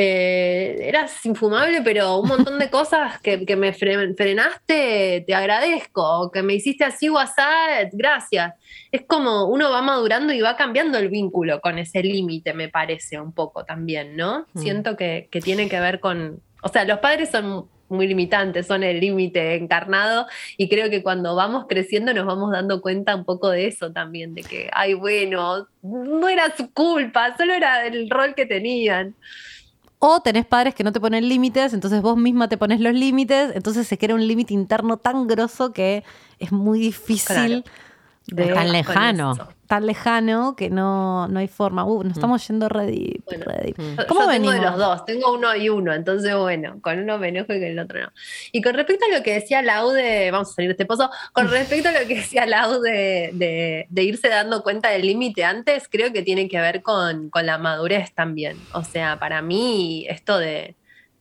eh, 0.00 0.76
eras 0.82 1.26
infumable, 1.26 1.82
pero 1.82 2.18
un 2.18 2.28
montón 2.28 2.56
de 2.60 2.70
cosas 2.70 3.20
que, 3.20 3.44
que 3.44 3.56
me 3.56 3.74
fre- 3.74 4.16
frenaste, 4.16 5.24
te 5.26 5.34
agradezco, 5.34 6.30
que 6.30 6.40
me 6.44 6.54
hiciste 6.54 6.84
así 6.84 7.10
WhatsApp, 7.10 7.90
gracias. 7.94 8.54
Es 8.92 9.02
como 9.08 9.46
uno 9.46 9.72
va 9.72 9.82
madurando 9.82 10.32
y 10.32 10.40
va 10.40 10.56
cambiando 10.56 10.98
el 10.98 11.08
vínculo 11.08 11.60
con 11.60 11.80
ese 11.80 12.04
límite, 12.04 12.54
me 12.54 12.68
parece 12.68 13.18
un 13.18 13.32
poco 13.32 13.64
también, 13.64 14.14
¿no? 14.14 14.46
Mm. 14.52 14.58
Siento 14.60 14.96
que, 14.96 15.26
que 15.32 15.40
tiene 15.40 15.68
que 15.68 15.80
ver 15.80 15.98
con, 15.98 16.40
o 16.62 16.68
sea, 16.68 16.84
los 16.84 17.00
padres 17.00 17.30
son 17.30 17.68
muy 17.88 18.06
limitantes, 18.06 18.68
son 18.68 18.84
el 18.84 19.00
límite 19.00 19.56
encarnado 19.56 20.28
y 20.56 20.68
creo 20.68 20.90
que 20.90 21.02
cuando 21.02 21.34
vamos 21.34 21.64
creciendo 21.68 22.14
nos 22.14 22.26
vamos 22.26 22.52
dando 22.52 22.80
cuenta 22.82 23.16
un 23.16 23.24
poco 23.24 23.50
de 23.50 23.66
eso 23.66 23.90
también, 23.90 24.32
de 24.34 24.42
que, 24.42 24.70
ay, 24.72 24.94
bueno, 24.94 25.66
no 25.82 26.28
era 26.28 26.54
su 26.56 26.72
culpa, 26.72 27.34
solo 27.36 27.52
era 27.52 27.84
el 27.84 28.08
rol 28.08 28.36
que 28.36 28.46
tenían. 28.46 29.16
O 30.00 30.20
tenés 30.20 30.46
padres 30.46 30.74
que 30.74 30.84
no 30.84 30.92
te 30.92 31.00
ponen 31.00 31.28
límites, 31.28 31.72
entonces 31.72 32.00
vos 32.02 32.16
misma 32.16 32.48
te 32.48 32.56
pones 32.56 32.80
los 32.80 32.94
límites, 32.94 33.50
entonces 33.54 33.88
se 33.88 33.98
crea 33.98 34.14
un 34.14 34.26
límite 34.26 34.54
interno 34.54 34.96
tan 34.96 35.26
grosso 35.26 35.72
que 35.72 36.04
es 36.38 36.52
muy 36.52 36.78
difícil 36.78 37.64
de 38.30 38.52
tan 38.52 38.70
lejano. 38.72 39.34
tan 39.66 39.86
lejano 39.86 40.54
que 40.56 40.70
no, 40.70 41.28
no 41.28 41.38
hay 41.40 41.48
forma. 41.48 41.84
Uh, 41.84 42.04
nos 42.04 42.12
estamos 42.14 42.46
yendo 42.46 42.68
re 42.68 42.86
deep, 42.86 43.24
Bueno. 43.24 43.44
re 43.46 43.58
deep. 43.64 43.78
Mm. 43.78 43.96
Yo- 43.98 44.06
¿Cómo 44.06 44.20
yo 44.22 44.28
tengo 44.30 44.50
de 44.50 44.58
venimos? 44.58 44.78
los 44.78 44.78
dos, 44.78 45.04
tengo 45.04 45.32
uno 45.32 45.54
y 45.56 45.68
uno, 45.68 45.92
entonces 45.94 46.34
bueno, 46.36 46.78
con 46.80 46.98
uno 46.98 47.18
me 47.18 47.28
enojo 47.28 47.52
y 47.52 47.58
con 47.58 47.64
el 47.68 47.78
otro 47.78 48.00
no. 48.00 48.12
Y 48.52 48.60
con 48.62 48.74
respecto 48.74 49.04
a 49.10 49.16
lo 49.16 49.22
que 49.22 49.34
decía 49.34 49.62
Lau 49.62 49.90
de, 49.90 50.30
vamos 50.30 50.50
a 50.50 50.54
salir 50.54 50.68
de 50.68 50.72
este 50.72 50.86
pozo, 50.86 51.10
con 51.32 51.50
respecto 51.50 51.88
a 51.88 51.92
lo 51.92 52.00
que 52.06 52.16
decía 52.16 52.46
Lau 52.46 52.80
de, 52.80 53.30
de- 53.34 53.86
de 53.88 54.02
irse 54.02 54.28
dando 54.28 54.62
cuenta 54.62 54.90
del 54.90 55.02
límite 55.02 55.44
antes, 55.44 55.88
creo 55.90 56.12
que 56.12 56.22
tiene 56.22 56.48
que 56.48 56.60
ver 56.60 56.82
con, 56.82 57.30
con 57.30 57.44
la 57.46 57.58
madurez 57.58 58.12
también. 58.14 58.56
O 58.72 58.84
sea, 58.84 59.18
para 59.18 59.42
mí 59.42 60.06
esto 60.08 60.38
de, 60.38 60.76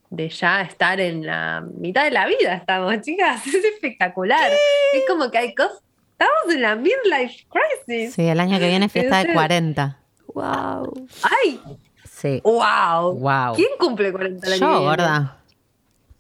de 0.10 0.30
ya 0.30 0.62
estar 0.62 1.00
en 1.02 1.26
la 1.26 1.66
mitad 1.80 2.04
de 2.06 2.12
la 2.12 2.26
vida 2.28 2.54
estamos, 2.56 2.94
chicas, 3.02 3.46
es 3.48 3.56
espectacular. 3.56 4.52
Es 4.94 5.04
como 5.08 5.30
que 5.32 5.38
hay 5.38 5.54
cosas, 5.56 5.82
estamos 6.20 6.56
en 6.56 6.62
la 6.62 6.76
midlife 6.76 7.46
crisis. 7.86 8.14
Sí, 8.16 8.24
el 8.28 8.40
año 8.40 8.60
que 8.60 8.68
viene 8.68 8.90
fiesta 8.90 9.18
de 9.18 9.24
Ese- 9.24 9.34
40. 9.34 9.98
Wow. 10.34 11.08
¡Ay! 11.24 11.62
Sí. 12.10 12.42
¡Wow! 12.44 13.14
Wow. 13.20 13.56
¿Quién 13.56 13.70
cumple 13.80 14.12
40 14.12 14.48
el 14.48 14.54
año 14.54 14.60
que 14.60 14.66
Yo, 14.66 14.70
viene? 14.80 14.86
gorda. 14.86 15.38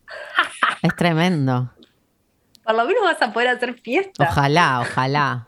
Es 0.84 0.96
tremendo. 0.96 1.72
Por 2.64 2.76
lo 2.76 2.86
menos 2.86 3.02
vas 3.04 3.22
a 3.22 3.34
poder 3.34 3.48
hacer 3.50 3.74
fiesta. 3.80 4.28
Ojalá, 4.30 4.82
ojalá. 4.82 5.48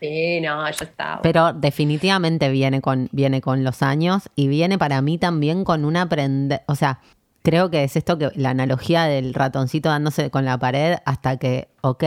Sí, 0.00 0.40
no, 0.40 0.64
ya 0.70 0.84
está. 0.84 1.20
Pero 1.22 1.52
definitivamente 1.52 2.48
viene 2.50 2.80
con, 2.80 3.08
viene 3.12 3.40
con 3.40 3.64
los 3.64 3.82
años 3.82 4.28
y 4.34 4.48
viene 4.48 4.78
para 4.78 5.00
mí 5.00 5.18
también 5.18 5.64
con 5.64 5.84
una 5.84 6.02
aprender. 6.02 6.62
O 6.66 6.74
sea, 6.74 7.00
creo 7.42 7.70
que 7.70 7.84
es 7.84 7.96
esto 7.96 8.18
que 8.18 8.30
la 8.34 8.50
analogía 8.50 9.04
del 9.04 9.32
ratoncito 9.34 9.88
dándose 9.88 10.30
con 10.30 10.44
la 10.44 10.58
pared 10.58 10.96
hasta 11.04 11.36
que, 11.38 11.68
ok, 11.82 12.04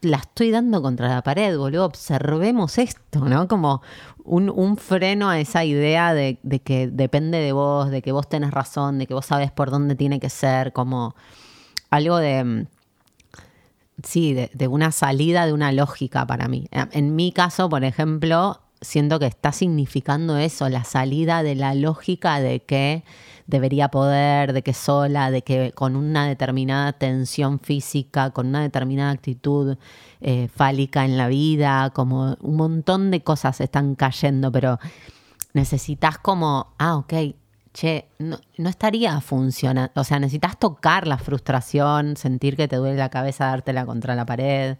la 0.00 0.16
estoy 0.18 0.50
dando 0.50 0.80
contra 0.82 1.08
la 1.08 1.22
pared, 1.22 1.56
boludo. 1.56 1.84
Observemos 1.84 2.78
esto, 2.78 3.20
¿no? 3.20 3.46
Como 3.48 3.82
un, 4.24 4.76
freno 4.76 5.28
a 5.28 5.38
esa 5.38 5.64
idea 5.64 6.14
de, 6.14 6.38
que 6.64 6.88
depende 6.88 7.38
de 7.38 7.52
vos, 7.52 7.90
de 7.90 8.02
que 8.02 8.12
vos 8.12 8.28
tenés 8.28 8.50
razón, 8.50 8.98
de 8.98 9.06
que 9.06 9.14
vos 9.14 9.26
sabes 9.26 9.52
por 9.52 9.70
dónde 9.70 9.94
tiene 9.94 10.20
que 10.20 10.30
ser, 10.30 10.72
como 10.72 11.14
algo 11.90 12.16
de. 12.18 12.44
mm, 12.44 12.66
Sí, 14.02 14.34
de, 14.34 14.50
de 14.52 14.68
una 14.68 14.92
salida 14.92 15.46
de 15.46 15.54
una 15.54 15.72
lógica 15.72 16.26
para 16.26 16.48
mí. 16.48 16.68
Eh, 16.70 16.84
En 16.92 17.16
mi 17.16 17.32
caso, 17.32 17.70
por 17.70 17.82
ejemplo, 17.82 18.60
siento 18.82 19.18
que 19.18 19.26
está 19.26 19.52
significando 19.52 20.36
eso, 20.36 20.68
la 20.68 20.84
salida 20.84 21.42
de 21.42 21.54
la 21.54 21.74
lógica 21.74 22.40
de 22.40 22.60
que 22.60 23.04
debería 23.46 23.88
poder, 23.88 24.52
de 24.52 24.62
que 24.62 24.72
sola, 24.74 25.30
de 25.30 25.42
que 25.42 25.72
con 25.72 25.94
una 25.96 26.26
determinada 26.26 26.92
tensión 26.92 27.60
física, 27.60 28.30
con 28.30 28.48
una 28.48 28.62
determinada 28.62 29.10
actitud 29.12 29.76
eh, 30.20 30.48
fálica 30.54 31.04
en 31.04 31.16
la 31.16 31.28
vida, 31.28 31.90
como 31.90 32.36
un 32.40 32.56
montón 32.56 33.10
de 33.10 33.22
cosas 33.22 33.60
están 33.60 33.94
cayendo, 33.94 34.50
pero 34.50 34.78
necesitas 35.52 36.18
como, 36.18 36.74
ah, 36.78 36.96
ok, 36.96 37.12
che, 37.72 38.08
no, 38.18 38.38
no 38.58 38.68
estaría 38.68 39.20
funcionando. 39.20 39.92
O 39.94 40.04
sea, 40.04 40.18
necesitas 40.18 40.58
tocar 40.58 41.06
la 41.06 41.18
frustración, 41.18 42.16
sentir 42.16 42.56
que 42.56 42.68
te 42.68 42.76
duele 42.76 42.96
la 42.96 43.10
cabeza, 43.10 43.46
dártela 43.46 43.86
contra 43.86 44.14
la 44.14 44.26
pared. 44.26 44.76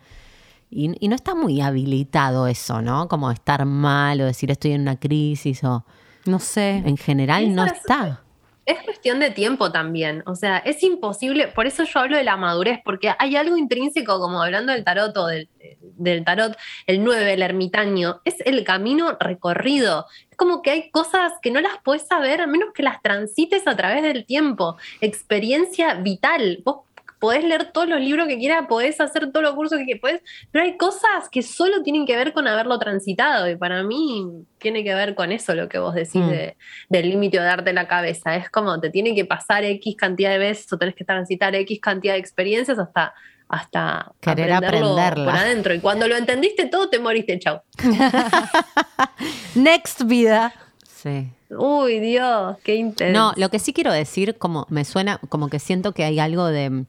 Y, 0.71 0.93
y 1.05 1.09
no 1.09 1.15
está 1.15 1.35
muy 1.35 1.61
habilitado 1.61 2.49
eso, 2.49 2.83
¿no? 2.83 3.07
Como 3.09 3.31
estar 3.31 3.65
mal 3.65 4.21
o 4.21 4.25
decir 4.25 4.51
estoy 4.51 4.73
en 4.73 4.81
una 4.83 4.97
crisis 4.97 5.63
o... 5.63 5.85
No 6.25 6.41
sé. 6.41 6.79
En 6.85 6.97
general 6.97 7.55
no 7.55 7.65
es- 7.67 7.73
está. 7.75 8.23
Es 8.67 8.83
cuestión 8.83 9.21
de 9.21 9.31
tiempo 9.31 9.71
también, 9.71 10.25
o 10.27 10.35
sea, 10.35 10.59
es 10.59 10.83
imposible, 10.83 11.47
por 11.47 11.69
eso 11.69 11.85
yo 11.85 12.01
hablo 12.01 12.17
de 12.17 12.25
la 12.25 12.37
madurez, 12.37 12.81
porque 12.85 13.13
hay 13.17 13.37
algo 13.37 13.57
intrínseco, 13.57 14.19
como 14.19 14.43
hablando 14.43 14.73
del 14.73 14.83
tarot 14.83 15.17
o 15.17 15.29
del, 15.29 16.25
tarot, 16.25 16.57
el 16.89 17.05
9, 17.05 17.35
el 17.35 17.43
ermitaño, 17.43 18.21
es 18.25 18.35
el 18.45 18.65
camino 18.65 19.17
recorrido. 19.21 20.07
Es 20.29 20.37
como 20.37 20.63
que 20.63 20.73
hay 20.73 20.91
cosas 20.91 21.35
que 21.41 21.53
no 21.53 21.61
las 21.61 21.75
puedes 21.85 22.09
saber 22.09 22.41
a 22.41 22.49
menos 22.49 22.71
que 22.75 22.83
las 22.83 23.01
transites 23.03 23.69
a 23.69 23.77
través 23.77 24.03
del 24.03 24.27
tiempo. 24.27 24.77
Experiencia 25.01 25.95
vital. 25.95 26.61
Vos 26.65 26.81
podés 27.19 27.45
leer 27.45 27.73
todos 27.73 27.89
los 27.89 28.01
libros 28.01 28.29
que 28.29 28.39
quieras, 28.39 28.67
podés 28.69 29.01
hacer 29.01 29.31
todos 29.33 29.43
los 29.43 29.55
cursos 29.55 29.79
que 29.87 29.97
puedes, 29.97 30.23
pero 30.51 30.65
hay 30.65 30.77
cosas 30.77 31.29
que 31.31 31.43
solo 31.43 31.83
tienen 31.83 32.07
que 32.07 32.17
ver 32.17 32.33
con 32.33 32.47
haberlo 32.47 32.79
transitado 32.79 33.49
y 33.49 33.57
para 33.57 33.83
mí 33.83 34.27
tiene 34.59 34.85
que 34.85 34.95
ver 34.95 35.15
con 35.15 35.33
eso 35.33 35.55
lo 35.55 35.69
que 35.69 35.79
vos 35.79 35.95
decís 35.95 36.17
Mm. 36.23 36.29
de- 36.29 36.57
del 36.89 37.09
límite 37.11 37.39
de 37.39 37.45
darte 37.45 37.73
la 37.73 37.89
cabeza. 37.89 38.37
Es 38.37 38.51
como 38.51 38.79
te 38.81 38.91
tiene 38.91 39.15
que 39.15 39.25
pasar 39.25 39.65
X 39.65 39.97
cantidad 39.97 40.31
de 40.31 40.39
veces 40.39 40.73
o 40.73 40.79
tenés 40.79 40.95
que 40.95 41.05
transitar 41.05 41.55
X 41.55 41.81
cantidad 41.81 42.15
de 42.15 42.21
experiencias 42.21 42.79
hasta 42.79 43.15
hasta 43.49 44.11
Querer 44.21 44.53
aprenderlo 44.55 44.89
aprenderla. 44.99 45.25
por 45.25 45.35
adentro. 45.41 45.75
Y 45.75 45.79
cuando 45.79 46.09
lo 46.09 46.17
entendiste 46.17 46.67
todo, 46.67 46.89
te 46.89 46.99
moriste, 46.99 47.39
chau. 47.39 47.61
Next 49.55 50.03
vida. 50.05 50.53
Sí. 50.85 51.29
Uy, 51.51 52.01
Dios, 52.01 52.57
qué 52.65 52.75
intenso. 52.75 53.17
No, 53.17 53.33
lo 53.37 53.49
que 53.49 53.59
sí 53.61 53.73
quiero 53.73 53.93
decir, 53.93 54.37
como 54.37 54.67
me 54.69 54.85
suena, 54.85 55.19
como 55.29 55.49
que 55.49 55.59
siento 55.61 55.93
que 55.93 56.03
hay 56.05 56.19
algo 56.19 56.47
de, 56.47 56.85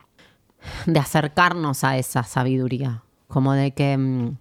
de 0.86 1.00
acercarnos 1.00 1.84
a 1.84 1.98
esa 1.98 2.24
sabiduría. 2.24 3.04
Como 3.28 3.54
de 3.54 3.72
que 3.72 3.98
mm, 3.98 4.38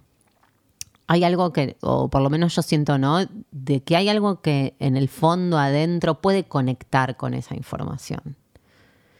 hay 1.07 1.23
algo 1.23 1.53
que, 1.53 1.77
o 1.81 2.09
por 2.09 2.21
lo 2.21 2.29
menos 2.29 2.55
yo 2.55 2.61
siento, 2.61 2.97
¿no? 2.97 3.19
De 3.51 3.81
que 3.81 3.95
hay 3.95 4.09
algo 4.09 4.41
que 4.41 4.75
en 4.79 4.97
el 4.97 5.07
fondo, 5.09 5.57
adentro, 5.57 6.21
puede 6.21 6.43
conectar 6.45 7.15
con 7.17 7.33
esa 7.33 7.55
información. 7.55 8.35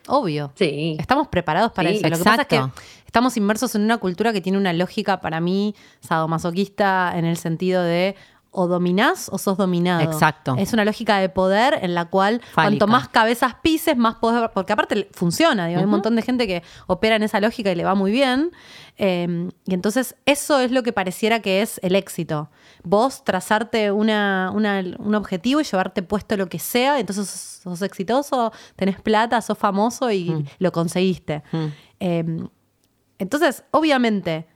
Obvio. 0.08 0.52
Sí. 0.56 0.96
Estamos 1.00 1.28
preparados 1.28 1.72
para 1.74 1.90
Sí, 1.90 1.98
eso. 1.98 2.10
Lo 2.10 2.18
que 2.18 2.24
pasa 2.24 2.42
es 2.44 2.48
que 2.48 2.56
exacto. 2.56 2.82
estamos 3.06 3.36
inmersos 3.38 3.76
en 3.76 3.82
una 3.82 3.98
cultura 3.98 4.32
que 4.32 4.42
tiene 4.42 4.58
una 4.58 4.74
lógica 4.74 5.20
para 5.20 5.42
mí 5.42 5.76
sadomasoquista 6.00 7.14
en 7.16 7.26
el 7.26 7.38
sentido 7.38 7.84
de 7.84 8.16
o 8.58 8.68
dominás 8.68 9.30
o 9.32 9.38
sos 9.38 9.56
dominado. 9.58 10.02
Exacto. 10.02 10.56
Es 10.58 10.74
una 10.74 10.84
lógica 10.84 11.20
de 11.20 11.30
poder 11.30 11.78
en 11.82 11.94
la 11.94 12.06
cual 12.06 12.42
Fálica. 12.54 12.54
cuanto 12.80 12.88
más 12.88 13.08
cabezas 13.08 13.56
pises, 13.62 13.96
más 13.98 14.16
poder. 14.16 14.50
Porque 14.54 14.74
aparte 14.74 15.08
funciona, 15.14 15.68
digo, 15.68 15.78
hay 15.80 15.86
un 15.86 15.92
montón 15.92 16.16
de 16.16 16.22
gente 16.24 16.48
que 16.48 16.64
opera 16.88 17.16
en 17.16 17.24
esa 17.24 17.40
lógica 17.40 17.72
y 17.72 17.76
le 17.76 17.84
va 17.84 17.94
muy 17.96 18.12
bien. 18.12 18.52
Eh, 18.98 19.50
y 19.66 19.74
entonces 19.76 20.16
eso 20.26 20.60
es 20.60 20.72
lo 20.72 20.82
que 20.82 20.92
pareciera 20.92 21.40
que 21.40 21.62
es 21.62 21.80
el 21.84 21.94
éxito. 21.96 22.50
Vos 22.84 23.24
trazarte 23.24 23.92
una, 23.92 24.52
una- 24.54 24.84
un 24.98 25.14
objetivo 25.14 25.62
y 25.62 25.64
llevarte 25.64 26.02
puesto 26.02 26.36
lo 26.36 26.48
que 26.50 26.58
sea, 26.58 27.00
entonces 27.00 27.30
sos, 27.30 27.62
sos 27.62 27.82
exitoso, 27.84 28.52
tenés 28.76 29.00
plata, 29.00 29.40
sos 29.42 29.58
famoso 29.58 30.12
y 30.12 30.46
lo 30.58 30.72
conseguiste. 30.72 31.44
Eh, 32.00 32.24
entonces, 33.20 33.64
obviamente, 33.72 34.48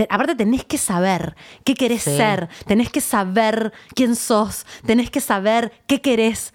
te- 0.00 0.06
aparte 0.08 0.34
tenés 0.34 0.64
que 0.64 0.78
saber 0.78 1.36
qué 1.62 1.74
querés 1.74 2.04
Sí. 2.04 2.16
ser, 2.16 2.48
tenés 2.66 2.88
que 2.90 3.02
saber 3.02 3.70
quién 3.94 4.16
sos, 4.16 4.64
tenés 4.86 5.10
que 5.10 5.20
saber 5.20 5.72
qué 5.86 6.00
querés. 6.00 6.54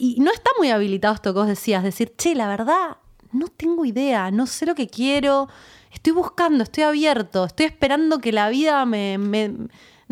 Y 0.00 0.16
no 0.18 0.32
está 0.32 0.50
muy 0.58 0.70
habilitado 0.70 1.14
esto 1.14 1.32
que 1.32 1.38
vos 1.38 1.46
decías, 1.46 1.84
decir, 1.84 2.12
che, 2.16 2.34
la 2.34 2.48
verdad, 2.48 2.96
no 3.30 3.46
tengo 3.46 3.84
idea, 3.84 4.32
no 4.32 4.48
sé 4.48 4.66
lo 4.66 4.74
que 4.74 4.88
quiero, 4.88 5.48
estoy 5.92 6.12
buscando, 6.12 6.64
estoy 6.64 6.82
abierto, 6.82 7.44
estoy 7.44 7.66
esperando 7.66 8.18
que 8.18 8.32
la 8.32 8.48
vida 8.48 8.84
me... 8.84 9.16
me- 9.16 9.54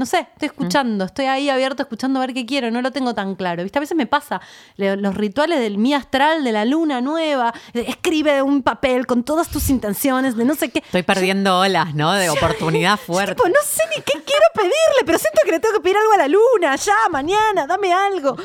no 0.00 0.06
sé, 0.06 0.26
estoy 0.32 0.46
escuchando, 0.46 1.04
estoy 1.04 1.26
ahí 1.26 1.50
abierto 1.50 1.82
escuchando 1.82 2.18
a 2.18 2.26
ver 2.26 2.32
qué 2.34 2.46
quiero, 2.46 2.70
no 2.70 2.80
lo 2.80 2.90
tengo 2.90 3.14
tan 3.14 3.34
claro. 3.34 3.62
¿Viste? 3.62 3.78
A 3.78 3.80
veces 3.80 3.96
me 3.96 4.06
pasa 4.06 4.40
los 4.76 5.14
rituales 5.14 5.60
del 5.60 5.76
mi 5.76 5.92
astral, 5.92 6.42
de 6.42 6.52
la 6.52 6.64
luna 6.64 7.02
nueva, 7.02 7.52
escribe 7.74 8.40
un 8.40 8.62
papel 8.62 9.06
con 9.06 9.22
todas 9.24 9.48
tus 9.48 9.68
intenciones, 9.68 10.36
de 10.36 10.44
no 10.46 10.54
sé 10.54 10.70
qué. 10.70 10.78
Estoy 10.78 11.02
perdiendo 11.02 11.60
olas, 11.60 11.94
¿no? 11.94 12.12
De 12.14 12.30
oportunidad 12.30 12.98
Yo, 12.98 13.04
fuerte. 13.04 13.34
tipo, 13.34 13.46
no 13.48 13.54
sé 13.62 13.82
ni 13.94 14.02
qué 14.02 14.12
quiero 14.24 14.44
pedirle, 14.54 15.02
pero 15.04 15.18
siento 15.18 15.38
que 15.44 15.50
le 15.52 15.60
tengo 15.60 15.74
que 15.74 15.80
pedir 15.82 15.98
algo 15.98 16.12
a 16.14 16.16
la 16.16 16.28
luna, 16.28 16.76
ya, 16.76 16.96
mañana, 17.10 17.66
dame 17.66 17.92
algo. 17.92 18.36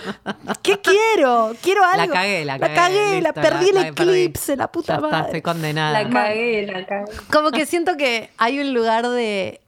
¿Qué 0.61 0.79
quiero? 0.83 1.53
Quiero 1.61 1.85
algo. 1.85 2.07
La 2.07 2.19
cagué, 2.19 2.43
la 2.43 2.57
La 2.57 2.67
cagué. 2.67 2.75
cagué, 2.75 3.21
la 3.21 3.31
perdí 3.33 3.69
el 3.69 3.75
la 3.75 3.81
perdí. 3.93 4.09
eclipse, 4.23 4.55
la 4.57 4.69
puta 4.69 4.87
Ya 4.87 4.95
está, 4.95 5.07
madre. 5.09 5.25
estoy 5.27 5.41
condenada. 5.41 6.03
La 6.03 6.09
cagué, 6.09 6.65
la 6.67 6.85
cagué. 6.85 7.11
Como 7.31 7.51
que 7.51 7.65
siento 7.65 7.95
que 7.95 8.29
hay 8.37 8.59
un 8.59 8.73
lugar 8.73 9.07
de, 9.07 9.61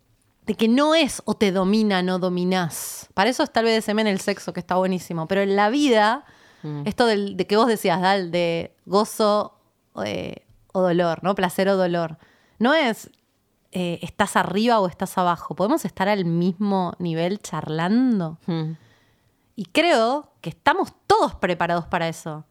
de 0.47 0.55
que 0.55 0.67
no 0.67 0.95
es 0.95 1.21
o 1.25 1.35
te 1.35 1.51
domina, 1.51 2.01
no 2.01 2.17
dominás. 2.19 3.09
Para 3.13 3.29
eso 3.29 3.43
está 3.43 3.59
el 3.59 3.65
BDSM 3.67 3.99
en 3.99 4.07
el 4.07 4.19
sexo, 4.21 4.53
que 4.53 4.59
está 4.59 4.75
buenísimo. 4.75 5.27
Pero 5.27 5.41
en 5.41 5.55
la 5.55 5.69
vida, 5.69 6.23
esto 6.85 7.05
del- 7.05 7.37
de 7.37 7.45
que 7.47 7.55
vos 7.57 7.67
decías, 7.67 8.01
Dal, 8.01 8.31
de 8.31 8.75
gozo 8.85 9.59
eh, 10.05 10.45
o 10.73 10.81
dolor, 10.81 11.19
¿no? 11.23 11.35
Placer 11.35 11.69
o 11.69 11.75
dolor. 11.77 12.17
No 12.59 12.73
es 12.73 13.09
eh, 13.73 13.99
estás 14.01 14.35
arriba 14.37 14.79
o 14.79 14.87
estás 14.87 15.17
abajo. 15.17 15.53
Podemos 15.53 15.83
estar 15.85 16.07
al 16.07 16.23
mismo 16.25 16.93
nivel 16.99 17.39
charlando. 17.39 18.37
Mm. 18.47 18.71
Y 19.57 19.65
creo 19.65 20.31
que 20.41 20.49
estamos 20.49 20.93
todos 21.05 21.35
preparados 21.35 21.85
para 21.85 22.07
eso, 22.07 22.45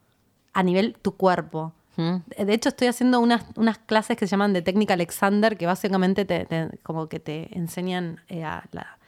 a 0.52 0.62
nivel 0.62 0.96
tu 1.00 1.16
cuerpo. 1.16 1.72
Mm. 1.96 2.16
De 2.44 2.52
hecho, 2.54 2.68
estoy 2.68 2.88
haciendo 2.88 3.20
unas, 3.20 3.44
unas 3.56 3.78
clases 3.78 4.16
que 4.16 4.26
se 4.26 4.30
llaman 4.32 4.52
de 4.52 4.62
técnica 4.62 4.94
Alexander, 4.94 5.56
que 5.56 5.66
básicamente 5.66 6.24
te, 6.24 6.44
te- 6.44 6.78
como 6.82 7.08
que 7.08 7.20
te 7.20 7.56
enseñan 7.56 8.20
eh, 8.28 8.44
a 8.44 8.64
la- 8.72 8.98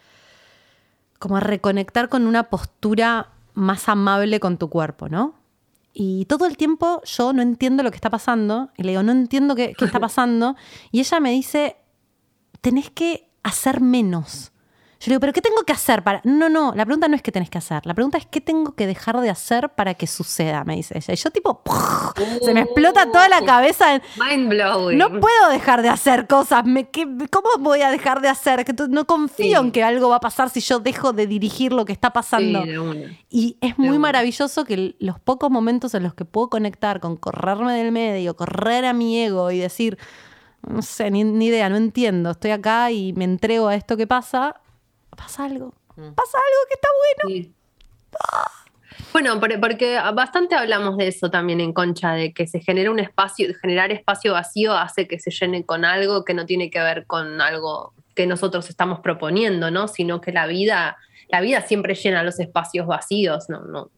como 1.19 1.37
a 1.37 1.41
reconectar 1.41 2.09
con 2.09 2.27
una 2.27 2.45
postura 2.45 3.29
más 3.55 3.89
amable 3.89 4.39
con 4.41 4.57
tu 4.57 4.69
cuerpo, 4.71 5.09
¿no? 5.09 5.35
Y 5.93 6.27
todo 6.27 6.47
el 6.47 6.57
tiempo 6.57 7.03
yo 7.05 7.33
no 7.33 7.43
entiendo 7.43 7.83
lo 7.83 7.91
que 7.91 7.97
está 7.97 8.09
pasando, 8.11 8.71
y 8.77 8.85
le 8.85 8.91
digo, 8.91 9.03
no 9.03 9.11
entiendo 9.13 9.55
qué, 9.57 9.75
qué 9.77 9.85
está 9.85 9.99
pasando, 10.01 10.55
y 10.93 11.01
ella 11.01 11.19
me 11.19 11.31
dice, 11.33 11.77
tenés 12.61 12.89
que 12.91 13.29
hacer 13.43 13.81
menos. 13.81 14.53
Yo 15.01 15.05
le 15.07 15.13
digo, 15.13 15.21
¿pero 15.21 15.33
qué 15.33 15.41
tengo 15.41 15.63
que 15.63 15.73
hacer 15.73 16.03
para.? 16.03 16.21
No, 16.25 16.49
no, 16.49 16.75
la 16.75 16.85
pregunta 16.85 17.07
no 17.07 17.15
es 17.15 17.23
qué 17.23 17.31
tenés 17.31 17.49
que 17.51 17.59
hacer. 17.59 17.87
La 17.87 17.95
pregunta 17.95 18.19
es 18.19 18.27
qué 18.27 18.41
tengo 18.41 18.75
que 18.75 18.85
dejar 18.89 19.21
de 19.21 19.31
hacer 19.31 19.69
para 19.71 19.95
que 19.95 20.09
suceda, 20.09 20.65
me 20.65 20.75
dice 20.75 20.95
ella. 20.99 21.15
Y 21.15 21.17
yo, 21.17 21.31
tipo, 21.31 21.63
se 22.45 22.53
me 22.53 22.63
explota 22.63 23.07
toda 23.07 23.29
la 23.29 23.45
cabeza. 23.45 23.95
en- 23.95 24.03
Mind 24.19 24.49
blowing. 24.49 24.99
no 24.99 25.09
puedo 25.21 25.51
dejar 25.53 25.83
de 25.83 25.89
hacer 25.89 26.27
cosas. 26.27 26.65
Me, 26.65 26.91
¿qué- 26.91 27.07
¿Cómo 27.31 27.49
voy 27.61 27.83
a 27.83 27.91
dejar 27.93 28.21
de 28.21 28.29
hacer? 28.29 28.65
Que 28.65 28.75
no 28.89 29.07
confío 29.07 29.61
Sí. 29.61 29.67
en 29.67 29.71
que 29.71 29.85
algo 29.85 30.09
va 30.09 30.17
a 30.17 30.21
pasar 30.21 30.51
si 30.51 30.59
yo 30.61 30.81
dejo 30.81 31.13
de 31.13 31.29
dirigir 31.29 31.73
lo 31.73 31.85
que 31.85 31.93
está 31.93 32.13
pasando. 32.13 32.63
Sí, 32.63 32.69
de 32.69 32.79
una. 32.81 33.19
Y 33.31 33.57
es 33.61 33.79
muy 33.79 34.01
maravilloso 34.01 34.65
que 34.65 34.97
los 34.99 35.21
pocos 35.21 35.49
momentos 35.49 35.95
en 35.95 36.03
los 36.03 36.15
que 36.15 36.25
puedo 36.25 36.51
conectar 36.51 36.99
con 36.99 37.17
correrme 37.17 37.73
del 37.75 37.93
medio, 37.93 38.35
correr 38.35 38.85
a 38.85 38.93
mi 38.93 39.17
ego 39.23 39.53
y 39.53 39.59
decir, 39.59 39.97
no 40.69 40.83
sé, 40.83 41.09
ni, 41.13 41.23
ni 41.23 41.47
idea, 41.47 41.69
no 41.69 41.77
entiendo, 41.77 42.33
estoy 42.33 42.51
acá 42.51 42.91
y 42.91 43.13
me 43.13 43.23
entrego 43.25 43.69
a 43.69 43.77
esto 43.77 43.97
que 43.97 44.09
pasa, 44.09 44.57
pasa 45.17 45.45
algo. 45.45 45.75
Pasa 45.97 46.39
algo 46.39 46.61
que 46.69 46.75
está 46.75 46.89
bueno. 47.25 47.35
Sí. 47.35 47.55
Bueno, 49.13 49.39
por- 49.41 49.61
porque 49.61 49.99
bastante 50.15 50.55
hablamos 50.55 50.97
de 50.97 51.09
eso 51.09 51.31
también 51.31 51.61
en 51.61 51.73
Concha, 51.73 52.13
de 52.13 52.33
que 52.33 52.47
se 52.47 52.61
genera 52.61 52.91
un 52.91 52.99
espacio, 52.99 53.53
generar 53.61 53.91
espacio 53.93 54.33
vacío 54.33 54.75
hace 54.75 55.07
que 55.09 55.19
se 55.19 55.31
llene 55.31 55.65
con 55.65 55.85
algo 55.85 56.25
que 56.25 56.35
no 56.35 56.47
tiene 56.47 56.71
que 56.71 56.81
ver 56.81 57.07
con 57.07 57.41
algo 57.41 57.93
que 58.15 58.27
nosotros 58.27 58.69
estamos 58.69 59.01
proponiendo, 59.01 59.71
¿no? 59.71 59.89
Sino 59.89 60.21
que 60.21 60.33
la 60.33 60.47
vida, 60.47 60.97
la 61.29 61.41
vida 61.41 61.61
siempre 61.61 61.95
llena 61.95 62.23
los 62.23 62.41
espacios 62.41 62.87
vacíos, 62.87 63.47
¿no? 63.49 63.61
no, 63.67 63.91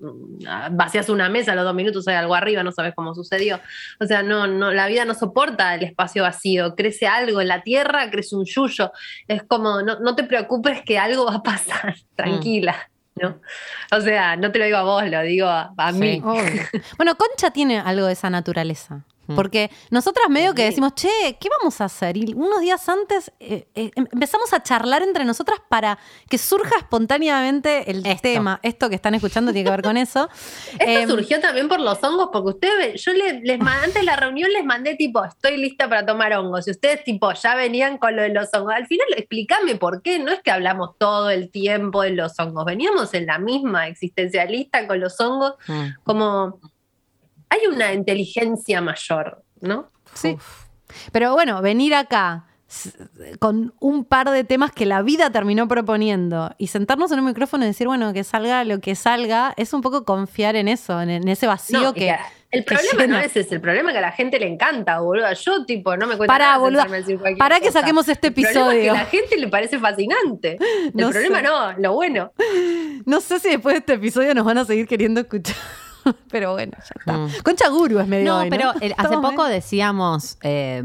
vacías 0.73 1.09
una 1.09 1.29
mesa, 1.29 1.53
a 1.53 1.55
los 1.55 1.65
dos 1.65 1.75
minutos 1.75 2.07
hay 2.09 2.17
algo 2.17 2.35
arriba, 2.35 2.63
no 2.63 2.73
sabes 2.73 2.93
cómo 2.95 3.15
sucedió. 3.15 3.61
O 4.01 4.07
sea, 4.07 4.23
no, 4.23 4.47
no, 4.47 4.73
la 4.73 4.87
vida 4.89 5.05
no 5.05 5.15
soporta 5.15 5.75
el 5.75 5.85
espacio 5.85 6.23
vacío, 6.25 6.75
crece 6.75 7.07
algo 7.07 7.41
en 7.41 7.49
la 7.49 7.63
tierra, 7.63 8.11
crece 8.11 8.35
un 8.37 8.45
yuyo. 8.45 8.91
Es 9.29 9.43
como, 9.45 9.83
no, 9.83 10.01
no 10.01 10.17
te 10.17 10.25
preocupes 10.25 10.83
que 10.83 10.99
algo 10.99 11.27
va 11.27 11.37
a 11.37 11.43
pasar, 11.43 11.95
tranquila. 12.17 12.75
¿no? 13.17 13.39
O 13.93 14.01
sea, 14.01 14.37
no 14.37 14.51
te 14.51 14.59
lo 14.59 14.65
digo 14.65 14.79
a 14.79 14.83
vos, 14.83 15.05
lo 15.07 15.21
digo 15.23 15.47
a, 15.47 15.73
a 15.77 15.93
Sí. 15.93 15.99
mí. 15.99 16.23
Obvio. 16.25 16.63
Bueno, 16.97 17.15
Concha 17.17 17.51
tiene 17.51 17.79
algo 17.79 18.07
de 18.07 18.15
esa 18.15 18.31
naturaleza. 18.31 19.05
Porque 19.35 19.71
nosotras 19.91 20.29
medio 20.29 20.55
que 20.55 20.65
decimos, 20.65 20.95
che, 20.95 21.09
¿qué 21.41 21.49
vamos 21.59 21.81
a 21.81 21.85
hacer? 21.87 22.17
Y 22.17 22.33
unos 22.35 22.61
días 22.61 22.89
antes 22.89 23.33
eh, 23.41 23.69
eh, 23.75 23.91
em- 23.95 24.07
empezamos 24.13 24.53
a 24.53 24.63
charlar 24.63 25.03
entre 25.03 25.25
nosotras 25.25 25.59
para 25.69 25.99
que 26.29 26.39
surja 26.39 26.77
espontáneamente 26.79 27.91
el 27.91 28.05
Esto. 28.07 28.23
tema. 28.23 28.61
Esto 28.63 28.89
que 28.89 28.95
están 28.95 29.15
escuchando 29.15 29.53
tiene 29.53 29.65
que 29.67 29.71
ver 29.71 29.83
con 29.83 29.97
eso. 29.97 30.29
Esto 30.73 30.85
Em, 30.85 31.09
surgió 31.09 31.41
también 31.41 31.69
por 31.69 31.81
los 31.81 32.03
hongos, 32.03 32.31
porque 32.33 32.51
ustedes, 32.51 33.03
yo 33.05 33.13
le- 33.13 33.41
les, 33.41 33.59
ma- 33.59 33.77
antes 33.83 33.95
de 33.95 34.03
la 34.03 34.17
reunión 34.17 34.51
les 34.53 34.65
mandé 34.65 34.95
tipo, 34.97 35.25
estoy 35.25 35.57
lista 35.57 35.89
para 35.89 36.05
tomar 36.07 36.33
hongos, 36.35 36.67
y 36.69 36.71
ustedes 36.73 37.05
tipo, 37.05 37.33
ya 37.33 37.55
venían 37.55 37.99
con 37.99 38.17
lo 38.17 38.23
de 38.23 38.31
los 38.31 38.49
hongos. 38.55 38.75
Al 38.75 38.87
final, 38.87 39.07
explícame 39.17 39.77
por 39.77 40.03
qué, 40.03 40.19
no 40.19 40.31
es 40.33 40.41
que 40.43 40.51
hablamos 40.51 40.97
todo 40.99 41.31
el 41.31 41.51
tiempo 41.51 42.03
de 42.03 42.11
los 42.11 42.39
hongos, 42.39 42.65
veníamos 42.65 43.13
en 43.15 43.27
la 43.27 43.39
misma 43.39 43.87
existencialista 43.89 44.87
con 44.87 45.01
los 45.01 45.19
hongos, 45.21 45.55
Mm. 45.69 45.89
como 46.05 46.61
hay 47.51 47.67
una 47.67 47.93
inteligencia 47.93 48.81
mayor, 48.81 49.43
¿no? 49.61 49.91
Sí. 50.15 50.37
Pero 51.13 51.35
bueno, 51.35 51.61
venir 51.63 51.95
acá 51.95 52.47
con 53.41 53.75
un 53.81 54.05
par 54.05 54.31
de 54.31 54.45
temas 54.45 54.71
que 54.71 54.87
la 54.87 55.03
vida 55.03 55.31
terminó 55.31 55.67
proponiendo 55.67 56.55
y 56.57 56.69
sentarnos 56.69 57.11
en 57.11 57.19
un 57.19 57.27
micrófono 57.27 57.65
y 57.65 57.67
decir, 57.69 57.89
bueno, 57.89 58.13
que 58.13 58.23
salga 58.25 58.63
lo 58.65 58.79
que 58.81 58.95
salga, 58.95 59.53
es 59.57 59.73
un 59.73 59.81
poco 59.83 60.05
confiar 60.05 60.55
en 60.57 60.69
eso, 60.69 61.01
en, 61.01 61.11
en 61.11 61.27
ese 61.29 61.49
vacío 61.49 61.81
No, 61.81 61.93
que... 61.93 62.15
el 62.53 62.65
que 62.65 62.75
problema 62.77 63.07
no 63.09 63.19
es 63.19 63.37
ese, 63.37 63.57
el 63.57 63.61
problema 63.61 63.91
es 63.91 63.95
que 63.95 63.99
a 63.99 64.03
la 64.03 64.13
gente 64.13 64.39
le 64.39 64.47
encanta, 64.47 65.01
boludo. 65.01 65.33
Yo, 65.33 65.65
tipo, 65.67 65.97
no 65.97 66.07
me 66.07 66.17
cuesta 66.17 66.33
Pará, 66.33 66.47
nada 66.47 66.59
boluda. 66.59 66.83
sentarme 66.83 66.97
a 66.97 67.01
decir 67.01 67.19
cualquier 67.19 67.39
Pará 67.39 67.59
que 67.59 67.73
saquemos 67.73 68.09
este 68.09 68.29
El 68.29 68.35
problema 68.35 68.51
es 68.51 68.55
que 68.55 68.61
episodio. 68.71 68.93
a 68.93 68.95
la 68.99 69.05
gente 69.07 69.37
le 69.37 69.49
parece 69.49 69.79
fascinante. 69.81 70.57
El 70.87 70.93
No 70.95 71.11
problema 71.11 71.39
sé. 71.39 71.43
no, 71.43 71.73
lo 71.79 71.93
bueno. 71.95 72.33
No 73.05 73.21
sé 73.21 73.41
si 73.41 73.49
después 73.51 73.75
de 73.75 73.79
este 73.81 73.95
episodio 73.95 74.33
nos 74.35 74.45
van 74.45 74.59
a 74.59 74.65
seguir 74.65 74.87
queriendo 74.87 75.21
escuchar. 75.21 75.57
Pero 76.31 76.53
bueno, 76.53 76.73
ya 76.77 76.95
está. 76.99 77.13
Mm. 77.19 77.31
Concha 77.43 77.69
Guru 77.69 77.99
es 78.01 78.07
medio 78.09 78.25
No, 78.33 78.39
hoy, 78.41 78.51
pero 78.51 78.73
el- 78.81 78.95
hace 78.97 79.17
poco 79.19 79.45
decíamos, 79.45 80.39
eh, 80.43 80.83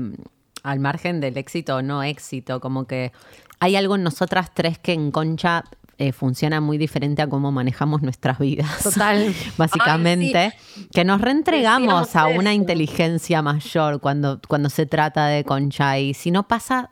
al 0.63 0.79
margen 0.79 1.19
del 1.21 1.37
éxito 1.37 1.77
o 1.77 1.81
no 1.81 2.03
éxito, 2.03 2.59
como 2.59 2.85
que 2.85 3.11
hay 3.59 3.75
algo 3.75 3.95
en 3.95 4.03
nosotras 4.03 4.53
tres 4.53 4.79
que 4.79 4.93
en 4.93 5.11
Concha 5.11 5.63
eh, 5.97 6.11
funciona 6.11 6.59
muy 6.59 6.77
diferente 6.77 7.21
a 7.21 7.27
cómo 7.29 7.51
manejamos 7.53 8.01
nuestras 8.01 8.37
vidas. 8.39 8.83
Total. 8.83 9.33
Básicamente, 9.57 10.53
que 10.91 11.05
nos 11.05 11.21
reentregamos 11.21 12.15
a 12.17 12.27
una 12.27 12.51
eso. 12.51 12.61
inteligencia 12.61 13.41
mayor 13.41 14.01
cuando, 14.01 14.41
cuando 14.47 14.69
se 14.69 14.85
trata 14.85 15.27
de 15.27 15.45
Concha. 15.45 15.97
Y 15.99 16.13
si 16.13 16.31
no 16.31 16.47
pasa, 16.49 16.89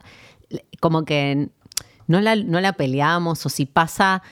como 0.80 1.04
que 1.04 1.50
no 2.06 2.20
la, 2.22 2.36
no 2.36 2.60
la 2.62 2.72
peleamos, 2.74 3.44
o 3.44 3.48
si 3.50 3.66
pasa, 3.66 4.22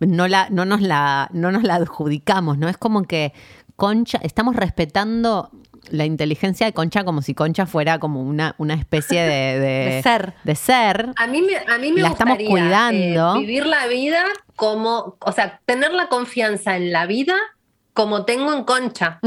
no, 0.00 0.28
la, 0.28 0.48
no, 0.50 0.64
nos 0.64 0.80
la, 0.80 1.28
no 1.32 1.50
nos 1.52 1.62
la 1.62 1.76
adjudicamos, 1.76 2.58
¿no? 2.58 2.68
Es 2.68 2.76
como 2.76 3.04
que 3.04 3.32
Concha, 3.76 4.18
estamos 4.22 4.56
respetando 4.56 5.50
la 5.90 6.04
inteligencia 6.04 6.66
de 6.66 6.72
Concha 6.72 7.04
como 7.04 7.22
si 7.22 7.34
Concha 7.34 7.64
fuera 7.66 7.98
como 7.98 8.20
una, 8.22 8.54
una 8.58 8.74
especie 8.74 9.22
de, 9.22 9.58
de, 9.60 9.94
De 9.94 10.02
ser. 10.02 10.34
de 10.44 10.54
ser. 10.54 11.10
A 11.16 11.26
mí 11.26 11.42
me, 11.42 11.56
a 11.56 11.78
mí 11.78 11.92
me 11.92 12.02
La 12.02 12.08
estamos 12.08 12.38
gustaría 12.38 12.50
cuidando. 12.50 13.36
eh, 13.36 13.40
vivir 13.40 13.66
la 13.66 13.86
vida 13.86 14.24
como, 14.56 15.16
o 15.20 15.32
sea, 15.32 15.60
tener 15.66 15.92
la 15.92 16.08
confianza 16.08 16.76
en 16.76 16.92
la 16.92 17.06
vida 17.06 17.36
como 17.94 18.24
tengo 18.24 18.52
en 18.52 18.64
Concha, 18.64 19.18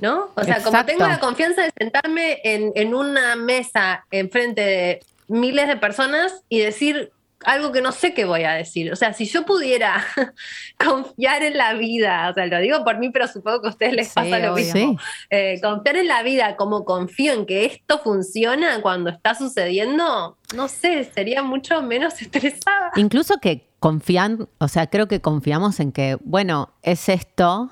¿no? 0.00 0.30
O 0.34 0.42
sea, 0.44 0.60
como 0.62 0.84
tengo 0.84 1.06
la 1.06 1.20
confianza 1.20 1.62
de 1.62 1.70
sentarme 1.78 2.38
en, 2.44 2.72
en 2.74 2.94
una 2.94 3.36
mesa 3.36 4.04
enfrente 4.10 4.60
de 4.62 5.00
miles 5.28 5.68
de 5.68 5.76
personas 5.76 6.42
y 6.48 6.58
decir 6.60 7.12
algo 7.44 7.70
que 7.72 7.80
no 7.82 7.92
sé 7.92 8.14
qué 8.14 8.24
voy 8.24 8.44
a 8.44 8.52
decir. 8.52 8.92
O 8.92 8.96
sea, 8.96 9.12
si 9.12 9.26
yo 9.26 9.44
pudiera 9.44 10.02
confiar 10.78 11.42
en 11.42 11.56
la 11.56 11.74
vida, 11.74 12.28
o 12.30 12.34
sea, 12.34 12.46
lo 12.46 12.58
digo 12.60 12.84
por 12.84 12.98
mí, 12.98 13.10
pero 13.10 13.28
supongo 13.28 13.60
que 13.62 13.68
a 13.68 13.70
ustedes 13.70 13.92
les 13.92 14.08
Sí, 14.08 14.12
pasa 14.14 14.38
lo 14.38 14.54
obvio. 14.54 14.64
mismo. 14.74 14.98
Sí. 14.98 15.06
Eh, 15.30 15.60
confiar 15.62 15.96
en 15.96 16.08
la 16.08 16.22
vida 16.22 16.56
como 16.56 16.84
confío 16.84 17.32
en 17.32 17.46
que 17.46 17.64
esto 17.64 18.00
funciona 18.02 18.80
cuando 18.82 19.10
está 19.10 19.34
sucediendo, 19.34 20.38
no 20.54 20.68
sé, 20.68 21.04
sería 21.04 21.42
mucho 21.42 21.82
menos 21.82 22.14
estresada. 22.22 22.90
Incluso 22.96 23.34
que 23.40 23.68
confían, 23.78 24.48
o 24.58 24.68
sea, 24.68 24.86
creo 24.88 25.06
que 25.08 25.20
confiamos 25.20 25.80
en 25.80 25.92
que, 25.92 26.16
bueno, 26.24 26.72
es 26.82 27.08
esto 27.08 27.70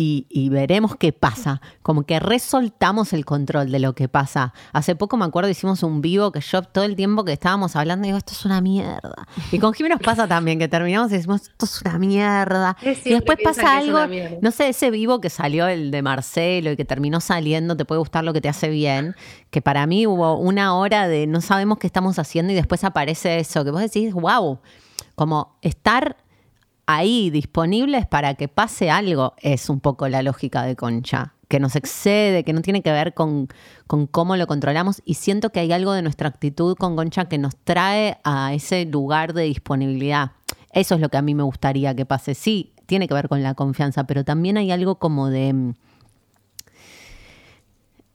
y, 0.00 0.26
y 0.30 0.48
veremos 0.48 0.94
qué 0.94 1.12
pasa. 1.12 1.60
Como 1.82 2.04
que 2.04 2.20
resoltamos 2.20 3.12
el 3.12 3.24
control 3.24 3.72
de 3.72 3.80
lo 3.80 3.96
que 3.96 4.08
pasa. 4.08 4.54
Hace 4.72 4.94
poco 4.94 5.16
me 5.16 5.24
acuerdo, 5.24 5.50
hicimos 5.50 5.82
un 5.82 6.00
vivo 6.00 6.30
que 6.30 6.40
yo 6.40 6.62
todo 6.62 6.84
el 6.84 6.94
tiempo 6.94 7.24
que 7.24 7.32
estábamos 7.32 7.74
hablando, 7.74 8.06
digo, 8.06 8.16
esto 8.16 8.32
es 8.32 8.44
una 8.44 8.60
mierda. 8.60 9.26
Y 9.50 9.58
con 9.58 9.74
Jimmy 9.74 9.88
nos 9.88 10.00
pasa 10.00 10.28
también, 10.28 10.60
que 10.60 10.68
terminamos 10.68 11.10
y 11.10 11.16
decimos, 11.16 11.42
esto 11.42 11.66
es 11.66 11.82
una 11.82 11.98
mierda. 11.98 12.76
Y 13.04 13.10
después 13.10 13.38
pasa 13.42 13.76
algo, 13.76 13.98
no 14.40 14.52
sé, 14.52 14.68
ese 14.68 14.92
vivo 14.92 15.20
que 15.20 15.30
salió 15.30 15.66
el 15.66 15.90
de 15.90 16.00
Marcelo 16.00 16.70
y 16.70 16.76
que 16.76 16.84
terminó 16.84 17.20
saliendo, 17.20 17.76
te 17.76 17.84
puede 17.84 17.98
gustar 17.98 18.22
lo 18.22 18.32
que 18.32 18.40
te 18.40 18.48
hace 18.48 18.68
bien, 18.68 19.16
que 19.50 19.60
para 19.62 19.84
mí 19.88 20.06
hubo 20.06 20.38
una 20.38 20.76
hora 20.76 21.08
de 21.08 21.26
no 21.26 21.40
sabemos 21.40 21.78
qué 21.78 21.88
estamos 21.88 22.20
haciendo 22.20 22.52
y 22.52 22.54
después 22.56 22.84
aparece 22.84 23.40
eso, 23.40 23.64
que 23.64 23.72
vos 23.72 23.80
decís, 23.80 24.12
wow, 24.12 24.60
como 25.16 25.58
estar 25.60 26.16
ahí 26.88 27.28
disponibles 27.28 28.06
para 28.06 28.32
que 28.32 28.48
pase 28.48 28.90
algo 28.90 29.34
es 29.42 29.68
un 29.68 29.78
poco 29.78 30.08
la 30.08 30.22
lógica 30.22 30.62
de 30.62 30.74
Concha, 30.74 31.34
que 31.46 31.60
nos 31.60 31.76
excede, 31.76 32.44
que 32.44 32.54
no 32.54 32.62
tiene 32.62 32.82
que 32.82 32.90
ver 32.90 33.12
con, 33.12 33.48
con 33.86 34.06
cómo 34.06 34.36
lo 34.36 34.46
controlamos 34.46 35.02
y 35.04 35.14
siento 35.14 35.50
que 35.50 35.60
hay 35.60 35.70
algo 35.70 35.92
de 35.92 36.00
nuestra 36.00 36.28
actitud 36.28 36.76
con 36.76 36.96
Concha 36.96 37.26
que 37.26 37.36
nos 37.36 37.56
trae 37.56 38.16
a 38.24 38.54
ese 38.54 38.86
lugar 38.86 39.34
de 39.34 39.42
disponibilidad. 39.42 40.32
Eso 40.72 40.94
es 40.94 41.02
lo 41.02 41.10
que 41.10 41.18
a 41.18 41.22
mí 41.22 41.34
me 41.34 41.42
gustaría 41.42 41.94
que 41.94 42.06
pase. 42.06 42.34
Sí, 42.34 42.72
tiene 42.86 43.06
que 43.06 43.12
ver 43.12 43.28
con 43.28 43.42
la 43.42 43.52
confianza, 43.52 44.04
pero 44.04 44.24
también 44.24 44.56
hay 44.56 44.70
algo 44.70 44.98
como 44.98 45.28
de... 45.28 45.74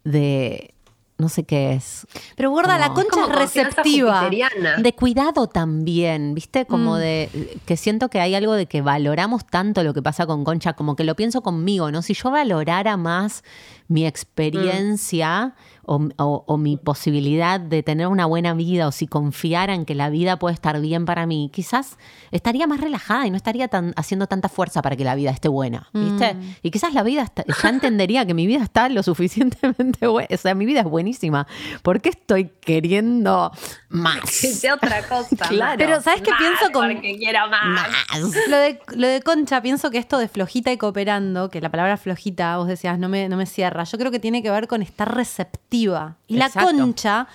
de 0.04 0.74
no 1.18 1.30
sé 1.30 1.44
qué 1.44 1.74
es. 1.74 2.08
Pero 2.36 2.50
gorda, 2.50 2.78
la 2.78 2.94
concha 2.94 3.24
es 3.24 3.36
receptiva. 3.36 4.30
De 4.78 4.94
cuidado 4.94 5.48
también, 5.48 6.34
¿viste? 6.34 6.64
Mm. 6.64 6.68
Como 6.68 6.98
de 6.98 7.60
que 7.66 7.78
siento 7.78 8.10
que 8.10 8.20
hay 8.20 8.36
algo 8.36 8.54
de 8.54 8.66
que 8.66 8.82
valoramos 8.82 9.46
tanto 9.46 9.84
lo 9.84 9.94
que 9.94 10.02
pasa 10.02 10.26
con 10.26 10.44
Concha, 10.44 10.74
como 10.74 10.96
que 10.96 11.04
lo 11.04 11.16
pienso 11.16 11.42
conmigo, 11.42 11.92
¿no? 11.92 12.02
Si 12.02 12.14
yo 12.14 12.32
valorara 12.32 12.98
más 12.98 13.44
mi 13.88 14.06
experiencia 14.06 15.56
o, 15.86 15.96
o- 16.18 16.44
o 16.48 16.58
mi 16.58 16.78
posibilidad 16.78 17.60
de 17.60 17.84
tener 17.84 18.08
una 18.08 18.26
buena 18.26 18.54
vida, 18.54 18.88
o 18.88 18.92
si 18.92 19.08
confiara 19.08 19.74
en 19.74 19.86
que 19.86 19.96
la 19.96 20.10
vida 20.10 20.38
puede 20.40 20.54
estar 20.54 20.80
bien 20.80 21.06
para 21.06 21.26
mí, 21.26 21.50
quizás 21.54 21.98
estaría 22.32 22.68
más 22.68 22.80
relajada 22.82 23.28
y 23.28 23.32
no 23.32 23.38
estaría 23.38 23.68
tan, 23.68 23.94
haciendo 23.96 24.28
tanta 24.28 24.50
fuerza 24.50 24.82
para 24.82 24.96
que 24.96 25.04
la 25.04 25.16
vida 25.16 25.32
esté 25.32 25.50
buena, 25.50 25.90
¿viste? 25.94 26.34
Mm. 26.36 26.56
Y 26.64 26.72
quizás 26.72 26.94
la 26.94 27.04
vida 27.04 27.24
está- 27.24 27.44
ya 27.62 27.70
entendería 27.70 28.26
que 28.26 28.34
mi 28.34 28.48
vida 28.48 28.64
está 28.64 28.88
lo 28.90 29.04
suficientemente 29.04 30.08
buena, 30.08 30.28
o 30.34 30.38
sea, 30.38 30.56
mi 30.56 30.66
vida 30.66 30.80
es 30.82 30.86
buenísima. 30.86 31.48
¿Por 31.82 32.02
qué 32.02 32.10
estoy 32.10 32.52
queriendo 32.62 33.52
más? 33.94 34.22
Que 34.42 34.54
sea 34.54 34.76
otra 34.76 35.08
cosa. 35.08 35.36
Claro. 35.48 35.78
Pero 35.78 36.02
¿sabes 36.02 36.22
qué 36.22 36.32
Más, 36.32 36.40
pienso 36.40 36.72
con 36.72 36.92
Porque 36.92 37.18
quiero 37.18 37.48
más. 37.48 37.66
Más. 37.66 38.48
lo 38.48 38.58
de, 38.58 38.82
lo 38.96 39.08
de 39.08 39.22
concha? 39.22 39.62
Pienso 39.62 39.92
que 39.92 39.98
esto 39.98 40.18
de 40.18 40.28
flojita 40.28 40.72
y 40.72 40.78
cooperando, 40.78 41.50
que 41.50 41.62
la 41.62 41.70
palabra 41.70 41.98
flojita, 41.98 42.58
vos 42.58 42.68
decías, 42.68 42.98
no 42.98 43.10
me, 43.10 43.30
no 43.30 43.38
me 43.38 43.46
cierra. 43.46 43.84
Yo 43.84 43.98
creo 43.98 44.12
que 44.12 44.20
tiene 44.20 44.42
que 44.42 44.50
ver 44.52 44.68
con 44.68 44.82
estar 44.82 45.14
receptiva. 45.14 46.18
Y 46.28 46.38
la 46.38 46.50
concha 46.50 47.28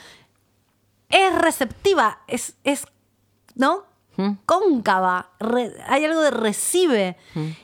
es 1.09 1.35
receptiva, 1.35 2.21
es, 2.27 2.55
es 2.65 2.87
¿no? 3.55 3.88
Mm. 4.19 4.33
Cóncava, 4.47 5.31
re- 5.39 5.73
hay 5.87 6.05
algo 6.05 6.21
de 6.21 6.33
recibe. 6.33 7.17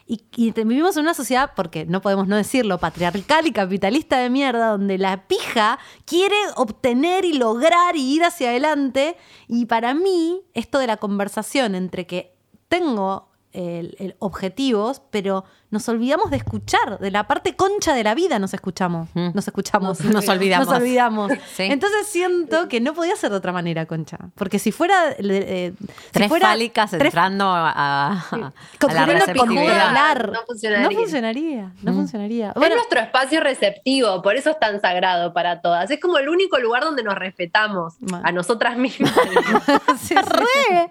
Y, 0.06 0.22
vivimos 0.52 0.96
en 0.96 1.02
una 1.02 1.12
sociedad, 1.12 1.50
porque 1.56 1.84
no 1.84 2.00
podemos 2.00 2.28
no 2.28 2.36
decirlo, 2.36 2.78
patriarcal 2.78 3.46
y 3.48 3.52
capitalista 3.52 4.18
de 4.18 4.30
mierda, 4.30 4.68
donde 4.68 4.96
la 4.96 5.26
pija 5.26 5.80
quiere 6.06 6.36
obtener 6.54 7.24
y 7.24 7.32
lograr 7.32 7.96
y 7.96 8.14
ir 8.14 8.22
hacia 8.22 8.50
adelante. 8.50 9.16
Y 9.48 9.66
para 9.66 9.94
mí, 9.94 10.42
esto 10.54 10.78
de 10.78 10.86
la 10.86 10.96
conversación 10.96 11.74
entre 11.74 12.06
que 12.06 12.36
tengo 12.68 13.28
el- 13.52 13.96
el 13.98 14.16
objetivos, 14.20 15.02
pero 15.10 15.44
nos 15.74 15.88
olvidamos 15.88 16.30
de 16.30 16.36
escuchar, 16.38 16.98
de 17.00 17.10
la 17.10 17.26
parte 17.26 17.56
concha 17.56 17.92
de 17.94 18.04
la 18.04 18.14
vida 18.14 18.38
nos 18.38 18.54
escuchamos. 18.54 19.08
Mm. 19.14 19.30
Nos 19.34 19.46
escuchamos. 19.48 20.00
Nos 20.04 20.28
olvidamos. 20.28 20.68
Nos 20.68 20.76
olvidamos. 20.76 21.32
Sí. 21.54 21.64
Entonces 21.64 22.06
siento 22.06 22.68
que 22.68 22.80
no 22.80 22.94
podía 22.94 23.16
ser 23.16 23.30
de 23.30 23.36
otra 23.36 23.52
manera, 23.52 23.86
concha. 23.86 24.16
Porque 24.36 24.58
si 24.60 24.70
fuera. 24.72 24.94
eh, 25.18 25.72
si 25.78 26.10
Tres 26.12 26.28
fuera 26.28 26.48
fálicas 26.48 26.90
tres 26.92 27.02
entrando 27.06 27.44
a, 27.46 27.70
a- 27.70 28.24
a 28.30 28.36
la 28.36 28.52
Construyendo 28.80 29.24
con 29.36 29.48
modo 29.54 29.66
de 29.66 29.74
receptividad. 29.74 29.88
hablar. 29.88 30.30
No 30.32 30.40
funcionaría. 30.46 30.88
No 30.88 30.96
funcionaría. 30.96 31.72
No 31.82 31.92
Mm. 31.92 31.96
funcionaría. 31.96 32.48
es 32.50 32.54
Bueno, 32.54 32.76
nuestro 32.76 33.00
espacio 33.00 33.40
receptivo, 33.40 34.22
por 34.22 34.36
eso 34.36 34.50
es 34.50 34.60
tan 34.60 34.80
sagrado 34.80 35.32
para 35.32 35.60
todas. 35.60 35.90
Es 35.90 36.00
como 36.00 36.18
el 36.18 36.28
único 36.28 36.58
lugar 36.58 36.84
donde 36.84 37.02
nos 37.02 37.16
respetamos 37.16 37.94
Mal. 38.00 38.22
a 38.24 38.30
nosotras 38.32 38.76
mismas. 38.76 39.12
sí, 40.00 40.14
sí, 40.14 40.14
Re, 40.14 40.90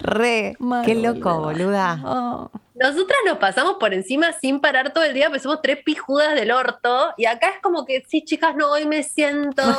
re. 0.00 0.56
Mal, 0.58 0.84
Qué 0.84 0.94
loco, 0.96 1.38
boluda. 1.40 1.96
boluda. 1.96 2.00
Oh. 2.04 2.50
Nosotras 2.80 3.18
nos 3.26 3.38
pasamos 3.38 3.76
por 3.80 3.92
encima 3.94 4.32
sin 4.32 4.60
parar 4.60 4.92
todo 4.92 5.04
el 5.04 5.14
día, 5.14 5.30
somos 5.40 5.60
tres 5.62 5.78
pijudas 5.84 6.34
del 6.34 6.50
orto. 6.52 7.12
Y 7.16 7.26
acá 7.26 7.48
es 7.50 7.60
como 7.62 7.84
que, 7.84 8.04
sí, 8.08 8.24
chicas, 8.24 8.54
no, 8.56 8.70
hoy 8.70 8.86
me 8.86 9.02
siento. 9.02 9.62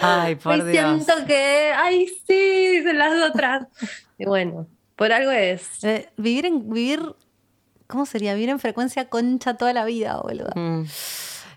Ay, 0.00 0.34
por 0.36 0.52
hoy 0.54 0.72
Dios. 0.72 1.02
siento 1.04 1.26
que, 1.26 1.72
ay, 1.74 2.06
sí, 2.26 2.76
dicen 2.78 2.98
las 2.98 3.30
otras. 3.30 3.66
Y 4.18 4.24
bueno, 4.26 4.66
por 4.94 5.12
algo 5.12 5.30
es. 5.30 5.82
Eh, 5.84 6.08
vivir 6.16 6.46
en. 6.46 6.70
Vivir. 6.70 7.00
¿Cómo 7.86 8.04
sería? 8.06 8.34
Vivir 8.34 8.50
en 8.50 8.58
frecuencia 8.58 9.08
concha 9.08 9.54
toda 9.54 9.72
la 9.72 9.84
vida, 9.84 10.20
boludo. 10.22 10.50
Mm, 10.54 10.84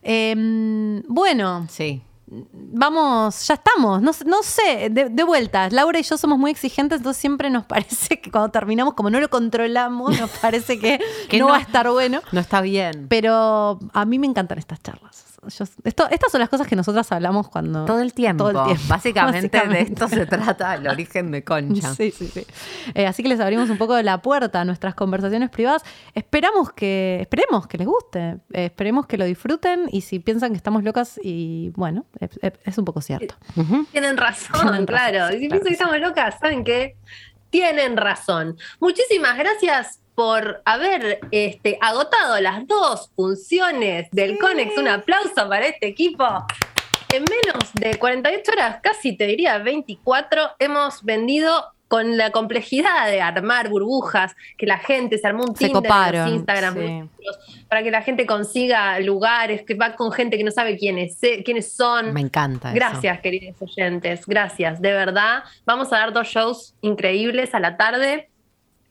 Em, 0.01 1.03
bueno, 1.07 1.67
sí. 1.69 2.01
Vamos, 2.53 3.47
ya 3.47 3.55
estamos. 3.55 4.01
No, 4.01 4.11
no 4.25 4.43
sé, 4.43 4.89
de, 4.91 5.09
de 5.09 5.23
vuelta. 5.23 5.69
Laura 5.69 5.99
y 5.99 6.03
yo 6.03 6.17
somos 6.17 6.37
muy 6.37 6.51
exigentes, 6.51 6.97
entonces 6.99 7.19
siempre 7.19 7.49
nos 7.49 7.65
parece 7.67 8.19
que 8.21 8.31
cuando 8.31 8.49
terminamos, 8.49 8.93
como 8.93 9.09
no 9.09 9.19
lo 9.19 9.29
controlamos, 9.29 10.19
nos 10.19 10.29
parece 10.31 10.79
que, 10.79 10.99
Que 11.29 11.39
no, 11.39 11.45
no. 11.47 11.51
va 11.53 11.57
a 11.57 11.61
estar 11.61 11.89
bueno. 11.89 12.21
No 12.31 12.39
está 12.39 12.61
bien. 12.61 13.07
Pero 13.09 13.79
a 13.93 14.05
mí 14.05 14.19
me 14.19 14.27
encantan 14.27 14.57
estas 14.59 14.81
charlas. 14.81 15.25
Yo- 15.47 15.65
esto, 15.83 16.07
estas 16.09 16.31
son 16.31 16.39
las 16.39 16.49
cosas 16.49 16.67
que 16.67 16.75
nosotras 16.75 17.11
hablamos 17.11 17.49
cuando... 17.49 17.85
Todo 17.85 18.01
el 18.01 18.13
tiempo. 18.13 18.49
Todo 18.49 18.61
el 18.61 18.67
tiempo, 18.67 18.83
Básicamente, 18.89 19.67
de 19.67 19.81
esto 19.81 20.07
se 20.07 20.25
trata 20.25 20.75
el 20.75 20.87
origen 20.87 21.31
de 21.31 21.43
Concha. 21.43 21.93
Sí, 21.95 22.11
sí, 22.11 22.27
sí. 22.27 22.45
Eh, 22.93 23.07
así 23.07 23.23
que 23.23 23.29
les 23.29 23.39
abrimos 23.39 23.69
un 23.69 23.77
poco 23.77 24.01
la 24.01 24.21
puerta 24.21 24.61
a 24.61 24.65
nuestras 24.65 24.95
conversaciones 24.95 25.49
privadas. 25.49 25.83
Esperamos 26.13 26.71
que, 26.73 27.19
esperemos 27.21 27.67
que 27.67 27.77
les 27.77 27.87
guste, 27.87 28.37
eh, 28.53 28.65
esperemos 28.65 29.05
que 29.07 29.17
lo 29.17 29.25
disfruten 29.25 29.87
y 29.91 30.01
si 30.01 30.19
piensan 30.19 30.51
que 30.51 30.57
estamos 30.57 30.83
locas 30.83 31.19
y 31.23 31.71
bueno, 31.75 32.05
es, 32.19 32.77
un 32.77 32.85
poco 32.85 33.01
cierto. 33.01 33.35
Tienen 33.91 34.17
razón, 34.17 34.61
Tienen 34.61 34.85
claro. 34.85 35.35
Y 35.35 35.39
si 35.39 35.47
claro 35.47 35.63
piensan 35.63 35.63
que 35.63 35.73
estamos 35.73 35.99
locas, 35.99 36.35
¿saben 36.39 36.63
qué? 36.63 36.95
Tienen 37.49 37.97
razón. 37.97 38.57
Muchísimas 38.79 39.37
gracias 39.37 39.99
por 40.19 40.61
haber 40.65 41.21
este, 41.31 41.77
agotado 41.79 42.41
las 42.41 42.67
dos 42.67 43.09
funciones 43.15 44.09
del 44.11 44.37
Conex. 44.37 44.77
Un 44.77 44.89
aplauso 44.89 45.47
para 45.47 45.65
este 45.65 45.87
equipo. 45.87 46.25
En 47.09 47.23
menos 47.23 47.71
de 47.73 47.97
48 47.97 48.51
horas, 48.51 48.79
casi 48.83 49.15
te 49.15 49.25
diría 49.27 49.59
24, 49.59 50.41
hemos 50.59 51.03
vendido 51.03 51.71
con 51.87 52.17
la 52.17 52.31
complejidad 52.31 53.09
de 53.09 53.21
armar 53.21 53.69
burbujas, 53.69 54.35
que 54.57 54.65
la 54.65 54.77
gente 54.77 55.17
se 55.17 55.25
armó 55.25 55.45
un 55.45 55.55
Se 55.55 55.67
Tinder 55.67 55.69
en 55.69 55.73
los 55.73 55.83
coparon, 55.83 56.27
Instagram 56.33 56.75
sí. 56.75 57.09
para 57.69 57.81
que 57.81 57.89
la 57.89 58.01
gente 58.01 58.25
consiga 58.25 58.99
lugares, 58.99 59.63
que 59.63 59.75
va 59.75 59.95
con 59.95 60.11
gente 60.11 60.37
que 60.37 60.43
no 60.43 60.51
sabe 60.51 60.77
quiénes, 60.77 61.17
quiénes 61.45 61.71
son. 61.71 62.13
Me 62.13 62.19
encanta. 62.19 62.67
eso. 62.67 62.75
Gracias, 62.75 63.21
queridos 63.21 63.55
oyentes, 63.61 64.25
gracias, 64.27 64.81
de 64.81 64.91
verdad. 64.91 65.43
Vamos 65.65 65.93
a 65.93 65.97
dar 65.97 66.11
dos 66.11 66.27
shows 66.27 66.75
increíbles 66.81 67.55
a 67.55 67.61
la 67.61 67.77
tarde. 67.77 68.28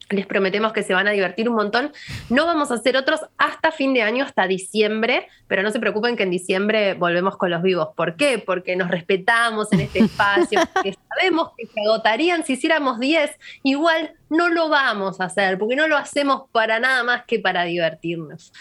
Les 0.09 0.25
prometemos 0.25 0.73
que 0.73 0.83
se 0.83 0.93
van 0.93 1.07
a 1.07 1.11
divertir 1.11 1.49
un 1.49 1.55
montón. 1.55 1.91
No 2.29 2.45
vamos 2.45 2.71
a 2.71 2.75
hacer 2.75 2.97
otros 2.97 3.19
hasta 3.37 3.71
fin 3.71 3.93
de 3.93 4.01
año, 4.01 4.23
hasta 4.23 4.47
diciembre, 4.47 5.27
pero 5.47 5.63
no 5.63 5.71
se 5.71 5.79
preocupen 5.79 6.15
que 6.15 6.23
en 6.23 6.31
diciembre 6.31 6.93
volvemos 6.95 7.37
con 7.37 7.51
los 7.51 7.61
vivos. 7.61 7.89
¿Por 7.95 8.15
qué? 8.15 8.39
Porque 8.39 8.75
nos 8.75 8.89
respetamos 8.89 9.71
en 9.71 9.81
este 9.81 9.99
espacio, 9.99 10.61
porque 10.73 10.95
sabemos 11.09 11.51
que 11.57 11.67
se 11.67 11.81
agotarían 11.81 12.43
si 12.43 12.53
hiciéramos 12.53 12.99
10. 12.99 13.31
Igual 13.63 14.13
no 14.29 14.49
lo 14.49 14.69
vamos 14.69 15.19
a 15.19 15.25
hacer, 15.25 15.57
porque 15.57 15.75
no 15.75 15.87
lo 15.87 15.97
hacemos 15.97 16.43
para 16.51 16.79
nada 16.79 17.03
más 17.03 17.25
que 17.25 17.39
para 17.39 17.63
divertirnos. 17.63 18.53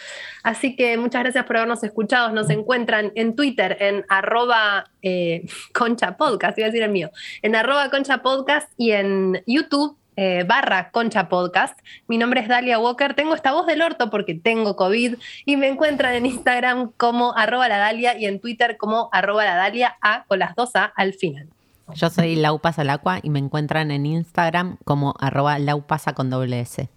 Así 0.43 0.77
que 0.77 0.97
muchas 0.97 1.23
gracias 1.23 1.45
por 1.45 1.57
habernos 1.57 1.85
escuchado. 1.85 2.31
Nos 2.31 2.49
encuentran 2.51 3.13
en 3.15 3.37
Twitter 3.37 3.77
en 3.81 4.05
arroba 4.09 4.91
eh, 5.03 5.47
concha 5.75 6.17
podcast, 6.17 6.59
iba 6.59 6.67
a 6.67 6.71
decir 6.71 6.83
el 6.83 6.91
mío, 6.91 7.11
en 7.43 7.55
arroba 7.55 7.91
concha 7.91 8.23
podcast 8.23 8.73
y 8.77 8.93
en 8.93 9.43
YouTube. 9.47 9.98
Eh, 10.21 10.43
barra 10.43 10.91
Concha 10.91 11.29
Podcast. 11.29 11.79
Mi 12.09 12.19
nombre 12.19 12.41
es 12.41 12.49
Dalia 12.49 12.81
Walker. 12.81 13.15
Tengo 13.15 13.37
esta 13.37 13.53
voz 13.53 13.69
del 13.69 13.83
orto 13.83 14.11
porque 14.11 14.35
tengo 14.35 14.75
COVID 14.75 15.15
y 15.45 15.57
me 15.57 15.69
encuentran 15.69 16.13
en 16.13 16.27
Instagram 16.27 16.91
como 16.97 17.37
arroba 17.37 17.69
la 17.69 17.79
Dalia 17.79 18.19
y 18.19 18.27
en 18.27 18.41
Twitter 18.41 18.77
como 18.79 19.11
arroba 19.13 19.45
la 19.45 19.55
Dalia 19.55 19.97
A 20.01 20.25
con 20.25 20.41
las 20.41 20.57
dos 20.57 20.75
A 20.75 20.87
al 20.97 21.15
final. 21.15 21.47
Yo 21.95 22.11
soy 22.11 22.35
Laupas 22.35 22.81
al 22.81 22.91
Agua 22.91 23.21
y 23.23 23.31
me 23.31 23.39
encuentran 23.39 23.93
en 23.93 24.07
Instagram 24.07 24.79
como 24.85 25.15
arroba 25.21 25.57
laupasa 25.61 26.15
con 26.15 26.31
doble 26.31 26.59
S. 26.61 26.91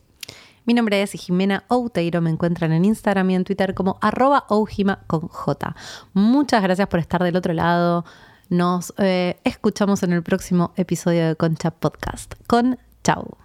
Mi 0.66 0.74
nombre 0.74 1.04
es 1.04 1.12
Jimena 1.12 1.64
Outeiro, 1.68 2.22
me 2.22 2.32
encuentran 2.32 2.72
en 2.72 2.86
Instagram 2.86 3.30
y 3.30 3.36
en 3.36 3.44
Twitter 3.44 3.76
como 3.76 4.00
arroba 4.02 4.46
oujima 4.50 5.04
con 5.06 5.28
J. 5.28 5.76
Muchas 6.14 6.64
gracias 6.64 6.88
por 6.88 7.00
estar 7.00 7.22
del 7.22 7.36
otro 7.36 7.54
lado. 7.54 8.04
Nos 8.50 8.96
eh, 8.98 9.40
escuchamos 9.44 10.02
en 10.02 10.12
el 10.12 10.24
próximo 10.24 10.74
episodio 10.76 11.28
de 11.28 11.36
Concha 11.36 11.70
Podcast. 11.70 12.34
Con 12.48 12.80
chau. 13.04 13.38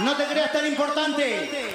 No 0.00 0.16
te 0.16 0.26
creas 0.26 0.52
tan 0.52 0.66
importante. 0.66 1.74